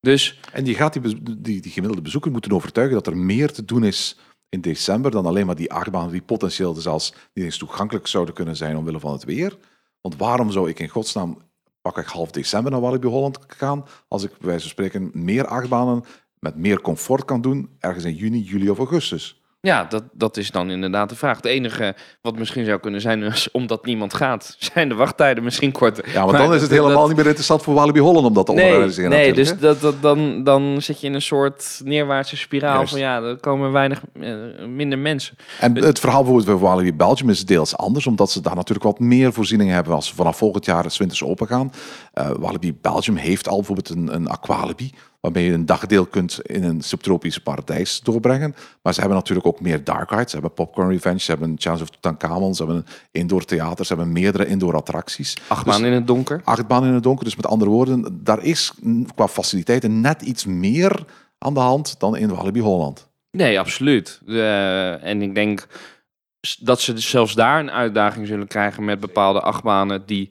Dus 0.00 0.40
En 0.52 0.64
die 0.64 0.74
gaat 0.74 0.92
die, 1.02 1.60
die 1.60 1.70
gemiddelde 1.70 2.02
bezoeker 2.02 2.30
moeten 2.30 2.52
overtuigen 2.52 2.94
dat 2.94 3.06
er 3.06 3.16
meer 3.16 3.52
te 3.52 3.64
doen 3.64 3.84
is 3.84 4.18
in 4.50 4.60
december 4.60 5.10
dan 5.10 5.26
alleen 5.26 5.46
maar 5.46 5.54
die 5.54 5.72
achtbanen 5.72 6.10
die 6.10 6.22
potentieel 6.22 6.74
zelfs 6.74 7.14
niet 7.34 7.44
eens 7.44 7.58
toegankelijk 7.58 8.06
zouden 8.06 8.34
kunnen 8.34 8.56
zijn 8.56 8.76
omwille 8.76 9.00
van 9.00 9.12
het 9.12 9.24
weer. 9.24 9.58
Want 10.00 10.16
waarom 10.16 10.50
zou 10.50 10.68
ik 10.68 10.78
in 10.78 10.88
godsnaam 10.88 11.38
pak 11.80 11.98
ik 11.98 12.06
half 12.06 12.30
december 12.30 12.72
naar 12.72 12.80
Walibi 12.80 13.06
Holland 13.06 13.38
gaan 13.46 13.84
als 14.08 14.22
ik 14.22 14.30
bij 14.30 14.48
wijze 14.48 14.60
van 14.60 14.70
spreken 14.70 15.10
meer 15.12 15.46
achtbanen 15.46 16.04
met 16.38 16.56
meer 16.56 16.80
comfort 16.80 17.24
kan 17.24 17.40
doen 17.40 17.70
ergens 17.78 18.04
in 18.04 18.14
juni, 18.14 18.40
juli 18.40 18.70
of 18.70 18.78
augustus? 18.78 19.39
Ja, 19.62 19.84
dat, 19.84 20.02
dat 20.12 20.36
is 20.36 20.50
dan 20.50 20.70
inderdaad 20.70 21.08
de 21.08 21.14
vraag. 21.16 21.36
Het 21.36 21.44
enige 21.44 21.94
wat 22.22 22.38
misschien 22.38 22.64
zou 22.64 22.80
kunnen 22.80 23.00
zijn, 23.00 23.22
is 23.22 23.50
omdat 23.50 23.84
niemand 23.84 24.14
gaat, 24.14 24.56
zijn 24.72 24.88
de 24.88 24.94
wachttijden 24.94 25.44
misschien 25.44 25.72
korter. 25.72 26.08
Ja, 26.08 26.18
want 26.20 26.30
Maar 26.30 26.40
dan 26.40 26.46
is 26.54 26.60
dat- 26.60 26.60
het 26.60 26.70
helemaal 26.78 26.98
dat- 26.98 27.06
niet 27.06 27.16
meer 27.16 27.26
interessant 27.26 27.62
voor 27.62 27.74
Walibi 27.74 28.00
Holland 28.00 28.26
om 28.26 28.34
dat 28.34 28.46
te 28.46 28.52
Nee, 28.52 28.72
organiseren. 28.72 29.10
nee 29.10 29.32
dus 29.32 29.58
dat, 29.58 29.80
dat, 29.80 30.02
dan, 30.02 30.44
dan 30.44 30.82
zit 30.82 31.00
je 31.00 31.06
in 31.06 31.14
een 31.14 31.22
soort 31.22 31.80
neerwaartse 31.84 32.36
spiraal 32.36 32.74
Juist. 32.76 32.90
van 32.90 33.00
ja, 33.00 33.22
er 33.22 33.36
komen 33.36 33.72
weinig 33.72 34.00
eh, 34.20 34.34
minder 34.66 34.98
mensen. 34.98 35.36
En 35.60 35.76
het 35.76 35.98
verhaal 36.00 36.22
bijvoorbeeld 36.22 36.58
bij 36.60 36.68
Walibi 36.68 36.92
Belgium 36.94 37.30
is 37.30 37.44
deels 37.44 37.76
anders, 37.76 38.06
omdat 38.06 38.30
ze 38.30 38.40
daar 38.40 38.54
natuurlijk 38.56 38.84
wat 38.86 38.98
meer 38.98 39.32
voorzieningen 39.32 39.74
hebben 39.74 39.94
als 39.94 40.06
ze 40.06 40.14
vanaf 40.14 40.36
volgend 40.36 40.64
jaar 40.64 40.84
het 40.84 40.96
winters 40.96 41.24
open 41.24 41.46
gaan. 41.46 41.72
Eh, 42.12 42.30
Walibi 42.38 42.74
Belgium 42.80 43.16
heeft 43.16 43.48
al 43.48 43.56
bijvoorbeeld 43.56 43.88
een, 43.88 44.14
een 44.14 44.28
aqualibi, 44.28 44.90
waarmee 45.20 45.44
je 45.44 45.52
een 45.52 45.66
dagdeel 45.66 46.06
kunt 46.06 46.40
in 46.42 46.64
een 46.64 46.80
subtropisch 46.80 47.38
paradijs 47.38 48.00
doorbrengen. 48.00 48.54
Maar 48.82 48.94
ze 48.94 49.00
hebben 49.00 49.18
natuurlijk 49.18 49.46
ook 49.46 49.60
meer 49.60 49.84
dark 49.84 50.10
rides. 50.10 50.26
Ze 50.30 50.32
hebben 50.36 50.54
Popcorn 50.54 50.90
Revenge, 50.90 51.18
ze 51.20 51.30
hebben 51.30 51.54
Chance 51.58 51.82
of 51.82 51.90
Tutankhamon, 51.90 52.54
ze 52.54 52.64
hebben 52.64 52.84
een 52.86 52.92
indoor 53.10 53.44
theater, 53.44 53.86
ze 53.86 53.94
hebben 53.94 54.12
meerdere 54.12 54.46
indoor 54.46 54.74
attracties. 54.74 55.36
Achtbaan 55.48 55.78
Dus- 55.78 55.86
in 55.86 55.92
het 55.92 56.06
donker. 56.06 56.40
achtbaan 56.44 56.86
in 56.86 56.92
het 56.94 57.02
donker. 57.02 57.24
Dus 57.24 57.36
met 57.36 57.46
andere 57.46 57.70
woorden, 57.70 58.20
daar 58.24 58.42
is 58.42 58.72
qua 59.14 59.28
faciliteiten 59.28 60.00
net 60.00 60.22
iets 60.22 60.44
meer 60.44 61.04
aan 61.38 61.54
de 61.54 61.60
hand 61.60 62.00
dan 62.00 62.16
in 62.16 62.34
Walibi 62.34 62.60
Holland. 62.60 63.08
Nee, 63.30 63.58
absoluut. 63.58 64.20
Eh, 64.26 65.04
en 65.04 65.22
ik 65.22 65.34
denk 65.34 65.66
dat 66.60 66.80
ze 66.80 66.98
zelfs 66.98 67.34
daar 67.34 67.60
een 67.60 67.70
uitdaging 67.70 68.26
zullen 68.26 68.46
krijgen 68.46 68.84
met 68.84 69.00
bepaalde 69.00 69.40
achtbanen 69.40 70.02
die 70.06 70.30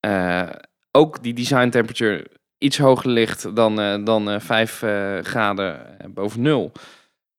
eh, 0.00 0.48
ook 0.92 1.22
die 1.22 1.34
design 1.34 1.68
temperature 1.68 2.26
iets 2.58 2.78
hoger 2.78 3.10
ligt 3.10 3.56
dan, 3.56 3.80
eh 3.80 4.04
dan 4.04 4.30
eh 4.30 4.40
5 4.40 4.82
eh, 4.82 5.18
graden 5.22 5.98
eh, 6.00 6.06
boven 6.08 6.42
nul. 6.42 6.72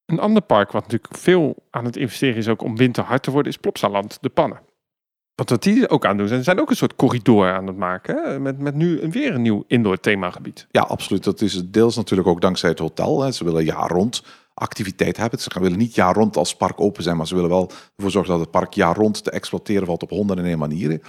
Een 0.06 0.20
ander 0.20 0.42
park 0.42 0.72
wat 0.72 0.82
natuurlijk 0.84 1.16
veel 1.16 1.56
aan 1.70 1.86
het 1.86 1.96
investeren 1.96 2.36
is 2.36 2.48
ook 2.48 2.62
om 2.62 2.78
winter 2.78 3.04
hard 3.04 3.24
te 3.24 3.32
worden, 3.32 3.52
is 3.52 3.58
Plopsaland, 3.58 4.18
de 4.22 4.30
pannen. 4.30 4.60
Want 5.36 5.50
wat 5.50 5.64
die 5.64 5.90
ook 5.90 6.06
aan 6.06 6.18
doen, 6.18 6.28
zijn, 6.28 6.44
zijn 6.44 6.60
ook 6.60 6.70
een 6.70 6.76
soort 6.76 6.96
corridor 6.96 7.52
aan 7.54 7.68
het 7.68 7.78
maken. 7.78 8.24
Hè? 8.24 8.40
Met, 8.40 8.60
met 8.60 8.76
nu 8.76 9.02
een, 9.02 9.12
weer 9.12 9.34
een 9.34 9.42
nieuw 9.42 9.64
indoor 9.68 10.00
themagebied. 10.00 10.68
Ja, 10.72 10.82
absoluut. 10.82 11.24
Dat 11.24 11.42
is 11.42 11.62
deels 11.66 11.96
natuurlijk 11.96 12.28
ook 12.28 12.42
dankzij 12.42 12.70
het 12.70 12.80
hotel. 12.80 13.22
Hè. 13.22 13.32
Ze 13.32 13.44
willen 13.44 13.64
jaar 13.64 13.90
rond 13.90 14.24
activiteit 14.54 15.18
hebben. 15.18 15.40
Ze 15.40 15.52
gaan- 15.52 15.62
willen 15.62 15.78
niet 15.78 15.96
jaar 15.96 16.14
rond 16.14 16.38
als 16.38 16.56
park 16.56 16.82
open 16.82 17.04
zijn, 17.04 17.18
maar 17.18 17.28
ze 17.28 17.36
willen 17.36 17.50
wel 17.50 17.72
ervoor 17.96 18.12
zorgen 18.12 18.32
dat 18.32 18.42
het 18.42 18.52
park 18.52 18.74
jaar 18.74 18.96
rond 18.96 19.24
te 19.24 19.32
exploiteren 19.32 19.86
valt 19.86 20.04
op 20.04 20.10
honderden 20.10 20.58
manieren. 20.60 21.02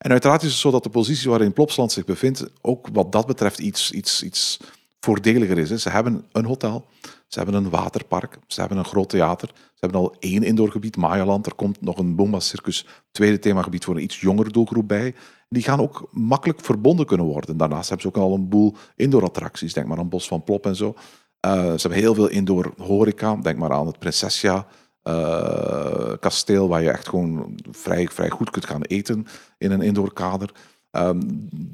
En 0.00 0.10
uiteraard 0.10 0.42
is 0.42 0.50
het 0.50 0.58
zo 0.58 0.70
dat 0.70 0.82
de 0.82 0.90
positie 0.90 1.30
waarin 1.30 1.52
Plopsland 1.52 1.92
zich 1.92 2.04
bevindt 2.04 2.44
ook 2.60 2.88
wat 2.92 3.12
dat 3.12 3.26
betreft 3.26 3.58
iets, 3.58 3.90
iets, 3.90 4.22
iets 4.22 4.60
voordeliger 5.00 5.58
is. 5.58 5.70
Hè. 5.70 5.78
Ze 5.78 5.90
hebben 5.90 6.24
een 6.32 6.44
hotel, 6.44 6.86
ze 7.26 7.38
hebben 7.38 7.54
een 7.54 7.70
waterpark, 7.70 8.38
ze 8.46 8.60
hebben 8.60 8.78
een 8.78 8.84
groot 8.84 9.08
theater, 9.08 9.50
ze 9.54 9.78
hebben 9.78 10.00
al 10.00 10.14
één 10.18 10.42
indoorgebied, 10.42 10.96
Mayaland. 10.96 11.46
Er 11.46 11.54
komt 11.54 11.80
nog 11.80 11.98
een 11.98 12.16
Boomba 12.16 12.40
Circus 12.40 12.86
tweede 13.10 13.38
themagebied 13.38 13.84
voor 13.84 13.94
een 13.94 14.02
iets 14.02 14.20
jongere 14.20 14.50
doelgroep 14.50 14.88
bij. 14.88 15.14
Die 15.48 15.62
gaan 15.62 15.80
ook 15.80 16.08
makkelijk 16.10 16.60
verbonden 16.60 17.06
kunnen 17.06 17.26
worden. 17.26 17.56
Daarnaast 17.56 17.88
hebben 17.88 18.10
ze 18.10 18.16
ook 18.16 18.24
al 18.24 18.34
een 18.34 18.48
boel 18.48 18.74
indoor 18.96 19.22
attracties. 19.22 19.72
Denk 19.72 19.86
maar 19.86 19.98
aan 19.98 20.08
Bos 20.08 20.28
van 20.28 20.44
Plop 20.44 20.66
en 20.66 20.76
zo. 20.76 20.94
Eh, 21.40 21.52
ze 21.52 21.80
hebben 21.80 21.98
heel 21.98 22.14
veel 22.14 22.28
indoor 22.28 22.72
horeca. 22.76 23.36
Denk 23.36 23.58
maar 23.58 23.72
aan 23.72 23.86
het 23.86 23.98
Prinsessia 23.98 24.66
eh, 25.02 26.12
kasteel, 26.20 26.68
waar 26.68 26.82
je 26.82 26.90
echt 26.90 27.08
gewoon 27.08 27.58
vrij, 27.70 28.08
vrij 28.08 28.30
goed 28.30 28.50
kunt 28.50 28.66
gaan 28.66 28.82
eten 28.82 29.26
in 29.58 29.70
een 29.70 29.82
indoor 29.82 30.12
kader. 30.12 30.52
Ehm, 30.90 31.20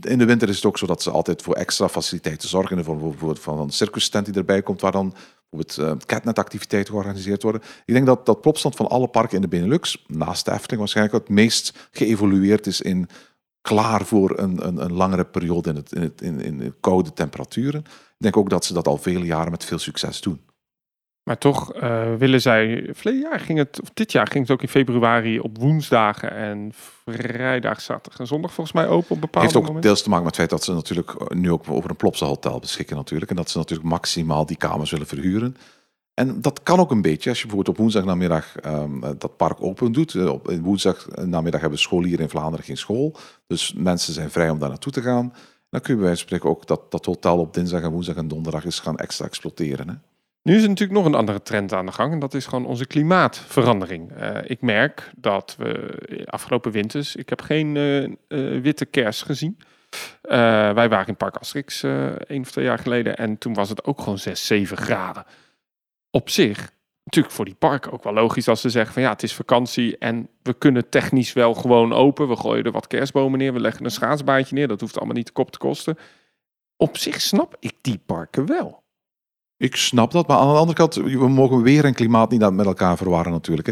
in 0.01 0.19
de 0.19 0.25
winter 0.25 0.49
is 0.49 0.57
het 0.57 0.65
ook 0.65 0.79
zo 0.79 0.87
dat 0.87 1.03
ze 1.03 1.11
altijd 1.11 1.43
voor 1.43 1.55
extra 1.55 1.89
faciliteiten 1.89 2.49
zorgen. 2.49 2.85
Voor 2.85 2.97
bijvoorbeeld 2.97 3.41
van 3.41 3.59
een 3.59 3.71
circustent 3.71 4.27
die 4.27 4.35
erbij 4.35 4.63
komt, 4.63 4.81
waar 4.81 4.93
dan 4.93 5.15
bijvoorbeeld 5.51 6.01
uh, 6.01 6.07
catnet-activiteiten 6.07 6.93
georganiseerd 6.93 7.43
worden. 7.43 7.63
Ik 7.85 7.95
denk 7.95 8.07
dat 8.07 8.27
dat 8.27 8.41
Plopsland 8.41 8.77
van 8.77 8.89
alle 8.89 9.09
parken 9.09 9.37
in 9.37 9.43
de 9.43 9.49
Benelux, 9.49 10.05
naast 10.07 10.45
de 10.45 10.53
Efteling 10.53 10.79
waarschijnlijk, 10.79 11.17
het 11.17 11.29
meest 11.29 11.89
geëvolueerd 11.91 12.67
is 12.67 12.81
in 12.81 13.09
klaar 13.61 14.05
voor 14.05 14.39
een, 14.39 14.67
een, 14.67 14.85
een 14.85 14.93
langere 14.93 15.25
periode 15.25 15.71
in, 15.71 15.77
het, 15.77 15.93
in, 15.93 16.03
het, 16.03 16.23
in, 16.23 16.41
in 16.41 16.75
koude 16.81 17.13
temperaturen. 17.13 17.81
Ik 17.81 18.23
denk 18.23 18.37
ook 18.37 18.51
dat 18.51 18.65
ze 18.65 18.73
dat 18.73 18.87
al 18.87 18.97
vele 18.97 19.25
jaren 19.25 19.51
met 19.51 19.65
veel 19.65 19.79
succes 19.79 20.21
doen. 20.21 20.41
Maar 21.27 21.39
toch 21.39 21.75
uh, 21.75 22.15
willen 22.15 22.41
zij. 22.41 22.89
Verleden 22.93 23.29
jaar 23.31 23.41
ging 23.41 23.59
het, 23.59 23.81
of 23.83 23.91
dit 23.95 24.13
jaar 24.13 24.27
ging 24.27 24.45
het 24.45 24.53
ook 24.53 24.63
in 24.63 24.69
februari 24.69 25.41
op 25.41 25.59
woensdagen 25.59 26.31
en 26.31 26.73
vrijdag, 27.05 27.81
zaterdag 27.81 28.21
en 28.21 28.27
zondag 28.27 28.53
volgens 28.53 28.77
mij 28.77 28.89
open 28.89 29.11
op 29.11 29.21
bepaalde 29.21 29.47
Heeft 29.47 29.57
ook 29.57 29.63
momenten. 29.63 29.89
deels 29.89 30.03
te 30.03 30.09
maken 30.09 30.25
met 30.25 30.37
het 30.37 30.47
feit 30.49 30.61
dat 30.61 30.65
ze 30.65 30.73
natuurlijk 30.73 31.35
nu 31.35 31.51
ook 31.51 31.65
over 31.69 31.91
een 31.91 31.97
Plopsa 31.97 32.27
hotel 32.27 32.59
beschikken 32.59 32.97
natuurlijk. 32.97 33.31
En 33.31 33.37
dat 33.37 33.51
ze 33.51 33.59
natuurlijk 33.59 33.89
maximaal 33.89 34.47
die 34.47 34.57
kamers 34.57 34.91
willen 34.91 35.07
verhuren. 35.07 35.57
En 36.15 36.41
dat 36.41 36.63
kan 36.63 36.79
ook 36.79 36.91
een 36.91 37.03
beetje 37.03 37.31
als 37.31 37.41
je 37.41 37.47
bijvoorbeeld 37.47 37.77
op 37.77 37.83
woensdagnamiddag 37.83 38.55
um, 38.65 39.01
dat 39.19 39.37
park 39.37 39.63
open 39.63 39.93
doet. 39.93 40.27
Op 40.29 40.53
woensdagnamiddag 40.63 41.61
hebben 41.61 41.79
scholieren 41.79 42.21
in 42.21 42.31
Vlaanderen 42.31 42.65
geen 42.65 42.77
school. 42.77 43.17
Dus 43.47 43.75
mensen 43.77 44.13
zijn 44.13 44.31
vrij 44.31 44.51
om 44.51 44.59
daar 44.59 44.69
naartoe 44.69 44.93
te 44.93 45.03
gaan. 45.03 45.33
Dan 45.71 45.81
kun 45.81 45.95
je 45.95 46.01
bij 46.01 46.09
wijze 46.09 46.19
van 46.19 46.29
spreken 46.29 46.49
ook 46.49 46.67
dat, 46.67 46.91
dat 46.91 47.05
hotel 47.05 47.39
op 47.39 47.55
dinsdag 47.55 47.83
en 47.83 47.91
woensdag 47.91 48.17
en 48.17 48.29
donderdag 48.29 48.65
is 48.65 48.81
gaan 48.81 48.97
extra 48.97 49.27
exploiteren. 49.27 49.89
Hè? 49.89 49.95
Nu 50.47 50.57
is 50.57 50.63
er 50.63 50.69
natuurlijk 50.69 50.99
nog 50.99 51.07
een 51.07 51.19
andere 51.19 51.43
trend 51.43 51.73
aan 51.73 51.87
de 51.87 51.93
gang. 51.93 52.13
En 52.13 52.19
dat 52.19 52.35
is 52.35 52.47
gewoon 52.47 52.67
onze 52.67 52.87
klimaatverandering. 52.87 54.13
Uh, 54.19 54.39
ik 54.45 54.61
merk 54.61 55.11
dat 55.17 55.57
we 55.59 55.99
afgelopen 56.25 56.73
winters... 56.73 57.17
Ik 57.17 57.29
heb 57.29 57.41
geen 57.43 57.77
uh, 57.77 58.61
witte 58.61 58.85
kers 58.85 59.23
gezien. 59.23 59.59
wij 60.21 60.89
waren 60.89 61.07
in 61.07 61.17
Park 61.17 61.37
Asterix 61.37 61.83
één 61.83 62.41
of 62.41 62.51
twee 62.51 62.65
jaar 62.65 62.79
geleden. 62.79 63.17
En 63.17 63.39
toen 63.39 63.55
was 63.55 63.69
het 63.69 63.85
ook 63.85 64.01
gewoon 64.01 64.19
6, 64.19 64.47
7 64.47 64.77
graden. 64.77 65.25
Op 66.11 66.31
zich, 66.31 66.73
natuurlijk 67.05 67.35
voor 67.35 67.45
die 67.45 67.55
parken 67.55 67.93
ook 67.93 68.05
wel 68.05 68.13
logisch 68.13 68.49
als 68.49 68.61
ze 68.61 68.71
zeggen 68.71 68.93
van 68.93 69.03
ja, 69.03 69.11
het 69.11 69.23
is 69.23 69.35
vakantie 69.35 69.99
en 69.99 70.29
we 70.43 70.55
kunnen 70.55 70.89
technisch 70.89 71.33
wel 71.33 71.55
gewoon 71.55 71.93
open. 71.93 72.29
We 72.29 72.37
gooien 72.37 72.65
er 72.65 72.73
wat 72.73 72.87
kerstbomen 72.87 73.39
neer, 73.39 73.53
we 73.53 73.61
leggen 73.61 73.85
een 73.85 73.91
schaatsbaantje 73.91 74.55
neer. 74.55 74.69
Dat 74.69 74.81
hoeft 74.81 74.97
allemaal 74.97 75.17
niet 75.17 75.27
de 75.27 75.33
kop 75.33 75.51
te 75.51 75.59
kosten. 75.59 75.99
Op 76.77 76.97
zich 76.97 77.21
snap 77.21 77.57
ik 77.61 77.75
die 77.81 78.01
parken 78.07 78.47
wel. 78.47 78.85
Ik 79.59 79.77
snap 79.77 80.13
dat, 80.13 80.27
maar 80.27 80.37
aan 80.37 80.53
de 80.53 80.59
andere 80.59 80.77
kant, 80.77 80.95
we 80.95 81.29
mogen 81.29 81.63
weer 81.63 81.85
en 81.85 81.95
klimaat 81.95 82.31
niet 82.31 82.51
met 82.51 82.67
elkaar 82.67 82.97
verwarren 82.97 83.33
natuurlijk. 83.33 83.67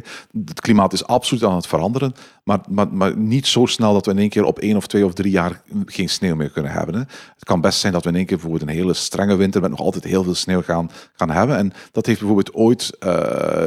Het 0.44 0.61
klimaat 0.61 0.92
is 0.92 1.07
absoluut 1.07 1.44
aan 1.44 1.55
het 1.55 1.66
veranderen, 1.66 2.14
maar, 2.44 2.61
maar, 2.68 2.88
maar 2.92 3.16
niet 3.16 3.47
zo 3.47 3.66
snel 3.66 3.92
dat 3.92 4.07
we 4.07 4.12
in 4.12 4.18
één 4.18 4.29
keer 4.29 4.44
op 4.44 4.59
één 4.59 4.77
of 4.77 4.87
twee 4.87 5.05
of 5.05 5.12
drie 5.12 5.31
jaar 5.31 5.62
geen 5.87 6.09
sneeuw 6.09 6.37
meer 6.37 6.51
kunnen 6.51 6.73
hebben. 6.73 6.94
Het 7.35 7.44
kan 7.44 7.61
best 7.61 7.79
zijn 7.79 7.92
dat 7.92 8.03
we 8.03 8.09
in 8.09 8.16
één 8.16 8.27
keer 8.27 8.37
bijvoorbeeld 8.37 8.70
een 8.70 8.77
hele 8.77 8.94
strenge 8.94 9.37
winter 9.37 9.61
met 9.61 9.70
nog 9.70 9.81
altijd 9.81 10.05
heel 10.05 10.25
veel 10.25 10.35
sneeuw 10.35 10.62
gaan, 10.62 10.90
gaan 11.14 11.31
hebben. 11.31 11.57
En 11.57 11.73
dat 11.92 12.06
heeft 12.06 12.19
bijvoorbeeld 12.19 12.54
ooit 12.54 12.96
uh, 13.06 13.13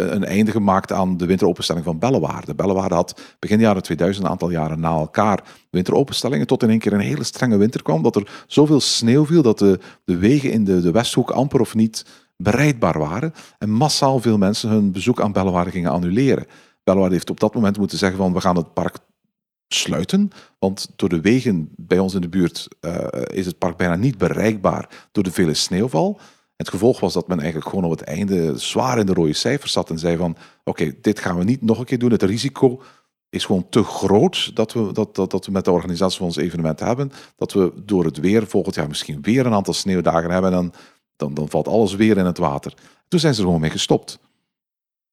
een 0.09 0.25
einde 0.25 0.51
gemaakt 0.51 0.91
aan 0.91 1.17
de 1.17 1.25
winteropenstelling 1.25 1.85
van 1.85 1.99
Bellewaarde. 1.99 2.55
Bellewaarde 2.55 2.95
had 2.95 3.21
begin 3.39 3.59
jaren 3.59 3.83
2000 3.83 4.25
een 4.25 4.31
aantal 4.31 4.49
jaren 4.49 4.79
na 4.79 4.89
elkaar 4.89 5.43
winteropenstellingen 5.69 6.47
tot 6.47 6.63
in 6.63 6.69
één 6.69 6.79
keer 6.79 6.93
een 6.93 6.99
hele 6.99 7.23
strenge 7.23 7.57
winter 7.57 7.81
kwam, 7.81 8.03
dat 8.03 8.15
er 8.15 8.43
zoveel 8.47 8.79
sneeuw 8.79 9.25
viel 9.25 9.41
dat 9.41 9.59
de, 9.59 9.79
de 10.03 10.17
wegen 10.17 10.51
in 10.51 10.63
de, 10.63 10.81
de 10.81 10.91
Westhoek 10.91 11.31
amper 11.31 11.59
of 11.59 11.75
niet 11.75 12.05
bereidbaar 12.37 12.99
waren 12.99 13.33
en 13.57 13.69
massaal 13.69 14.19
veel 14.19 14.37
mensen 14.37 14.69
hun 14.69 14.91
bezoek 14.91 15.21
aan 15.21 15.31
Bellewaarde 15.31 15.71
gingen 15.71 15.91
annuleren. 15.91 16.45
Bellewaarde 16.83 17.15
heeft 17.15 17.29
op 17.29 17.39
dat 17.39 17.53
moment 17.53 17.77
moeten 17.77 17.97
zeggen 17.97 18.17
van 18.17 18.33
we 18.33 18.41
gaan 18.41 18.55
het 18.55 18.73
park 18.73 18.97
sluiten, 19.67 20.29
want 20.59 20.89
door 20.95 21.09
de 21.09 21.21
wegen 21.21 21.69
bij 21.75 21.99
ons 21.99 22.13
in 22.13 22.21
de 22.21 22.29
buurt 22.29 22.67
uh, 22.81 23.07
is 23.27 23.45
het 23.45 23.57
park 23.57 23.77
bijna 23.77 23.95
niet 23.95 24.17
bereikbaar 24.17 25.07
door 25.11 25.23
de 25.23 25.31
vele 25.31 25.53
sneeuwval. 25.53 26.19
Het 26.55 26.69
gevolg 26.69 26.99
was 26.99 27.13
dat 27.13 27.27
men 27.27 27.39
eigenlijk 27.39 27.69
gewoon 27.69 27.85
op 27.85 27.91
het 27.91 28.01
einde 28.01 28.57
zwaar 28.57 28.99
in 28.99 29.05
de 29.05 29.13
rode 29.13 29.33
cijfers 29.33 29.71
zat 29.71 29.89
en 29.89 29.99
zei 29.99 30.17
van 30.17 30.37
oké, 30.63 30.93
dit 31.01 31.19
gaan 31.19 31.37
we 31.37 31.43
niet 31.43 31.61
nog 31.61 31.79
een 31.79 31.85
keer 31.85 31.99
doen. 31.99 32.11
Het 32.11 32.23
risico 32.23 32.81
is 33.29 33.45
gewoon 33.45 33.69
te 33.69 33.83
groot 33.83 34.55
dat 34.55 34.73
we, 34.73 34.91
dat, 34.93 35.15
dat, 35.15 35.31
dat 35.31 35.45
we 35.45 35.51
met 35.51 35.65
de 35.65 35.71
organisatie 35.71 36.17
van 36.17 36.27
ons 36.27 36.35
evenement 36.35 36.79
hebben. 36.79 37.11
Dat 37.35 37.53
we 37.53 37.73
door 37.85 38.05
het 38.05 38.17
weer 38.17 38.47
volgend 38.47 38.75
jaar 38.75 38.87
misschien 38.87 39.21
weer 39.21 39.45
een 39.45 39.53
aantal 39.53 39.73
sneeuwdagen 39.73 40.31
hebben. 40.31 40.51
En 40.51 40.57
dan, 40.57 40.73
dan, 41.17 41.33
dan 41.33 41.49
valt 41.49 41.67
alles 41.67 41.95
weer 41.95 42.17
in 42.17 42.25
het 42.25 42.37
water. 42.37 42.73
Toen 43.07 43.19
zijn 43.19 43.33
ze 43.33 43.39
er 43.39 43.45
gewoon 43.45 43.61
mee 43.61 43.69
gestopt. 43.69 44.19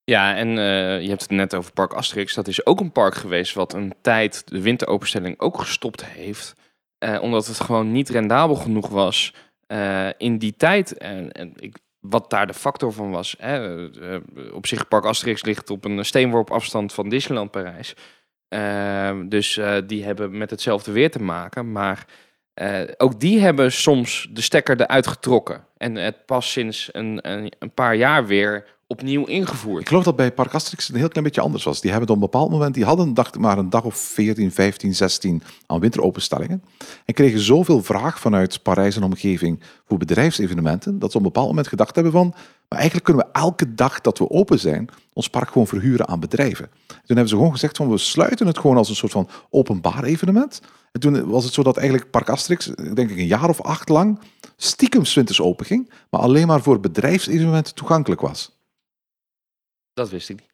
Ja, 0.05 0.37
en 0.37 0.49
uh, 0.49 1.01
je 1.03 1.09
hebt 1.09 1.23
het 1.23 1.31
net 1.31 1.55
over 1.55 1.73
Park 1.73 1.93
Asterix. 1.93 2.35
Dat 2.35 2.49
is 2.49 2.67
ook 2.67 2.81
een 2.81 2.93
park 2.93 3.15
geweest 3.15 3.55
wat 3.55 3.73
een 3.75 3.95
tijd 4.01 4.43
de 4.51 4.61
winteropenstelling 4.61 5.41
ook 5.41 5.59
gestopt 5.61 6.05
heeft. 6.05 6.55
eh, 6.99 7.23
omdat 7.23 7.47
het 7.47 7.61
gewoon 7.61 7.93
niet 7.93 8.09
rendabel 8.09 8.55
genoeg 8.55 8.89
was 8.89 9.35
eh, 9.67 10.09
in 10.19 10.39
die 10.39 10.55
tijd. 10.57 10.99
En, 10.99 11.33
en 11.33 11.53
ik, 11.57 11.77
wat 12.01 12.31
daar 12.31 12.47
de 12.47 12.55
factor 12.55 12.93
van 12.93 13.11
was. 13.11 13.35
Hè, 13.39 13.89
eh, 14.01 14.21
op 14.55 14.67
zich, 14.67 14.89
Park 14.89 15.05
Asterix 15.05 15.45
ligt 15.45 15.71
op 15.71 15.85
een 15.85 16.05
steenworp 16.05 16.51
afstand 16.51 16.93
van 16.93 17.09
Disneyland 17.09 17.51
Parijs. 17.51 17.95
Ehm, 18.49 19.29
dus 19.29 19.57
eh, 19.57 19.77
die 19.87 20.05
hebben 20.05 20.39
met 20.39 20.51
hetzelfde 20.51 20.93
weer 20.93 21.11
te 21.11 21.23
maken. 21.23 21.73
Maar 21.73 22.07
eh, 22.55 22.81
ook 22.97 23.21
die 23.21 23.41
hebben 23.41 23.73
soms 23.73 24.29
de 24.31 24.41
stekker 24.41 24.81
eruit 24.81 25.07
getrokken. 25.07 25.65
En 25.77 25.95
het 25.95 26.27
pas 26.27 26.53
sinds 26.53 26.89
een, 26.93 27.19
een, 27.31 27.53
een 27.59 27.71
paar 27.71 27.95
jaar 27.97 28.27
weer 28.27 28.65
opnieuw 28.95 29.23
Ik 29.23 29.29
ingevoerd. 29.29 29.89
geloof 29.89 30.05
dat 30.05 30.17
bij 30.17 30.33
Park 30.33 30.55
Asterix 30.55 30.89
een 30.89 30.97
heel 30.97 31.09
klein 31.09 31.25
beetje 31.25 31.41
anders 31.41 31.65
was. 31.65 31.81
Die 31.81 31.91
hebben 31.91 32.09
op 32.09 32.15
een 32.15 32.21
bepaald 32.21 32.51
moment, 32.51 32.75
die 32.75 32.85
hadden 32.85 33.15
dacht 33.15 33.35
ik 33.35 33.41
maar 33.41 33.59
een 33.59 33.71
dag 33.71 33.85
of 33.85 33.97
14, 33.97 34.53
15, 34.53 34.95
16 34.95 35.43
aan 35.67 35.81
winteropenstellingen. 35.81 36.63
En 37.05 37.15
kregen 37.15 37.41
zoveel 37.41 37.83
vraag 37.83 38.19
vanuit 38.21 38.63
Parijs 38.63 38.97
en 38.97 39.03
omgeving 39.03 39.63
voor 39.87 39.99
bedrijfsevenementen, 39.99 40.99
dat 40.99 41.11
ze 41.11 41.19
op 41.19 41.25
een 41.25 41.33
bepaald 41.33 41.49
moment 41.49 41.69
gedacht 41.69 41.95
hebben 41.95 42.13
van, 42.13 42.35
maar 42.69 42.79
eigenlijk 42.79 43.05
kunnen 43.05 43.27
we 43.27 43.41
elke 43.41 43.75
dag 43.75 44.01
dat 44.01 44.19
we 44.19 44.31
open 44.31 44.59
zijn, 44.59 44.89
ons 45.13 45.29
park 45.29 45.49
gewoon 45.49 45.67
verhuren 45.67 46.09
aan 46.09 46.21
bedrijven. 46.21 46.71
Toen 46.87 46.99
hebben 47.07 47.29
ze 47.29 47.35
gewoon 47.35 47.53
gezegd 47.53 47.77
van, 47.77 47.91
we 47.91 47.99
sluiten 47.99 48.47
het 48.47 48.59
gewoon 48.59 48.77
als 48.77 48.89
een 48.89 48.95
soort 48.95 49.13
van 49.13 49.29
openbaar 49.51 50.05
evenement. 50.05 50.61
En 50.93 51.01
toen 51.01 51.27
was 51.27 51.45
het 51.45 51.53
zo 51.53 51.63
dat 51.63 51.77
eigenlijk 51.77 52.11
Park 52.11 52.29
Asterix, 52.29 52.67
denk 52.95 53.11
ik 53.11 53.19
een 53.19 53.27
jaar 53.27 53.49
of 53.49 53.61
acht 53.61 53.89
lang, 53.89 54.19
stiekem 54.57 55.03
winters 55.15 55.41
open 55.41 55.67
ging, 55.67 55.91
maar 56.11 56.21
alleen 56.21 56.47
maar 56.47 56.63
voor 56.63 56.81
bedrijfsevenementen 56.81 57.75
toegankelijk 57.75 58.21
was. 58.21 58.54
Dat 59.95 60.11
wist 60.11 60.29
ik 60.29 60.41
niet. 60.41 60.53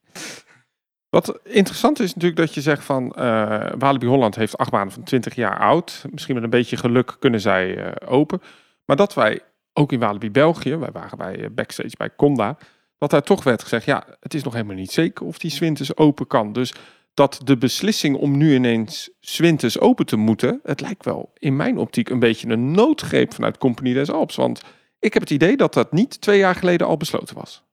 Wat 1.09 1.39
interessant 1.43 1.99
is 1.99 2.13
natuurlijk 2.13 2.41
dat 2.41 2.53
je 2.53 2.61
zegt 2.61 2.83
van 2.83 3.13
eh 3.13 3.71
Walibi 3.77 4.05
Holland 4.05 4.35
heeft 4.35 4.57
acht 4.57 4.71
maanden 4.71 4.93
van 4.93 5.03
20 5.03 5.35
jaar 5.35 5.59
oud. 5.59 6.05
Misschien 6.11 6.35
met 6.35 6.43
een 6.43 6.49
beetje 6.49 6.77
geluk 6.77 7.15
kunnen 7.19 7.41
zij 7.41 7.77
eh, 7.77 8.11
open. 8.11 8.41
Maar 8.85 8.95
dat 8.95 9.13
wij 9.13 9.41
ook 9.73 9.91
in 9.91 9.99
Walibi 9.99 10.31
België, 10.31 10.75
wij 10.75 10.91
waren 10.91 11.17
bij 11.17 11.39
eh, 11.39 11.49
backstage 11.51 11.97
bij 11.97 12.15
Conda, 12.15 12.57
dat 12.97 13.09
daar 13.09 13.23
toch 13.23 13.43
werd 13.43 13.61
gezegd, 13.61 13.85
ja, 13.85 14.05
het 14.19 14.33
is 14.33 14.43
nog 14.43 14.53
helemaal 14.53 14.75
niet 14.75 14.91
zeker 14.91 15.25
of 15.25 15.37
die 15.37 15.51
Swinters 15.51 15.97
open 15.97 16.27
kan. 16.27 16.53
Dus 16.53 16.73
dat 17.13 17.41
de 17.43 17.57
beslissing 17.57 18.15
om 18.15 18.37
nu 18.37 18.53
ineens 18.53 19.09
Swinters 19.19 19.79
open 19.79 20.05
te 20.05 20.15
moeten, 20.15 20.59
het 20.63 20.81
lijkt 20.81 21.05
wel 21.05 21.31
in 21.37 21.55
mijn 21.55 21.77
optiek 21.77 22.09
een 22.09 22.19
beetje 22.19 22.49
een 22.49 22.71
noodgreep 22.71 23.33
vanuit 23.33 23.57
Compagnie 23.57 23.93
des 23.93 24.11
Alps. 24.11 24.35
Want 24.35 24.61
ik 24.99 25.13
heb 25.13 25.21
het 25.21 25.31
idee 25.31 25.57
dat 25.57 25.73
dat 25.73 25.91
niet 25.91 26.21
twee 26.21 26.37
jaar 26.37 26.55
geleden 26.55 26.87
al 26.87 26.97
besloten 26.97 27.35
was. 27.35 27.63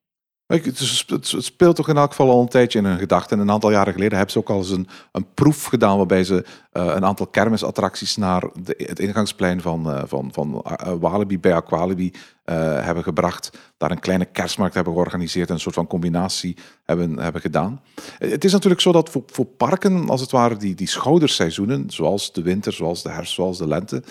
Het, 0.48 1.18
speelt 1.22 1.76
toch 1.76 1.88
in 1.88 1.96
elk 1.96 2.10
geval 2.10 2.30
al 2.30 2.40
een 2.40 2.48
tijdje 2.48 2.78
in 2.78 2.84
hun 2.84 2.98
gedachten. 2.98 3.36
En 3.36 3.42
een 3.42 3.50
aantal 3.50 3.70
jaren 3.70 3.92
geleden 3.92 4.16
hebben 4.16 4.32
ze 4.32 4.38
ook 4.38 4.50
al 4.50 4.58
eens 4.58 4.70
een, 4.70 4.88
een 5.12 5.26
proef 5.34 5.64
gedaan 5.64 5.96
waarbij 5.96 6.24
ze 6.24 6.44
eh, 6.72 6.84
een 6.84 7.04
aantal 7.04 7.26
kermisattracties 7.26 8.16
naar 8.16 8.44
de, 8.62 8.74
het 8.86 8.98
ingangsplein 8.98 9.60
van, 9.60 9.92
eh, 9.92 10.02
van, 10.06 10.28
van 10.32 10.62
eh, 10.62 10.92
Walibi 11.00 11.38
bij 11.38 11.54
Aqualibi 11.54 12.12
hebben 12.44 13.02
gebracht. 13.02 13.50
Daar 13.76 13.90
een 13.90 14.00
kleine 14.00 14.24
kerstmarkt 14.24 14.74
hebben 14.74 14.92
georganiseerd 14.92 15.48
en 15.48 15.54
een 15.54 15.60
soort 15.60 15.74
van 15.74 15.86
combinatie 15.86 16.56
hebben, 16.84 17.18
hebben 17.18 17.40
gedaan. 17.40 17.80
Het 18.18 18.44
is 18.44 18.52
natuurlijk 18.52 18.80
zo 18.80 18.92
dat 18.92 19.10
voor, 19.10 19.22
voor 19.26 19.46
parken, 19.46 20.08
als 20.08 20.20
het 20.20 20.30
ware, 20.30 20.56
die, 20.56 20.74
die 20.74 20.88
schouderseizoenen, 20.88 21.90
zoals 21.90 22.32
de 22.32 22.42
winter, 22.42 22.72
zoals 22.72 23.02
de 23.02 23.10
herfst, 23.10 23.34
zoals 23.34 23.58
de 23.58 23.68
lente, 23.68 24.02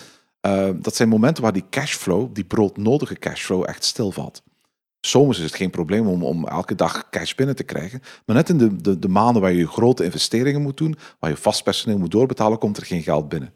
dat 0.74 0.96
zijn 0.96 1.08
momenten 1.08 1.42
waar 1.42 1.52
die 1.52 1.64
cashflow, 1.70 2.34
die 2.34 2.44
broodnodige 2.44 3.14
cashflow, 3.18 3.64
echt 3.66 3.84
stilvalt. 3.84 4.42
Zomers 5.00 5.38
is 5.38 5.44
het 5.44 5.54
geen 5.54 5.70
probleem 5.70 6.06
om, 6.06 6.22
om 6.24 6.46
elke 6.46 6.74
dag 6.74 7.10
cash 7.10 7.34
binnen 7.34 7.56
te 7.56 7.62
krijgen. 7.62 8.02
Maar 8.26 8.36
net 8.36 8.48
in 8.48 8.58
de, 8.58 8.76
de, 8.76 8.98
de 8.98 9.08
maanden 9.08 9.42
waar 9.42 9.52
je 9.52 9.66
grote 9.66 10.04
investeringen 10.04 10.62
moet 10.62 10.76
doen, 10.76 10.96
waar 11.18 11.30
je 11.30 11.36
vast 11.36 11.64
personeel 11.64 11.98
moet 11.98 12.10
doorbetalen, 12.10 12.58
komt 12.58 12.76
er 12.76 12.86
geen 12.86 13.02
geld 13.02 13.28
binnen. 13.28 13.52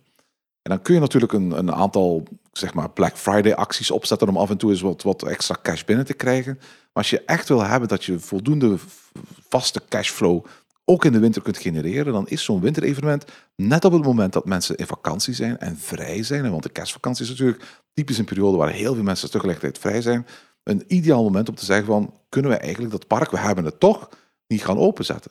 En 0.62 0.70
dan 0.70 0.82
kun 0.82 0.94
je 0.94 1.00
natuurlijk 1.00 1.32
een, 1.32 1.58
een 1.58 1.72
aantal 1.72 2.22
zeg 2.52 2.74
maar 2.74 2.90
Black 2.90 3.18
Friday 3.18 3.52
acties 3.52 3.90
opzetten 3.90 4.28
om 4.28 4.36
af 4.36 4.50
en 4.50 4.56
toe 4.56 4.70
eens 4.70 4.80
wat, 4.80 5.02
wat 5.02 5.22
extra 5.22 5.56
cash 5.62 5.84
binnen 5.84 6.06
te 6.06 6.14
krijgen. 6.14 6.54
Maar 6.58 6.90
als 6.92 7.10
je 7.10 7.22
echt 7.24 7.48
wil 7.48 7.62
hebben 7.62 7.88
dat 7.88 8.04
je 8.04 8.18
voldoende 8.18 8.76
vaste 9.48 9.82
cashflow 9.88 10.44
ook 10.84 11.04
in 11.04 11.12
de 11.12 11.18
winter 11.18 11.42
kunt 11.42 11.58
genereren, 11.58 12.12
dan 12.12 12.28
is 12.28 12.44
zo'n 12.44 12.60
winterevenement 12.60 13.24
net 13.56 13.84
op 13.84 13.92
het 13.92 14.04
moment 14.04 14.32
dat 14.32 14.44
mensen 14.44 14.76
in 14.76 14.86
vakantie 14.86 15.34
zijn 15.34 15.58
en 15.58 15.76
vrij 15.78 16.22
zijn. 16.22 16.50
Want 16.50 16.62
de 16.62 16.68
kerstvakantie 16.68 17.24
is 17.24 17.30
natuurlijk 17.30 17.80
typisch 17.94 18.18
een 18.18 18.24
periode 18.24 18.56
waar 18.56 18.70
heel 18.70 18.94
veel 18.94 19.02
mensen 19.02 19.30
tegelijkertijd 19.30 19.78
vrij 19.78 20.02
zijn 20.02 20.26
een 20.62 20.84
ideaal 20.86 21.22
moment 21.22 21.48
om 21.48 21.54
te 21.54 21.64
zeggen 21.64 21.86
van, 21.86 22.14
kunnen 22.28 22.50
we 22.50 22.56
eigenlijk 22.56 22.92
dat 22.92 23.06
park, 23.06 23.30
we 23.30 23.38
hebben 23.38 23.64
het 23.64 23.80
toch, 23.80 24.08
niet 24.46 24.64
gaan 24.64 24.78
openzetten. 24.78 25.30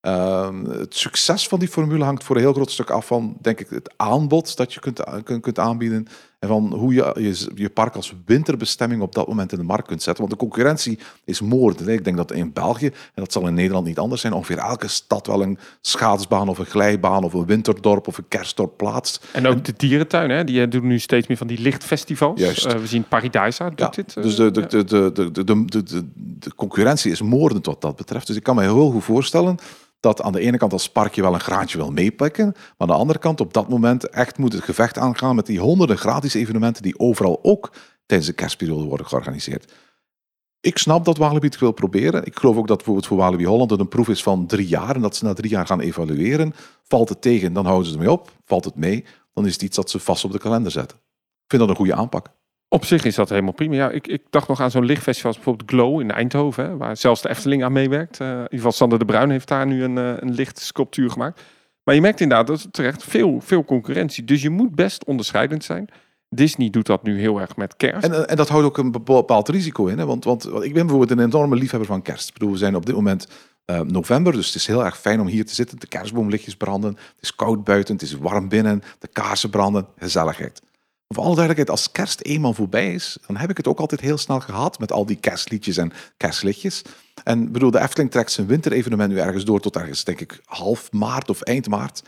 Ehm, 0.00 0.64
het 0.64 0.94
succes 0.94 1.48
van 1.48 1.58
die 1.58 1.68
formule 1.68 2.04
hangt 2.04 2.24
voor 2.24 2.36
een 2.36 2.42
heel 2.42 2.52
groot 2.52 2.70
stuk 2.70 2.90
af 2.90 3.06
van, 3.06 3.36
denk 3.40 3.60
ik, 3.60 3.68
het 3.68 3.94
aanbod 3.96 4.56
dat 4.56 4.72
je 4.72 4.80
kunt, 4.80 5.22
kunt, 5.24 5.42
kunt 5.42 5.58
aanbieden 5.58 6.06
en 6.46 6.52
van 6.52 6.78
hoe 6.78 6.94
je, 6.94 7.14
je 7.18 7.50
je 7.54 7.70
park 7.70 7.94
als 7.96 8.14
winterbestemming 8.26 9.02
op 9.02 9.14
dat 9.14 9.28
moment 9.28 9.52
in 9.52 9.58
de 9.58 9.64
markt 9.64 9.86
kunt 9.86 10.02
zetten. 10.02 10.24
Want 10.26 10.38
de 10.40 10.46
concurrentie 10.46 10.98
is 11.24 11.40
moordend. 11.40 11.86
hè. 11.88 11.92
Ik 11.92 12.04
denk 12.04 12.16
dat 12.16 12.32
in 12.32 12.52
België, 12.52 12.86
en 12.86 12.92
dat 13.14 13.32
zal 13.32 13.46
in 13.46 13.54
Nederland 13.54 13.86
niet 13.86 13.98
anders 13.98 14.20
zijn, 14.20 14.32
ongeveer 14.32 14.58
elke 14.58 14.88
stad 14.88 15.26
wel 15.26 15.42
een 15.42 15.58
schaatsbaan 15.80 16.48
of 16.48 16.58
een 16.58 16.66
glijbaan 16.66 17.24
of 17.24 17.32
een 17.32 17.46
winterdorp 17.46 18.08
of 18.08 18.18
een 18.18 18.28
kerstdorp 18.28 18.76
plaatst. 18.76 19.26
En 19.32 19.46
ook 19.46 19.64
de 19.64 19.72
dierentuin, 19.76 20.30
hè? 20.30 20.44
die 20.44 20.68
doen 20.68 20.86
nu 20.86 20.98
steeds 20.98 21.26
meer 21.26 21.36
van 21.36 21.46
die 21.46 21.58
lichtfestivals. 21.60 22.40
Juist. 22.40 22.64
Eh, 22.64 22.72
we 22.78 22.86
zien 22.86 23.04
Paradisa 23.08 23.68
doet 23.68 23.78
Ja, 23.78 23.88
dit. 23.88 24.16
eh, 24.16 24.22
dus 24.22 24.36
de, 24.36 24.50
de, 24.50 24.60
ja. 24.60 24.66
de, 24.66 24.84
de, 24.84 25.12
de, 25.12 25.30
de, 25.32 25.44
de, 25.44 25.64
de, 25.64 25.82
de, 25.82 26.04
de 26.38 26.54
concurrentie 26.54 27.10
is 27.10 27.22
moordend 27.22 27.66
wat 27.66 27.80
dat 27.80 27.96
betreft. 27.96 28.26
Dus 28.26 28.36
ik 28.36 28.42
kan 28.42 28.54
me 28.56 28.62
heel 28.62 28.90
goed 28.90 29.04
voorstellen 29.04 29.56
dat 30.00 30.22
aan 30.22 30.32
de 30.32 30.40
ene 30.40 30.56
kant 30.56 30.72
als 30.72 30.90
parkje 30.90 31.22
wel 31.22 31.34
een 31.34 31.40
graantje 31.40 31.78
wil 31.78 31.90
meepikken, 31.90 32.44
maar 32.54 32.74
aan 32.76 32.86
de 32.86 32.92
andere 32.92 33.18
kant 33.18 33.40
op 33.40 33.52
dat 33.52 33.68
moment 33.68 34.08
echt 34.08 34.38
moet 34.38 34.52
het 34.52 34.64
gevecht 34.64 34.98
aangaan 34.98 35.34
met 35.34 35.46
die 35.46 35.60
honderden 35.60 35.98
gratis 35.98 36.34
evenementen 36.34 36.82
die 36.82 36.98
overal 36.98 37.38
ook 37.42 37.72
tijdens 38.06 38.28
de 38.28 38.34
kerstperiode 38.34 38.84
worden 38.84 39.06
georganiseerd. 39.06 39.72
Ik 40.60 40.78
snap 40.78 41.04
dat 41.04 41.16
Walibi 41.16 41.46
het 41.46 41.58
wil 41.58 41.72
proberen. 41.72 42.24
Ik 42.24 42.38
geloof 42.38 42.56
ook 42.56 42.66
dat 42.66 42.82
voor 42.82 43.16
Walibi 43.16 43.46
Holland 43.46 43.70
het 43.70 43.80
een 43.80 43.88
proef 43.88 44.08
is 44.08 44.22
van 44.22 44.46
drie 44.46 44.66
jaar 44.66 44.94
en 44.94 45.00
dat 45.00 45.16
ze 45.16 45.24
na 45.24 45.32
drie 45.32 45.50
jaar 45.50 45.66
gaan 45.66 45.80
evalueren. 45.80 46.52
Valt 46.82 47.08
het 47.08 47.20
tegen, 47.20 47.52
dan 47.52 47.66
houden 47.66 47.86
ze 47.86 47.92
ermee 47.92 48.10
op. 48.10 48.32
Valt 48.44 48.64
het 48.64 48.74
mee, 48.74 49.04
dan 49.32 49.46
is 49.46 49.52
het 49.52 49.62
iets 49.62 49.76
dat 49.76 49.90
ze 49.90 49.98
vast 49.98 50.24
op 50.24 50.32
de 50.32 50.38
kalender 50.38 50.70
zetten. 50.70 50.98
Ik 50.98 51.52
vind 51.52 51.60
dat 51.60 51.70
een 51.70 51.76
goede 51.76 51.94
aanpak. 51.94 52.34
Op 52.68 52.84
zich 52.84 53.04
is 53.04 53.14
dat 53.14 53.28
helemaal 53.28 53.52
prima. 53.52 53.74
Ja, 53.74 53.90
ik, 53.90 54.06
ik 54.06 54.22
dacht 54.30 54.48
nog 54.48 54.60
aan 54.60 54.70
zo'n 54.70 54.84
lichtfestival 54.84 55.30
als 55.30 55.36
bijvoorbeeld 55.36 55.70
Glow 55.70 56.00
in 56.00 56.10
Eindhoven, 56.10 56.64
hè, 56.64 56.76
waar 56.76 56.96
zelfs 56.96 57.22
de 57.22 57.28
Efteling 57.28 57.64
aan 57.64 57.72
meewerkt. 57.72 58.20
Eh, 58.20 58.28
in 58.28 58.34
ieder 58.34 58.48
geval 58.50 58.72
Sander 58.72 58.98
de 58.98 59.04
Bruin 59.04 59.30
heeft 59.30 59.48
daar 59.48 59.66
nu 59.66 59.82
een, 59.82 59.98
eh, 59.98 60.12
een 60.16 60.30
lichtsculptuur 60.30 61.10
gemaakt. 61.10 61.42
Maar 61.84 61.94
je 61.94 62.00
merkt 62.00 62.20
inderdaad 62.20 62.46
dat 62.46 62.62
er 62.62 62.70
terecht 62.70 63.04
veel, 63.04 63.40
veel 63.40 63.64
concurrentie. 63.64 64.24
Dus 64.24 64.42
je 64.42 64.50
moet 64.50 64.74
best 64.74 65.04
onderscheidend 65.04 65.64
zijn. 65.64 65.88
Disney 66.28 66.70
doet 66.70 66.86
dat 66.86 67.02
nu 67.02 67.20
heel 67.20 67.40
erg 67.40 67.56
met 67.56 67.76
kerst. 67.76 68.04
En, 68.04 68.28
en 68.28 68.36
dat 68.36 68.48
houdt 68.48 68.66
ook 68.66 68.78
een 68.78 68.90
bepaald 68.90 69.48
risico 69.48 69.86
in. 69.86 69.98
Hè? 69.98 70.06
Want, 70.06 70.24
want, 70.24 70.42
want 70.42 70.64
ik 70.64 70.72
ben 70.72 70.86
bijvoorbeeld 70.86 71.18
een 71.18 71.24
enorme 71.24 71.56
liefhebber 71.56 71.88
van 71.88 72.02
kerst. 72.02 72.28
Ik 72.28 72.34
bedoel, 72.34 72.50
we 72.50 72.58
zijn 72.58 72.76
op 72.76 72.86
dit 72.86 72.94
moment 72.94 73.28
eh, 73.64 73.80
november, 73.80 74.32
dus 74.32 74.46
het 74.46 74.54
is 74.54 74.66
heel 74.66 74.84
erg 74.84 74.98
fijn 74.98 75.20
om 75.20 75.26
hier 75.26 75.46
te 75.46 75.54
zitten. 75.54 75.80
De 75.80 75.86
kerstboomlichtjes 75.86 76.56
branden, 76.56 76.90
het 76.90 77.22
is 77.22 77.34
koud 77.34 77.64
buiten, 77.64 77.94
het 77.94 78.02
is 78.02 78.12
warm 78.12 78.48
binnen, 78.48 78.82
de 78.98 79.08
kaarsen 79.08 79.50
branden, 79.50 79.86
gezelligheid. 79.96 80.62
Voor 81.08 81.24
alle 81.24 81.34
duidelijkheid, 81.34 81.70
als 81.70 81.92
kerst 81.92 82.20
eenmaal 82.20 82.52
voorbij 82.52 82.94
is, 82.94 83.18
dan 83.26 83.36
heb 83.36 83.50
ik 83.50 83.56
het 83.56 83.66
ook 83.66 83.78
altijd 83.78 84.00
heel 84.00 84.18
snel 84.18 84.40
gehad 84.40 84.78
met 84.78 84.92
al 84.92 85.06
die 85.06 85.16
kerstliedjes 85.16 85.76
en 85.76 85.92
kerstlichtjes. 86.16 86.82
En 87.24 87.52
bedoel, 87.52 87.70
de 87.70 87.80
Efteling 87.80 88.10
trekt 88.10 88.32
zijn 88.32 88.46
winterevenement 88.46 89.12
nu 89.12 89.18
ergens 89.18 89.44
door 89.44 89.60
tot 89.60 89.76
ergens, 89.76 90.04
denk 90.04 90.20
ik, 90.20 90.40
half 90.44 90.92
maart 90.92 91.30
of 91.30 91.40
eind 91.40 91.68
maart. 91.68 92.02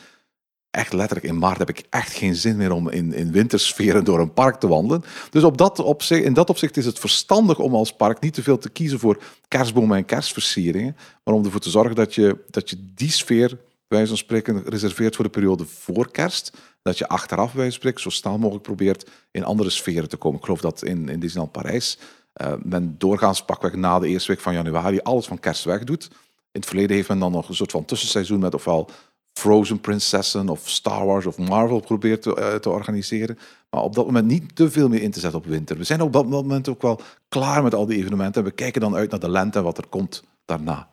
Echt 0.70 0.92
letterlijk, 0.92 1.28
in 1.28 1.38
maart 1.38 1.58
heb 1.58 1.68
ik 1.68 1.86
echt 1.90 2.12
geen 2.12 2.34
zin 2.34 2.56
meer 2.56 2.72
om 2.72 2.88
in, 2.88 3.12
in 3.12 3.32
wintersferen 3.32 4.04
door 4.04 4.20
een 4.20 4.32
park 4.32 4.60
te 4.60 4.68
wandelen. 4.68 5.04
Dus 5.30 5.44
op 5.44 5.58
dat 5.58 5.78
opzicht, 5.78 6.24
in 6.24 6.32
dat 6.32 6.50
opzicht 6.50 6.76
is 6.76 6.86
het 6.86 6.98
verstandig 6.98 7.58
om 7.58 7.74
als 7.74 7.96
park 7.96 8.20
niet 8.20 8.34
te 8.34 8.42
veel 8.42 8.58
te 8.58 8.70
kiezen 8.70 8.98
voor 8.98 9.22
kerstbomen 9.48 9.96
en 9.96 10.04
kerstversieringen, 10.04 10.96
maar 11.24 11.34
om 11.34 11.44
ervoor 11.44 11.60
te 11.60 11.70
zorgen 11.70 11.94
dat 11.94 12.14
je, 12.14 12.44
dat 12.50 12.70
je 12.70 12.92
die 12.94 13.10
sfeer, 13.10 13.58
wijze 13.88 14.06
van 14.06 14.16
spreken, 14.16 14.62
reserveert 14.64 15.14
voor 15.14 15.24
de 15.24 15.30
periode 15.30 15.64
voor 15.66 16.10
kerst. 16.10 16.52
Dat 16.88 16.98
je 16.98 17.08
achteraf, 17.08 17.54
bij 17.54 17.70
spreken, 17.70 18.00
zo 18.00 18.10
snel 18.10 18.38
mogelijk 18.38 18.64
probeert 18.64 19.10
in 19.30 19.44
andere 19.44 19.70
sferen 19.70 20.08
te 20.08 20.16
komen. 20.16 20.38
Ik 20.38 20.44
geloof 20.44 20.60
dat 20.60 20.82
in, 20.82 21.08
in 21.08 21.20
Disneyland 21.20 21.52
Parijs 21.52 21.98
eh, 22.32 22.52
men 22.62 22.94
doorgaans 22.98 23.44
pakweg 23.44 23.74
na 23.74 23.98
de 23.98 24.08
eerste 24.08 24.32
week 24.32 24.40
van 24.40 24.52
januari 24.52 25.00
alles 25.00 25.26
van 25.26 25.38
kerst 25.38 25.64
wegdoet. 25.64 26.08
In 26.52 26.60
het 26.60 26.66
verleden 26.66 26.96
heeft 26.96 27.08
men 27.08 27.18
dan 27.18 27.32
nog 27.32 27.48
een 27.48 27.54
soort 27.54 27.70
van 27.70 27.84
tussenseizoen 27.84 28.40
met 28.40 28.54
ofwel 28.54 28.90
Frozen 29.32 29.80
Prinsessen 29.80 30.48
of 30.48 30.68
Star 30.68 31.06
Wars 31.06 31.26
of 31.26 31.38
Marvel 31.38 31.80
probeert 31.80 32.22
te, 32.22 32.34
eh, 32.34 32.54
te 32.54 32.70
organiseren. 32.70 33.38
Maar 33.70 33.82
op 33.82 33.94
dat 33.94 34.06
moment 34.06 34.26
niet 34.26 34.56
te 34.56 34.70
veel 34.70 34.88
meer 34.88 35.02
in 35.02 35.10
te 35.10 35.20
zetten 35.20 35.38
op 35.38 35.46
winter. 35.46 35.76
We 35.76 35.84
zijn 35.84 36.00
op 36.00 36.12
dat 36.12 36.28
moment 36.28 36.68
ook 36.68 36.82
wel 36.82 37.00
klaar 37.28 37.62
met 37.62 37.74
al 37.74 37.86
die 37.86 37.98
evenementen. 37.98 38.42
En 38.42 38.48
we 38.48 38.54
kijken 38.54 38.80
dan 38.80 38.94
uit 38.94 39.10
naar 39.10 39.20
de 39.20 39.30
lente 39.30 39.58
en 39.58 39.64
wat 39.64 39.78
er 39.78 39.86
komt 39.86 40.22
daarna. 40.44 40.88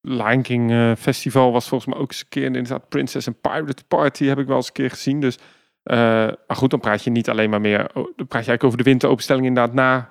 Lion 0.00 0.42
King 0.42 0.70
eh, 0.70 0.92
Festival 0.98 1.52
was 1.52 1.68
volgens 1.68 1.92
mij 1.92 2.02
ook 2.02 2.10
eens 2.10 2.20
een 2.20 2.28
keer 2.28 2.44
inderdaad 2.44 2.88
Princess 2.88 3.26
and 3.26 3.40
Pirate 3.40 3.84
Party 3.88 4.24
heb 4.24 4.38
ik 4.38 4.46
wel 4.46 4.56
eens 4.56 4.66
een 4.66 4.72
keer 4.72 4.90
gezien. 4.90 5.20
Dus, 5.20 5.38
eh, 5.82 5.96
maar 5.96 6.56
goed, 6.56 6.70
dan 6.70 6.80
praat 6.80 7.04
je 7.04 7.10
niet 7.10 7.28
alleen 7.28 7.50
maar 7.50 7.60
meer, 7.60 7.90
dan 7.94 8.04
praat 8.14 8.16
je 8.16 8.32
eigenlijk 8.32 8.64
over 8.64 8.78
de 8.78 8.84
winteropenstelling 8.84 9.46
inderdaad 9.46 9.74
na, 9.74 10.10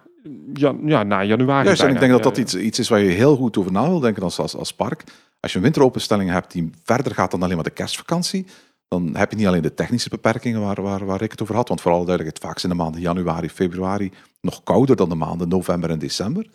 jan, 0.54 0.82
ja, 0.86 1.04
na 1.04 1.24
januari. 1.24 1.66
Juist, 1.66 1.82
en 1.82 1.90
ik 1.90 2.00
denk 2.00 2.12
dat 2.12 2.24
dat 2.24 2.38
iets, 2.38 2.56
iets 2.56 2.80
is 2.80 2.90
waar 2.90 3.00
je 3.00 3.10
heel 3.10 3.36
goed 3.36 3.58
over 3.58 3.72
na 3.72 3.88
wil 3.88 4.00
denken 4.00 4.24
als, 4.24 4.40
als, 4.40 4.56
als 4.56 4.74
park. 4.74 5.04
Als 5.40 5.52
je 5.52 5.58
een 5.58 5.64
winteropenstelling 5.64 6.30
hebt 6.30 6.52
die 6.52 6.70
verder 6.84 7.14
gaat 7.14 7.32
dan 7.32 7.44
alleen 7.44 7.56
maar 7.56 7.64
de 7.64 7.70
kerstvakantie, 7.70 8.46
dan 8.88 9.16
heb 9.16 9.32
je 9.32 9.38
niet 9.38 9.48
alleen 9.48 9.62
de 9.62 9.74
technische 9.74 10.10
beperkingen 10.10 10.62
waar, 10.62 10.82
waar, 10.82 11.06
waar 11.06 11.22
ik 11.22 11.32
het 11.32 11.42
over 11.42 11.56
had. 11.56 11.68
Want 11.68 11.82
vooral 11.82 12.06
duidelijkheid, 12.06 12.52
vaak 12.52 12.60
zijn 12.60 12.72
de 12.72 12.78
maanden 12.78 13.02
januari, 13.02 13.50
februari 13.50 14.12
nog 14.42 14.64
kouder 14.64 14.96
dan 14.96 15.10
de 15.10 15.16
maanden 15.16 15.48
november 15.48 15.90
en 15.90 16.00
december. 16.00 16.50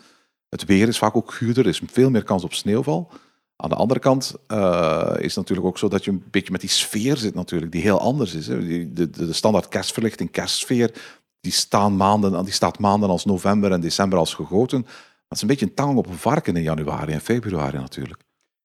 Het 0.48 0.64
weer 0.64 0.88
is 0.88 0.98
vaak 0.98 1.16
ook 1.16 1.32
guurder, 1.32 1.64
er 1.64 1.70
is 1.70 1.82
veel 1.86 2.10
meer 2.10 2.22
kans 2.22 2.44
op 2.44 2.54
sneeuwval. 2.54 3.12
Aan 3.56 3.68
de 3.68 3.74
andere 3.74 4.00
kant 4.00 4.34
uh, 4.48 5.14
is 5.18 5.36
natuurlijk 5.36 5.66
ook 5.66 5.78
zo 5.78 5.88
dat 5.88 6.04
je 6.04 6.10
een 6.10 6.24
beetje 6.30 6.52
met 6.52 6.60
die 6.60 6.70
sfeer 6.70 7.16
zit 7.16 7.34
natuurlijk, 7.34 7.72
die 7.72 7.82
heel 7.82 8.00
anders 8.00 8.34
is. 8.34 8.46
Hè. 8.46 8.66
De, 8.66 8.92
de, 8.92 9.10
de 9.10 9.32
standaard 9.32 9.68
kerstverlichting, 9.68 10.30
kerstsfeer, 10.30 10.90
die, 11.40 11.52
staan 11.52 11.96
maanden, 11.96 12.44
die 12.44 12.52
staat 12.52 12.78
maanden 12.78 13.08
als 13.08 13.24
november 13.24 13.72
en 13.72 13.80
december 13.80 14.18
als 14.18 14.34
gegoten. 14.34 14.82
Dat 14.82 15.36
is 15.36 15.42
een 15.42 15.48
beetje 15.48 15.66
een 15.66 15.74
tang 15.74 15.96
op 15.96 16.06
een 16.06 16.14
varken 16.14 16.56
in 16.56 16.62
januari 16.62 17.12
en 17.12 17.20
februari 17.20 17.78
natuurlijk. 17.78 18.22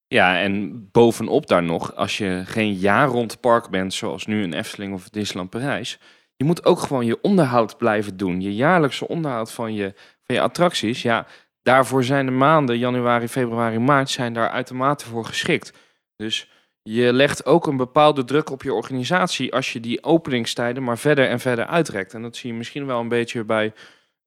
Ja, 0.08 0.42
en 0.42 0.88
bovenop 0.92 1.48
daar 1.48 1.64
nog, 1.64 1.96
als 1.96 2.18
je 2.18 2.44
geen 2.46 2.74
jaar 2.74 3.08
rond 3.08 3.40
park 3.40 3.70
bent, 3.70 3.94
zoals 3.94 4.26
nu 4.26 4.44
een 4.44 4.54
Efteling 4.54 4.94
of 4.94 5.10
Disneyland 5.10 5.50
Parijs, 5.50 6.00
je 6.36 6.46
moet 6.46 6.66
ook 6.66 6.80
gewoon 6.80 7.06
je 7.06 7.22
onderhoud 7.22 7.78
blijven 7.78 8.18
doen. 8.18 8.42
Je 8.42 8.56
jaarlijkse 8.56 9.08
onderhoud 9.08 9.52
van 9.52 9.74
je, 9.74 9.94
van 10.24 10.36
je 10.36 10.42
attracties. 10.42 11.02
Ja, 11.02 11.28
daarvoor 11.62 12.04
zijn 12.04 12.26
de 12.26 12.32
maanden 12.32 12.78
januari, 12.78 13.28
februari, 13.28 13.80
maart 13.80 14.10
zijn 14.10 14.34
daar 14.34 14.50
uitermate 14.50 15.06
voor 15.06 15.26
geschikt. 15.26 15.74
Dus 16.16 16.50
je 16.82 17.14
legt 17.14 17.46
ook 17.46 17.68
een 17.68 17.78
bepaalde 17.78 18.24
druk 18.24 18.50
op 18.50 18.64
je 18.64 18.74
organisatie 18.74 19.54
als 19.54 19.74
je 19.74 19.80
die 19.80 20.04
openingstijden 20.04 20.84
maar 20.84 20.98
verder 20.98 21.28
en 21.28 21.40
verder 21.40 21.66
uitrekt. 21.66 22.14
En 22.14 22.22
dat 22.22 22.36
zie 22.36 22.52
je 22.52 22.58
misschien 22.58 22.86
wel 22.86 23.00
een 23.00 23.08
beetje 23.08 23.44
bij 23.44 23.74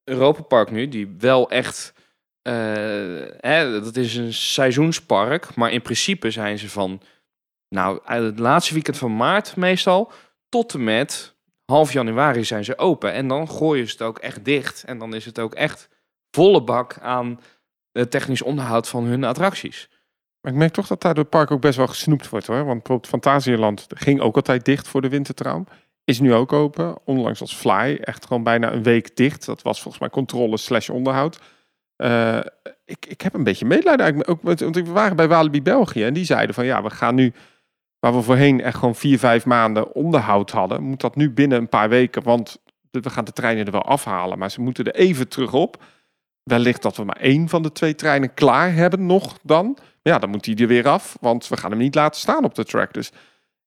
Europa 0.04 0.42
Park 0.42 0.70
nu, 0.70 0.88
die 0.88 1.14
wel 1.18 1.50
echt 1.50 1.94
uh, 2.48 2.54
hè, 3.40 3.80
dat 3.80 3.96
is 3.96 4.16
een 4.16 4.32
seizoenspark, 4.32 5.54
maar 5.54 5.72
in 5.72 5.82
principe 5.82 6.30
zijn 6.30 6.58
ze 6.58 6.68
van, 6.68 7.02
nou, 7.68 8.00
het 8.04 8.38
laatste 8.38 8.74
weekend 8.74 8.98
van 8.98 9.16
maart 9.16 9.56
meestal, 9.56 10.12
tot 10.48 10.74
en 10.74 10.84
met 10.84 11.34
half 11.64 11.92
januari 11.92 12.44
zijn 12.44 12.64
ze 12.64 12.78
open. 12.78 13.12
En 13.12 13.28
dan 13.28 13.48
gooien 13.48 13.86
ze 13.86 13.92
het 13.92 14.02
ook 14.02 14.18
echt 14.18 14.44
dicht. 14.44 14.84
En 14.84 14.98
dan 14.98 15.14
is 15.14 15.24
het 15.24 15.38
ook 15.38 15.54
echt 15.54 15.88
volle 16.32 16.62
bak 16.62 16.98
aan 16.98 17.40
het 17.92 18.10
technisch 18.10 18.42
onderhoud 18.42 18.88
van 18.88 19.04
hun 19.04 19.24
attracties. 19.24 19.88
Maar 20.40 20.52
ik 20.52 20.58
merk 20.58 20.72
toch 20.72 20.86
dat 20.86 21.00
daar 21.00 21.14
het 21.14 21.28
park 21.28 21.50
ook 21.50 21.60
best 21.60 21.76
wel 21.76 21.86
gesnoept 21.86 22.28
wordt 22.28 22.46
hoor. 22.46 22.64
Want 22.64 22.78
bijvoorbeeld 22.78 23.08
Fantasieland 23.08 23.86
ging 23.88 24.20
ook 24.20 24.36
altijd 24.36 24.64
dicht 24.64 24.88
voor 24.88 25.00
de 25.00 25.08
wintertraum. 25.08 25.66
Is 26.04 26.20
nu 26.20 26.34
ook 26.34 26.52
open. 26.52 26.98
Onlangs 27.04 27.40
als 27.40 27.54
Fly 27.54 27.98
echt 28.00 28.26
gewoon 28.26 28.42
bijna 28.42 28.72
een 28.72 28.82
week 28.82 29.16
dicht. 29.16 29.46
Dat 29.46 29.62
was 29.62 29.80
volgens 29.80 30.02
mij 30.02 30.10
controle 30.10 30.56
slash 30.56 30.88
onderhoud. 30.88 31.40
Uh, 31.96 32.38
ik, 32.84 33.06
ik 33.06 33.20
heb 33.20 33.34
een 33.34 33.44
beetje 33.44 33.64
medelijden. 33.64 34.26
Ook 34.26 34.42
met, 34.42 34.60
want 34.60 34.74
we 34.74 34.84
waren 34.84 35.16
bij 35.16 35.28
Walibi 35.28 35.62
België 35.62 36.04
en 36.04 36.14
die 36.14 36.24
zeiden 36.24 36.54
van 36.54 36.64
ja, 36.64 36.82
we 36.82 36.90
gaan 36.90 37.14
nu, 37.14 37.32
waar 37.98 38.14
we 38.14 38.22
voorheen 38.22 38.60
echt 38.60 38.78
gewoon 38.78 38.94
vier, 38.94 39.18
vijf 39.18 39.44
maanden 39.44 39.94
onderhoud 39.94 40.50
hadden, 40.50 40.82
moet 40.82 41.00
dat 41.00 41.16
nu 41.16 41.30
binnen 41.30 41.58
een 41.58 41.68
paar 41.68 41.88
weken, 41.88 42.22
want 42.22 42.58
we 42.90 43.10
gaan 43.10 43.24
de 43.24 43.32
treinen 43.32 43.66
er 43.66 43.72
wel 43.72 43.84
afhalen, 43.84 44.38
maar 44.38 44.50
ze 44.50 44.60
moeten 44.60 44.84
er 44.84 44.94
even 44.94 45.28
terug 45.28 45.52
op. 45.52 45.82
Wellicht 46.42 46.82
dat 46.82 46.96
we 46.96 47.04
maar 47.04 47.16
één 47.16 47.48
van 47.48 47.62
de 47.62 47.72
twee 47.72 47.94
treinen 47.94 48.34
klaar 48.34 48.74
hebben 48.74 49.06
nog 49.06 49.38
dan. 49.42 49.78
Ja, 50.02 50.18
dan 50.18 50.30
moet 50.30 50.44
die 50.44 50.56
er 50.56 50.66
weer 50.66 50.88
af, 50.88 51.16
want 51.20 51.48
we 51.48 51.56
gaan 51.56 51.70
hem 51.70 51.80
niet 51.80 51.94
laten 51.94 52.20
staan 52.20 52.44
op 52.44 52.54
de 52.54 52.64
track. 52.64 52.92
Dus. 52.92 53.12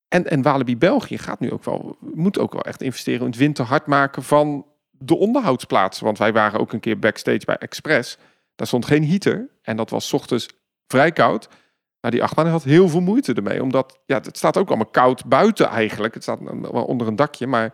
En, 0.08 0.30
en 0.30 0.42
Walibi 0.42 0.78
België 0.78 1.18
gaat 1.18 1.40
nu 1.40 1.52
ook 1.52 1.64
wel, 1.64 1.98
moet 2.00 2.40
ook 2.40 2.54
wel 2.54 2.64
echt 2.64 2.82
investeren 2.82 3.22
in 3.22 3.28
het 3.28 3.38
winter 3.38 3.66
hard 3.66 3.88
maken 3.88 4.24
van 4.24 4.66
de 4.92 5.16
onderhoudsplaatsen. 5.16 6.06
Want 6.06 6.18
wij 6.18 6.34
waren 6.34 6.60
ook 6.60 6.74
een 6.74 6.80
keer 6.80 7.00
backstage 7.00 7.46
bij 7.46 7.58
Express. 7.58 8.18
Daar 8.56 8.68
stond 8.68 8.86
geen 8.86 9.08
heater. 9.08 9.50
En 9.62 9.78
dat 9.78 9.90
was 9.90 10.14
ochtends 10.14 10.48
vrij 10.88 11.12
koud. 11.12 11.50
Maar 12.02 12.12
die 12.12 12.24
achtbaan 12.24 12.48
had 12.48 12.64
heel 12.64 12.90
veel 12.90 13.02
moeite 13.02 13.34
ermee. 13.34 13.64
Omdat 13.64 14.00
ja, 14.06 14.16
het 14.16 14.38
staat 14.38 14.58
ook 14.58 14.68
allemaal 14.68 14.86
koud 14.86 15.26
buiten 15.26 15.68
eigenlijk. 15.68 16.14
Het 16.14 16.24
staat 16.24 16.40
wel 16.72 16.86
onder 16.86 17.08
een 17.08 17.16
dakje, 17.16 17.48
maar 17.48 17.74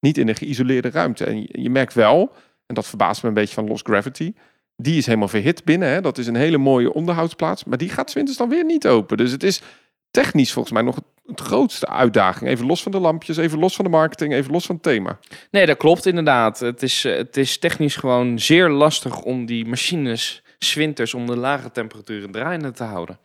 niet 0.00 0.18
in 0.18 0.28
een 0.28 0.36
geïsoleerde 0.36 0.90
ruimte. 0.90 1.24
En 1.24 1.48
je 1.62 1.70
merkt 1.70 1.94
wel, 1.94 2.32
en 2.68 2.74
dat 2.74 2.86
verbaast 2.86 3.22
me 3.22 3.28
een 3.28 3.34
beetje 3.34 3.54
van 3.54 3.66
Lost 3.66 3.86
Gravity. 3.86 4.34
Die 4.76 4.98
is 4.98 5.06
helemaal 5.06 5.28
verhit 5.28 5.64
binnen. 5.64 5.88
Hè? 5.88 6.00
Dat 6.00 6.18
is 6.18 6.26
een 6.26 6.34
hele 6.34 6.58
mooie 6.58 6.92
onderhoudsplaats. 6.92 7.64
Maar 7.64 7.78
die 7.78 7.88
gaat 7.88 8.12
winters 8.12 8.36
dan 8.36 8.48
weer 8.48 8.64
niet 8.64 8.86
open. 8.86 9.16
Dus 9.16 9.30
het 9.30 9.42
is 9.42 9.62
technisch 10.10 10.52
volgens 10.52 10.74
mij 10.74 10.82
nog 10.82 10.98
het 11.26 11.40
grootste 11.40 11.88
uitdaging. 11.88 12.50
Even 12.50 12.66
los 12.66 12.82
van 12.82 12.92
de 12.92 12.98
lampjes, 12.98 13.36
even 13.36 13.58
los 13.58 13.76
van 13.76 13.84
de 13.84 13.90
marketing, 13.90 14.32
even 14.32 14.52
los 14.52 14.66
van 14.66 14.74
het 14.74 14.84
thema. 14.84 15.18
Nee, 15.50 15.66
dat 15.66 15.76
klopt 15.76 16.06
inderdaad. 16.06 16.60
Het 16.60 16.82
is, 16.82 17.04
eh, 17.04 17.16
het 17.16 17.36
is 17.36 17.58
technisch 17.58 17.96
gewoon 17.96 18.38
zeer 18.38 18.68
lastig 18.68 19.22
om 19.22 19.46
die 19.46 19.66
machines 19.66 20.42
zwinters 20.58 21.14
onder 21.14 21.36
lage 21.36 21.70
temperaturen 21.70 22.30
draaiende 22.30 22.70
te 22.70 22.84
houden. 22.84 23.18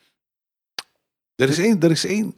Er 1.36 1.50
is 1.50 1.60
één, 1.60 1.80
er 1.80 1.91
is 1.91 2.06
één, 2.06 2.36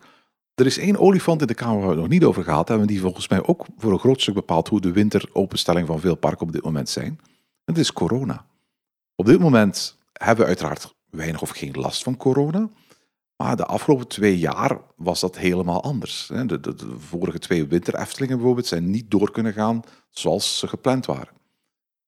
er 0.56 0.66
is 0.66 0.78
één 0.78 0.98
olifant 0.98 1.42
in 1.42 1.48
de 1.48 1.54
kamer 1.54 1.78
waar 1.78 1.86
we 1.86 1.92
het 1.92 2.00
nog 2.00 2.10
niet 2.10 2.24
over 2.24 2.44
gehad 2.44 2.68
hebben, 2.68 2.88
die 2.88 3.02
volgens 3.02 3.28
mij 3.28 3.46
ook 3.46 3.66
voor 3.78 3.92
een 3.92 4.00
groot 4.00 4.22
stuk 4.22 4.34
bepaalt 4.34 4.68
hoe 4.68 4.82
de 4.82 4.92
winteropenstelling 4.92 5.88
van 5.88 6.00
veel 6.00 6.16
parken 6.16 6.48
op 6.48 6.54
dit 6.54 6.64
moment 6.64 6.90
zijn. 6.90 7.20
Dat 7.66 7.78
is 7.78 7.94
corona. 7.94 8.46
Op 9.16 9.26
dit 9.26 9.40
moment 9.40 9.98
hebben 10.14 10.44
we 10.44 10.50
uiteraard 10.50 10.96
weinig 11.10 11.42
of 11.42 11.50
geen 11.50 11.74
last 11.74 12.04
van 12.04 12.18
corona. 12.18 12.70
Maar 13.36 13.56
de 13.56 13.66
afgelopen 13.66 14.08
twee 14.08 14.40
jaar 14.40 14.80
was 14.96 15.20
dat 15.20 15.38
helemaal 15.38 15.84
anders. 15.84 16.28
De, 16.28 16.60
de, 16.60 16.76
vorige 16.98 17.40
twee 17.40 17.68
winter 17.68 18.08
bijvoorbeeld 18.18 18.66
zijn 18.66 18.90
niet 18.90 19.12
door 19.12 19.32
kunnen 19.32 19.54
gaan 19.54 19.82
zoals 20.10 20.58
ze 20.58 20.68
gepland 20.68 21.06
waren. 21.06 21.34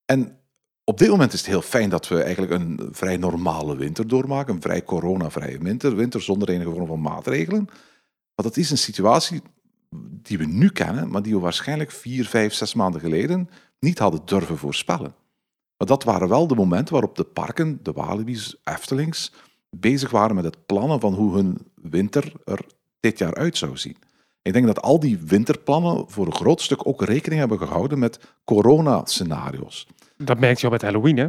En 0.06 0.40
op 0.84 0.98
dit 0.98 1.10
moment 1.10 1.34
is 1.34 1.40
het 1.40 1.50
heel 1.50 1.62
fijn 1.62 1.90
dat 1.90 2.08
we 2.08 2.22
eigenlijk 2.24 2.54
een 2.54 2.90
vrij 2.92 3.18
normale 3.18 3.76
winter 3.76 4.08
doormaken. 4.08 4.56
Een 4.56 4.62
vrij 4.62 4.84
coronavrije 4.84 5.58
winter. 5.58 5.96
Winter 5.96 6.22
zonder 6.22 6.50
enige 6.50 6.70
vorm 6.70 6.88
van 6.88 7.02
maatregelen. 7.02 7.70
Maar 8.38 8.46
dat 8.46 8.58
is 8.58 8.72
een 8.72 8.78
situatie 8.78 9.42
die 10.22 10.38
we 10.38 10.46
nu 10.46 10.70
kennen, 10.70 11.10
maar 11.10 11.22
die 11.22 11.34
we 11.34 11.40
waarschijnlijk 11.40 11.92
vier, 11.92 12.26
vijf, 12.26 12.54
zes 12.54 12.74
maanden 12.74 13.02
geleden 13.02 13.50
niet 13.80 14.00
hadden 14.00 14.22
durven 14.26 14.58
voorspellen. 14.58 15.16
Maar 15.78 15.88
dat 15.88 16.04
waren 16.04 16.28
wel 16.28 16.48
de 16.48 16.56
momenten 16.56 16.94
waarop 16.94 17.16
de 17.16 17.24
parken, 17.24 17.80
de 17.84 17.92
Walibi's, 17.92 18.56
Eftelings, 18.64 19.34
bezig 19.70 20.12
waren 20.12 20.36
met 20.36 20.44
het 20.44 20.66
plannen 20.66 21.00
van 21.00 21.14
hoe 21.14 21.36
hun 21.36 21.58
winter 21.76 22.34
er 22.46 22.60
dit 23.00 23.18
jaar 23.18 23.36
uit 23.36 23.58
zou 23.58 23.78
zien. 23.78 23.98
Ik 24.42 24.54
denk 24.54 24.66
dat 24.66 24.82
al 24.82 25.00
die 25.00 25.18
winterplannen 25.18 26.10
voor 26.10 26.26
een 26.26 26.36
groot 26.36 26.62
stuk 26.62 26.88
ook 26.88 27.04
rekening 27.04 27.40
hebben 27.40 27.58
gehouden 27.58 28.00
met 28.00 28.20
corona-scenario's. 28.46 29.88
Dat 30.18 30.40
merk 30.40 30.58
je 30.58 30.66
al 30.66 30.72
met 30.72 30.82
Halloween, 30.82 31.18
hè? 31.18 31.28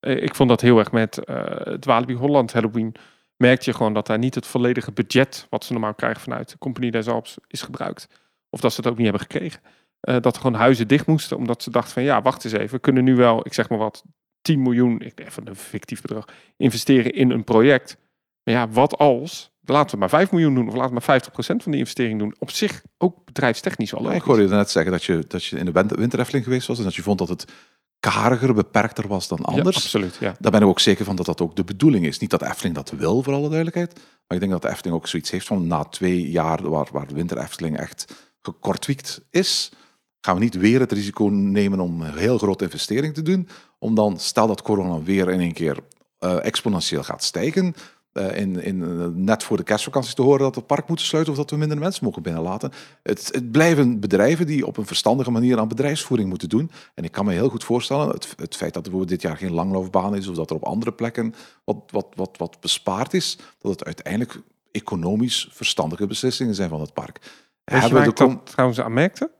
Eh, 0.00 0.22
ik 0.22 0.34
vond 0.34 0.48
dat 0.48 0.60
heel 0.60 0.78
erg 0.78 0.92
met 0.92 1.20
uh, 1.24 1.42
het 1.48 1.84
Walibi 1.84 2.14
Holland 2.14 2.52
Halloween. 2.52 2.94
Merkte 3.38 3.70
je 3.70 3.76
gewoon 3.76 3.94
dat 3.94 4.06
daar 4.06 4.18
niet 4.18 4.34
het 4.34 4.46
volledige 4.46 4.92
budget 4.92 5.46
wat 5.50 5.64
ze 5.64 5.72
normaal 5.72 5.94
krijgen 5.94 6.20
vanuit 6.20 6.50
de 6.50 6.58
Compagnie 6.58 6.90
des 6.90 7.08
Alps 7.08 7.36
is 7.46 7.62
gebruikt. 7.62 8.08
Of 8.50 8.60
dat 8.60 8.72
ze 8.72 8.80
het 8.80 8.90
ook 8.90 8.96
niet 8.96 9.06
hebben 9.06 9.22
gekregen. 9.22 9.60
Uh, 10.08 10.16
dat 10.20 10.34
er 10.34 10.40
gewoon 10.40 10.60
huizen 10.60 10.88
dicht 10.88 11.06
moesten, 11.06 11.36
omdat 11.36 11.62
ze 11.62 11.70
dachten 11.70 11.92
van 11.92 12.02
ja, 12.02 12.22
wacht 12.22 12.44
eens 12.44 12.54
even, 12.54 12.70
we 12.70 12.78
kunnen 12.78 13.04
nu 13.04 13.16
wel, 13.16 13.46
ik 13.46 13.54
zeg 13.54 13.68
maar 13.68 13.78
wat, 13.78 14.04
10 14.42 14.62
miljoen, 14.62 15.00
ik 15.00 15.20
even 15.20 15.48
een 15.48 15.56
fictief 15.56 16.00
bedrag, 16.00 16.24
investeren 16.56 17.12
in 17.12 17.30
een 17.30 17.44
project. 17.44 17.96
Maar 18.42 18.54
ja, 18.54 18.68
wat 18.68 18.98
als? 18.98 19.50
Laten 19.60 19.90
we 19.90 19.96
maar 19.96 20.08
5 20.08 20.30
miljoen 20.30 20.54
doen 20.54 20.68
of 20.68 20.74
laten 20.74 20.94
we 20.94 21.02
maar 21.06 21.20
50% 21.20 21.32
van 21.36 21.70
die 21.70 21.80
investering 21.80 22.18
doen. 22.18 22.34
Op 22.38 22.50
zich 22.50 22.82
ook 22.98 23.24
bedrijfstechnisch 23.24 23.94
al. 23.94 24.12
ik 24.12 24.22
hoorde 24.22 24.42
je 24.42 24.48
net 24.48 24.70
zeggen 24.70 24.92
dat 24.92 25.04
je, 25.04 25.24
dat 25.28 25.44
je 25.44 25.58
in 25.58 25.64
de 25.64 25.86
winterefteling 25.88 26.44
geweest 26.44 26.66
was 26.66 26.78
en 26.78 26.84
dat 26.84 26.94
je 26.94 27.02
vond 27.02 27.18
dat 27.18 27.28
het 27.28 27.52
kariger, 28.00 28.54
beperkter 28.54 29.08
was 29.08 29.28
dan 29.28 29.44
anders. 29.44 29.76
Ja, 29.76 29.82
absoluut, 29.82 30.16
ja. 30.20 30.36
Daar 30.38 30.52
ben 30.52 30.62
ik 30.62 30.66
ook 30.66 30.80
zeker 30.80 31.04
van 31.04 31.16
dat 31.16 31.26
dat 31.26 31.40
ook 31.40 31.56
de 31.56 31.64
bedoeling 31.64 32.06
is. 32.06 32.18
Niet 32.18 32.30
dat 32.30 32.42
Efteling 32.42 32.74
dat 32.74 32.90
wil, 32.90 33.22
voor 33.22 33.32
alle 33.32 33.48
duidelijkheid. 33.48 33.94
Maar 33.94 34.36
ik 34.36 34.40
denk 34.40 34.52
dat 34.52 34.62
de 34.62 34.68
Efteling 34.68 34.96
ook 34.96 35.06
zoiets 35.06 35.30
heeft 35.30 35.46
van 35.46 35.66
na 35.66 35.84
twee 35.84 36.30
jaar 36.30 36.70
waar, 36.70 36.88
waar 36.92 37.06
de 37.06 37.14
winter 37.14 37.38
Efteling 37.38 37.78
echt 37.78 38.14
gekortwiekt 38.40 39.20
is, 39.30 39.72
gaan 40.20 40.34
we 40.34 40.40
niet 40.40 40.54
weer 40.54 40.80
het 40.80 40.92
risico 40.92 41.24
nemen 41.24 41.80
om 41.80 42.02
een 42.02 42.16
heel 42.16 42.38
grote 42.38 42.64
investering 42.64 43.14
te 43.14 43.22
doen. 43.22 43.48
Om 43.78 43.94
dan, 43.94 44.18
stel 44.18 44.46
dat 44.46 44.62
corona 44.62 45.02
weer 45.02 45.28
in 45.30 45.40
één 45.40 45.52
keer 45.52 45.78
uh, 46.20 46.44
exponentieel 46.44 47.02
gaat 47.02 47.24
stijgen. 47.24 47.74
Uh, 48.18 48.36
in, 48.36 48.62
in, 48.62 48.80
uh, 48.80 49.06
net 49.14 49.42
voor 49.42 49.56
de 49.56 49.62
kerstvakantie 49.62 50.14
te 50.14 50.22
horen 50.22 50.38
dat 50.38 50.54
het 50.54 50.66
park 50.66 50.88
moet 50.88 51.00
sluiten 51.00 51.32
of 51.32 51.38
dat 51.38 51.50
we 51.50 51.56
minder 51.56 51.78
mensen 51.78 52.04
mogen 52.04 52.22
binnenlaten. 52.22 52.72
Het, 53.02 53.28
het, 53.32 53.50
blijven 53.50 54.00
bedrijven 54.00 54.46
die 54.46 54.66
op 54.66 54.76
een 54.76 54.86
verstandige 54.86 55.30
manier 55.30 55.58
aan 55.58 55.68
bedrijfsvoering 55.68 56.28
moeten 56.28 56.48
doen. 56.48 56.70
En 56.94 57.04
ik 57.04 57.12
kan 57.12 57.24
me 57.24 57.32
heel 57.32 57.48
goed 57.48 57.64
voorstellen, 57.64 58.08
het, 58.08 58.34
het 58.36 58.56
feit 58.56 58.74
dat 58.74 58.86
er 58.86 59.06
dit 59.06 59.22
jaar 59.22 59.36
geen 59.36 59.52
langloopbaan 59.52 60.16
is 60.16 60.28
of 60.28 60.36
dat 60.36 60.50
er 60.50 60.56
op 60.56 60.64
andere 60.64 60.92
plekken 60.92 61.34
wat, 61.64 61.76
wat, 61.90 62.06
wat, 62.14 62.36
wat 62.36 62.56
bespaard 62.60 63.14
is, 63.14 63.38
dat 63.58 63.70
het 63.70 63.84
uiteindelijk 63.84 64.40
economisch 64.72 65.48
verstandige 65.50 66.06
beslissingen 66.06 66.54
zijn 66.54 66.68
van 66.68 66.80
het 66.80 66.92
park. 66.92 67.20
Weet 67.64 67.82
je 67.82 67.94
waar 67.94 68.06
ik 68.06 68.16
dat 68.16 68.40
trouwens 68.44 68.80
aan 68.80 68.92
merkte? 68.92 69.30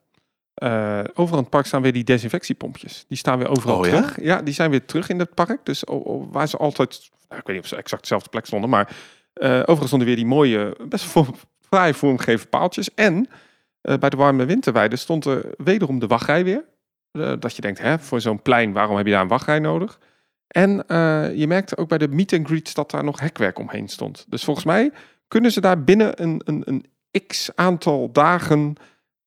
Uh, 0.58 1.00
overal 1.14 1.36
in 1.38 1.44
het 1.44 1.50
park 1.50 1.66
staan 1.66 1.82
weer 1.82 1.92
die 1.92 2.04
desinfectiepompjes. 2.04 3.04
Die 3.08 3.18
staan 3.18 3.38
weer 3.38 3.48
overal 3.48 3.76
oh, 3.76 3.82
terug. 3.82 4.22
Ja? 4.22 4.42
die 4.42 4.54
zijn 4.54 4.70
weer 4.70 4.84
terug 4.84 5.08
in 5.08 5.18
het 5.18 5.34
park. 5.34 5.64
Dus 5.64 5.82
waar 6.30 6.48
ze 6.48 6.56
altijd, 6.56 7.10
nou, 7.28 7.40
ik 7.40 7.46
weet 7.46 7.56
niet 7.56 7.64
of 7.64 7.70
ze 7.70 7.76
exact 7.76 8.02
dezelfde 8.02 8.28
plek 8.28 8.46
stonden, 8.46 8.70
maar 8.70 8.96
uh, 9.34 9.60
overal 9.60 9.86
stonden 9.86 10.06
weer 10.06 10.16
die 10.16 10.26
mooie, 10.26 10.76
best 10.88 11.04
voor, 11.04 11.26
fraai 11.60 11.94
vormgegeven 11.94 12.48
paaltjes. 12.48 12.94
En 12.94 13.28
uh, 13.82 13.96
bij 13.96 14.10
de 14.10 14.16
warme 14.16 14.44
winterweide 14.44 14.96
stond 14.96 15.24
er 15.24 15.44
wederom 15.56 15.98
de 15.98 16.06
wachtrij 16.06 16.44
weer. 16.44 16.64
dat 17.38 17.56
je 17.56 17.62
denkt, 17.62 17.78
hè, 17.78 17.98
voor 17.98 18.20
zo'n 18.20 18.42
plein, 18.42 18.72
waarom 18.72 18.96
heb 18.96 19.06
je 19.06 19.12
daar 19.12 19.22
een 19.22 19.28
wachtrij 19.28 19.58
nodig? 19.58 19.98
En 20.48 20.84
je 21.36 21.44
merkte 21.48 21.76
ook 21.76 21.88
bij 21.88 21.98
de 21.98 22.08
meet 22.08 22.32
and 22.32 22.46
greet 22.46 22.74
dat 22.74 22.90
daar 22.90 23.04
nog 23.04 23.20
hekwerk 23.20 23.58
omheen 23.58 23.88
stond. 23.88 24.26
Dus 24.28 24.44
volgens 24.44 24.66
mij 24.66 24.90
kunnen 25.28 25.52
ze 25.52 25.60
daar 25.60 25.84
binnen 25.84 26.22
een, 26.22 26.42
een, 26.44 26.62
een 26.64 26.86
x 27.26 27.50
aantal 27.54 28.12
dagen 28.12 28.76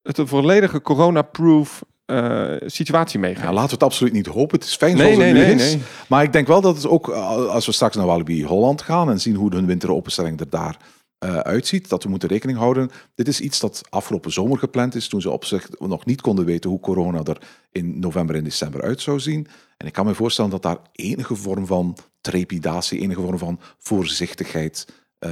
het 0.03 0.17
een 0.17 0.27
volledige 0.27 0.81
corona-proof 0.81 1.83
eh, 2.05 2.55
situatie 2.65 3.19
meegaan. 3.19 3.43
Ja, 3.43 3.53
laten 3.53 3.67
we 3.67 3.73
het 3.73 3.83
absoluut 3.83 4.13
niet 4.13 4.25
hopen. 4.25 4.59
Het 4.59 4.67
is 4.67 4.75
fijn 4.75 4.97
nee, 4.97 5.03
zoals 5.03 5.17
nee, 5.17 5.27
het 5.27 5.47
nu 5.47 5.55
nee, 5.55 5.65
is. 5.65 5.77
Maar 6.07 6.23
ik 6.23 6.33
denk 6.33 6.47
wel 6.47 6.61
dat 6.61 6.75
het 6.75 6.87
ook, 6.87 7.09
eh, 7.09 7.47
als 7.47 7.65
we 7.65 7.71
straks 7.71 7.95
naar 7.95 8.05
Walibi 8.05 8.45
Holland 8.45 8.81
gaan 8.81 9.09
en 9.09 9.19
zien 9.19 9.35
hoe 9.35 9.55
hun 9.55 9.65
winteropenstelling 9.65 10.39
er 10.39 10.49
daar 10.49 10.77
eh, 11.17 11.37
uitziet, 11.37 11.89
dat 11.89 12.03
we 12.03 12.09
moeten 12.09 12.29
rekening 12.29 12.57
houden. 12.57 12.89
Dit 13.15 13.27
is 13.27 13.41
iets 13.41 13.59
dat 13.59 13.81
afgelopen 13.89 14.31
zomer 14.31 14.57
gepland 14.57 14.95
is, 14.95 15.07
toen 15.07 15.21
ze 15.21 15.29
op 15.29 15.45
zich 15.45 15.69
nog 15.79 16.05
niet 16.05 16.21
konden 16.21 16.45
weten 16.45 16.69
hoe 16.69 16.79
corona 16.79 17.23
er 17.23 17.41
in 17.71 17.99
november 17.99 18.35
en 18.35 18.43
december 18.43 18.81
uit 18.81 19.01
zou 19.01 19.19
zien. 19.19 19.47
En 19.77 19.87
ik 19.87 19.93
kan 19.93 20.05
me 20.05 20.13
voorstellen 20.13 20.51
dat 20.51 20.61
daar 20.61 20.77
enige 20.91 21.35
vorm 21.35 21.65
van 21.65 21.97
trepidatie, 22.21 22.99
enige 22.99 23.21
vorm 23.21 23.37
van 23.37 23.59
voorzichtigheid 23.77 24.87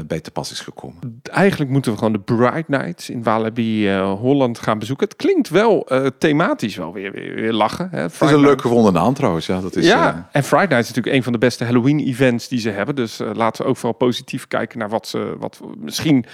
bij 0.07 0.19
te 0.19 0.31
pas 0.31 0.51
is 0.51 0.59
gekomen. 0.59 1.21
Eigenlijk 1.23 1.71
moeten 1.71 1.91
we 1.91 1.97
gewoon 1.97 2.13
de 2.13 2.19
Bright 2.19 2.67
Nights 2.67 3.09
in 3.09 3.23
Walibi 3.23 3.89
eh, 3.89 4.13
Holland 4.13 4.59
gaan 4.59 4.79
bezoeken. 4.79 5.07
Het 5.07 5.15
klinkt 5.15 5.49
wel 5.49 5.87
eh, 5.87 6.05
thematisch 6.17 6.75
wel 6.75 6.93
weer, 6.93 7.11
weer, 7.11 7.35
weer 7.35 7.53
lachen. 7.53 7.87
Hè? 7.91 8.01
Het 8.01 8.21
is 8.21 8.31
een 8.31 8.39
leuk 8.39 8.61
gevonden 8.61 8.93
naam 8.93 9.13
trouwens. 9.13 9.45
Ja, 9.45 9.61
dat 9.61 9.75
is, 9.75 9.85
ja, 9.85 10.13
eh, 10.13 10.23
en 10.31 10.43
Friday 10.43 10.67
Night 10.67 10.81
is 10.81 10.87
natuurlijk 10.87 11.15
een 11.15 11.23
van 11.23 11.31
de 11.31 11.37
beste 11.37 11.63
Halloween-events 11.63 12.47
die 12.47 12.59
ze 12.59 12.69
hebben. 12.69 12.95
Dus 12.95 13.19
eh, 13.19 13.29
laten 13.33 13.63
we 13.63 13.69
ook 13.69 13.77
vooral 13.77 13.97
positief 13.97 14.47
kijken 14.47 14.79
naar 14.79 14.89
wat 14.89 15.07
ze... 15.07 15.35
Wat, 15.39 15.59
misschien, 15.77 16.25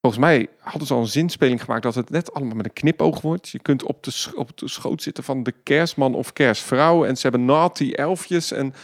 volgens 0.00 0.22
mij 0.22 0.48
hadden 0.58 0.86
ze 0.86 0.94
al 0.94 1.00
een 1.00 1.06
zinspeling 1.06 1.62
gemaakt... 1.62 1.82
dat 1.82 1.94
het 1.94 2.10
net 2.10 2.34
allemaal 2.34 2.56
met 2.56 2.66
een 2.66 2.72
knipoog 2.72 3.20
wordt. 3.20 3.48
Je 3.48 3.58
kunt 3.58 3.82
op 3.82 4.02
de, 4.02 4.32
op 4.34 4.58
de 4.58 4.68
schoot 4.68 5.02
zitten 5.02 5.24
van 5.24 5.42
de 5.42 5.54
kerstman 5.62 6.14
of 6.14 6.32
kerstvrouw. 6.32 7.04
En 7.04 7.16
ze 7.16 7.22
hebben 7.22 7.44
naughty 7.44 7.90
elfjes. 7.90 8.52
En 8.52 8.74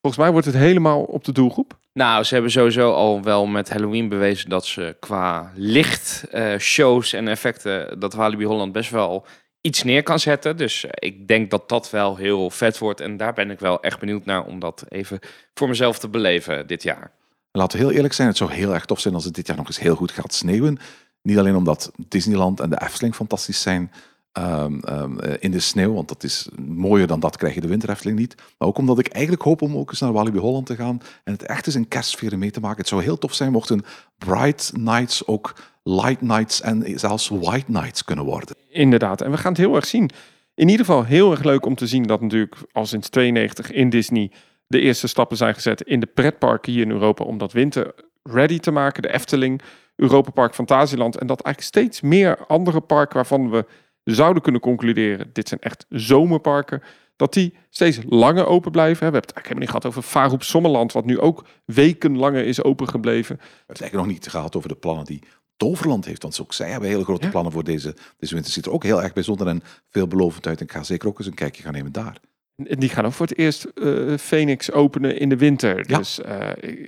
volgens 0.00 0.22
mij 0.22 0.32
wordt 0.32 0.46
het 0.46 0.56
helemaal 0.56 1.02
op 1.02 1.24
de 1.24 1.32
doelgroep. 1.32 1.78
Nou, 1.92 2.24
ze 2.24 2.34
hebben 2.34 2.52
sowieso 2.52 2.92
al 2.92 3.22
wel 3.22 3.46
met 3.46 3.70
Halloween 3.70 4.08
bewezen 4.08 4.48
dat 4.48 4.66
ze 4.66 4.96
qua 5.00 5.52
licht, 5.54 6.24
eh, 6.30 7.12
en 7.12 7.28
effecten, 7.28 8.00
dat 8.00 8.14
Walibi 8.14 8.44
Holland 8.44 8.72
best 8.72 8.90
wel 8.90 9.26
iets 9.60 9.82
neer 9.82 10.02
kan 10.02 10.18
zetten. 10.18 10.56
Dus 10.56 10.84
eh, 10.84 10.90
ik 11.08 11.28
denk 11.28 11.50
dat 11.50 11.68
dat 11.68 11.90
wel 11.90 12.16
heel 12.16 12.50
vet 12.50 12.78
wordt. 12.78 13.00
En 13.00 13.16
daar 13.16 13.32
ben 13.32 13.50
ik 13.50 13.58
wel 13.58 13.82
echt 13.82 13.98
benieuwd 13.98 14.24
naar 14.24 14.44
om 14.44 14.58
dat 14.58 14.84
even 14.88 15.18
voor 15.54 15.68
mezelf 15.68 15.98
te 15.98 16.08
beleven 16.08 16.66
dit 16.66 16.82
jaar. 16.82 17.10
Laten 17.52 17.78
we 17.78 17.84
heel 17.84 17.94
eerlijk 17.94 18.14
zijn, 18.14 18.28
het 18.28 18.36
zou 18.36 18.52
heel 18.52 18.74
erg 18.74 18.84
tof 18.84 19.00
zijn 19.00 19.14
als 19.14 19.24
het 19.24 19.34
dit 19.34 19.46
jaar 19.46 19.56
nog 19.56 19.66
eens 19.66 19.80
heel 19.80 19.94
goed 19.94 20.12
gaat 20.12 20.34
sneeuwen. 20.34 20.78
Niet 21.22 21.38
alleen 21.38 21.56
omdat 21.56 21.92
Disneyland 22.08 22.60
en 22.60 22.70
de 22.70 22.80
Efteling 22.82 23.14
fantastisch 23.14 23.62
zijn 23.62 23.92
ehm, 24.32 24.78
ehm, 24.78 25.18
eh, 25.18 25.34
in 25.40 25.50
de 25.50 25.60
sneeuw, 25.60 25.92
want 25.92 26.08
dat 26.08 26.22
is 26.22 26.48
mooier 26.66 27.06
dan 27.06 27.20
dat 27.20 27.36
krijg 27.36 27.54
je 27.54 27.60
de 27.60 27.68
Winter 27.68 27.90
Efteling 27.90 28.18
niet. 28.18 28.34
Maar 28.58 28.68
ook 28.68 28.78
omdat 28.78 28.98
ik 28.98 29.08
eigenlijk 29.08 29.42
hoop 29.42 29.62
om 29.62 29.76
ook 29.76 29.90
eens 29.90 30.00
naar 30.00 30.12
Walibi 30.12 30.38
Holland 30.38 30.66
te 30.66 30.76
gaan 30.76 31.00
en 31.24 31.32
het 31.32 31.42
echt 31.42 31.66
eens 31.66 31.74
een 31.74 31.88
kerstsfeer 31.88 32.38
mee 32.38 32.50
te 32.50 32.60
maken. 32.60 32.78
Het 32.78 32.88
zou 32.88 33.02
heel 33.02 33.18
tof 33.18 33.34
zijn 33.34 33.52
mochten 33.52 33.82
Bright 34.18 34.72
Nights 34.76 35.26
ook 35.26 35.54
Light 35.82 36.20
Nights 36.20 36.60
en 36.60 36.98
zelfs 36.98 37.28
White 37.28 37.70
Nights 37.70 38.04
kunnen 38.04 38.24
worden. 38.24 38.56
Inderdaad, 38.68 39.20
en 39.20 39.30
we 39.30 39.36
gaan 39.36 39.52
het 39.52 39.60
heel 39.60 39.74
erg 39.74 39.86
zien. 39.86 40.10
In 40.54 40.68
ieder 40.68 40.86
geval 40.86 41.04
heel 41.04 41.30
erg 41.30 41.42
leuk 41.42 41.66
om 41.66 41.74
te 41.74 41.86
zien 41.86 42.02
dat 42.02 42.20
natuurlijk 42.20 42.56
al 42.72 42.86
sinds 42.86 43.08
92 43.08 43.70
in 43.70 43.90
Disney 43.90 44.30
de 44.66 44.80
eerste 44.80 45.06
stappen 45.06 45.36
zijn 45.36 45.54
gezet 45.54 45.82
in 45.82 46.00
de 46.00 46.06
pretparken 46.06 46.72
hier 46.72 46.82
in 46.82 46.90
Europa 46.90 47.24
om 47.24 47.38
dat 47.38 47.52
winter 47.52 47.94
ready 48.22 48.58
te 48.58 48.70
maken. 48.70 49.02
De 49.02 49.12
Efteling, 49.12 49.60
Europa 49.96 50.30
Park 50.30 50.54
Fantasieland 50.54 51.16
en 51.16 51.26
dat 51.26 51.42
eigenlijk 51.42 51.74
steeds 51.76 52.00
meer 52.00 52.46
andere 52.46 52.80
parken 52.80 53.14
waarvan 53.14 53.50
we 53.50 53.66
zouden 54.04 54.42
kunnen 54.42 54.60
concluderen, 54.60 55.30
dit 55.32 55.48
zijn 55.48 55.60
echt 55.60 55.86
zomerparken, 55.88 56.82
dat 57.16 57.32
die 57.32 57.54
steeds 57.70 57.98
langer 58.08 58.46
open 58.46 58.72
blijven. 58.72 58.96
We 58.98 59.02
hebben 59.04 59.20
het 59.20 59.32
eigenlijk 59.32 59.46
helemaal 59.46 59.60
niet 59.60 59.70
gehad 59.70 59.86
over 59.86 60.02
Faroep 60.02 60.42
Sommerland, 60.42 60.92
wat 60.92 61.04
nu 61.04 61.18
ook 61.18 61.44
weken 61.64 62.16
langer 62.16 62.44
is 62.46 62.62
open 62.62 62.88
gebleven. 62.88 63.36
We 63.36 63.42
hebben 63.42 63.66
het 63.66 63.80
eigenlijk 63.80 64.08
nog 64.08 64.16
niet 64.16 64.28
gehad 64.28 64.56
over 64.56 64.68
de 64.68 64.74
plannen 64.74 65.04
die 65.04 65.22
Toverland 65.56 66.04
heeft. 66.04 66.22
Want 66.22 66.40
ook 66.40 66.52
zij 66.52 66.70
hebben 66.70 66.88
hele 66.88 67.04
grote 67.04 67.24
Ja. 67.24 67.30
plannen 67.30 67.52
voor 67.52 67.64
deze, 67.64 67.94
deze 68.18 68.34
winter. 68.34 68.52
Ziet 68.52 68.66
er 68.66 68.72
ook 68.72 68.82
heel 68.84 69.02
erg 69.02 69.12
bijzonder 69.12 69.46
en 69.46 69.62
veelbelovend 69.90 70.46
uit. 70.46 70.58
En 70.58 70.64
ik 70.64 70.72
ga 70.72 70.82
zeker 70.82 71.08
ook 71.08 71.18
eens 71.18 71.26
een 71.26 71.34
kijkje 71.34 71.62
gaan 71.62 71.72
nemen 71.72 71.92
daar. 71.92 72.16
En 72.56 72.78
die 72.78 72.88
gaan 72.88 73.06
ook 73.06 73.12
voor 73.12 73.26
het 73.26 73.38
eerst 73.38 73.64
eh, 73.64 74.16
Phoenix 74.16 74.72
openen 74.72 75.18
in 75.18 75.28
de 75.28 75.36
winter. 75.36 75.84
Ja. 75.90 75.98
Dus 75.98 76.20
eh, 76.20 76.38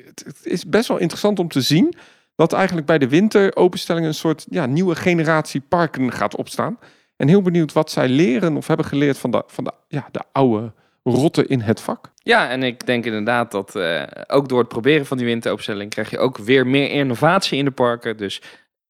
het, 0.05 0.23
het 0.27 0.41
is 0.43 0.67
best 0.67 0.89
wel 0.89 0.99
interessant 0.99 1.39
om 1.39 1.49
te 1.49 1.61
zien 1.61 1.95
dat 2.35 2.53
eigenlijk 2.53 2.87
bij 2.87 2.99
de 2.99 3.09
winteropenstelling 3.09 4.07
een 4.07 4.15
soort 4.15 4.47
ja, 4.51 4.67
nieuwe 4.67 4.95
generatie 4.95 5.61
parken 5.61 6.13
gaat 6.13 6.37
opstaan. 6.37 6.79
En 7.23 7.29
heel 7.29 7.43
benieuwd 7.43 7.73
wat 7.73 7.91
zij 7.91 8.09
leren 8.09 8.57
of 8.57 8.67
hebben 8.67 8.87
geleerd 8.87 9.19
van 9.19 9.31
de, 9.31 9.43
van 9.47 9.65
de, 9.65 9.73
ja, 9.89 10.09
de 10.11 10.23
oude 10.33 10.73
rotten 11.03 11.49
in 11.49 11.61
het 11.61 11.81
vak. 11.81 12.11
Ja, 12.17 12.51
en 12.51 12.63
ik 12.63 12.87
denk 12.87 13.05
inderdaad 13.05 13.51
dat 13.51 13.77
eh, 13.77 14.03
ook 14.27 14.49
door 14.49 14.59
het 14.59 14.69
proberen 14.69 15.07
van 15.07 15.17
die 15.17 15.27
winteropstelling 15.27 15.91
krijg 15.91 16.11
je 16.11 16.19
ook 16.19 16.39
weer 16.39 16.67
meer 16.67 16.91
innovatie 16.91 17.59
in 17.59 17.65
de 17.65 17.71
parken. 17.71 18.17
Dus 18.17 18.43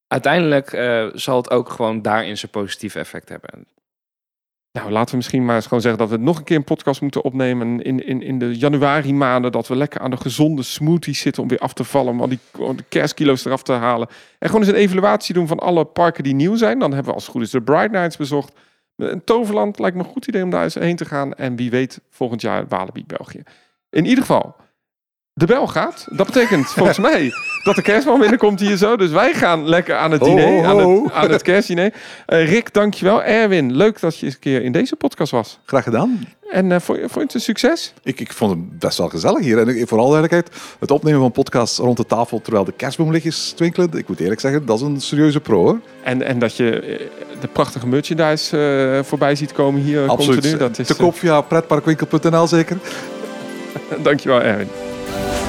uiteindelijk 0.07 0.73
eh, 0.73 1.07
zal 1.13 1.37
het 1.37 1.51
ook 1.51 1.69
gewoon 1.69 2.03
daarin 2.03 2.39
zijn 2.39 2.51
positieve 2.51 2.99
effect 2.99 3.29
hebben. 3.29 3.67
Nou, 4.73 4.91
laten 4.91 5.11
we 5.11 5.17
misschien 5.17 5.45
maar 5.45 5.55
eens 5.55 5.67
gewoon 5.67 5.81
zeggen 5.81 6.01
dat 6.01 6.11
we 6.11 6.25
nog 6.25 6.39
een 6.39 6.45
keer 6.45 6.57
een 6.57 6.65
podcast 6.65 7.01
moeten 7.01 7.25
opnemen 7.25 7.83
in, 7.83 8.07
in, 8.07 8.23
in 8.23 8.39
de 8.39 8.59
januari 8.59 9.15
maanden. 9.15 9.53
Dat 9.53 9.69
we 9.69 9.77
lekker 9.77 10.01
aan 10.01 10.11
de 10.11 10.17
gezonde 10.17 10.63
smoothies 10.63 11.21
zitten 11.21 11.43
om 11.43 11.49
weer 11.49 11.59
af 11.59 11.73
te 11.73 11.85
vallen. 11.85 12.13
Om 12.13 12.21
al 12.21 12.29
die, 12.29 12.39
om 12.59 12.77
kerstkilo's 12.89 13.45
eraf 13.45 13.63
te 13.63 13.73
halen. 13.73 14.09
En 14.39 14.49
gewoon 14.49 14.65
eens 14.65 14.73
een 14.73 14.79
evaluatie 14.79 15.35
doen 15.35 15.47
van 15.47 15.59
alle 15.59 15.85
parken 15.85 16.25
die 16.25 16.35
nieuw 16.35 16.57
zijn. 16.57 16.79
Dan 16.79 16.91
hebben 16.91 17.09
we 17.09 17.15
als 17.15 17.23
het 17.23 17.33
goed 17.33 17.43
is 17.43 17.51
de 17.51 17.63
Bright 17.63 17.91
Nights 17.91 18.17
bezocht. 18.17 18.53
Een 18.97 19.25
Toverland 19.25 19.79
lijkt 19.79 19.97
me 19.97 20.03
een 20.03 20.09
goed 20.09 20.27
idee 20.27 20.43
om 20.43 20.51
daar 20.51 20.63
eens 20.63 20.75
heen 20.75 20.97
te 20.97 21.05
gaan. 21.05 21.35
En 21.35 21.57
wie 21.57 21.71
weet 21.71 22.01
volgend 22.11 22.41
jaar 22.41 22.69
Walibi 22.69 23.05
België. 23.07 23.43
In 23.91 24.05
ieder 24.05 24.25
geval, 24.25 24.57
de 25.35 25.47
bel 25.47 25.67
gaat. 25.67 26.07
Dat 26.11 26.27
betekent 26.27 26.67
volgens 26.79 26.99
mij 26.99 27.31
dat 27.65 27.75
de 27.75 27.83
kerstman 27.83 28.19
binnenkomt 28.21 28.61
hier 28.61 28.77
zo. 28.77 28.97
Dus 28.97 29.11
wij 29.11 29.33
gaan 29.35 29.69
lekker 29.69 29.97
aan 29.97 30.11
het 30.11 30.23
diner, 30.25 30.65
aan 30.65 30.79
het, 30.79 31.13
aan 31.13 31.31
het 31.31 31.43
kerstdiner. 31.43 31.93
Eh, 32.27 32.49
Rick, 32.49 32.73
dankjewel. 32.75 33.23
Erwin, 33.23 33.77
leuk 33.77 34.01
dat 34.01 34.19
je 34.19 34.25
eens 34.27 34.35
een 34.35 34.41
keer 34.41 34.63
in 34.63 34.73
deze 34.73 34.97
podcast 34.97 35.33
was. 35.33 35.59
Graag 35.65 35.85
gedaan. 35.85 36.29
En 36.51 36.73
eh 36.73 36.81
vond, 36.81 36.99
je, 36.99 37.03
vond 37.05 37.15
je 37.15 37.21
het 37.21 37.35
een 37.35 37.41
succes? 37.41 37.93
Ik, 38.03 38.21
ik 38.21 38.33
vond 38.33 38.51
het 38.51 38.79
best 38.79 38.99
wel 38.99 39.09
gezellig 39.09 39.41
hier. 39.45 39.59
En 39.59 39.69
ik- 39.69 39.89
voor 39.89 39.99
alle 39.99 40.11
duidelijkheid, 40.21 40.61
het 40.81 40.91
opnemen 40.91 41.21
van 41.21 41.33
podcasts 41.33 41.79
rond 41.79 41.97
de 41.97 42.07
tafel 42.07 42.41
terwijl 42.41 42.65
de 42.65 42.73
kerstboomlichtjes 42.73 43.51
twinkelen. 43.57 43.91
Ik 43.93 44.09
moet 44.09 44.21
eerlijk 44.21 44.41
zeggen, 44.41 44.67
dat 44.67 44.77
is 44.77 44.83
een 44.87 45.01
serieuze 45.01 45.41
pro. 45.41 45.63
Hoor. 45.63 45.81
En, 46.03 46.23
en 46.23 46.39
dat 46.39 46.57
je 46.57 46.81
eh, 46.81 47.07
de 47.41 47.49
prachtige 47.49 47.87
merchandise 47.87 49.01
voorbij 49.05 49.35
ziet 49.35 49.53
komen 49.53 49.81
hier 49.83 50.09
Absoluut. 50.09 50.41
continu. 50.41 50.59
Dat 50.59 50.79
is, 50.79 50.87
Te 50.87 50.95
koop 50.97 51.19
via 51.19 51.41
pretparkwinkel.nl 51.41 52.47
zeker. 52.47 52.77
dankjewel 54.03 54.43
Erwin. 54.43 54.69
Bye. 55.07 55.42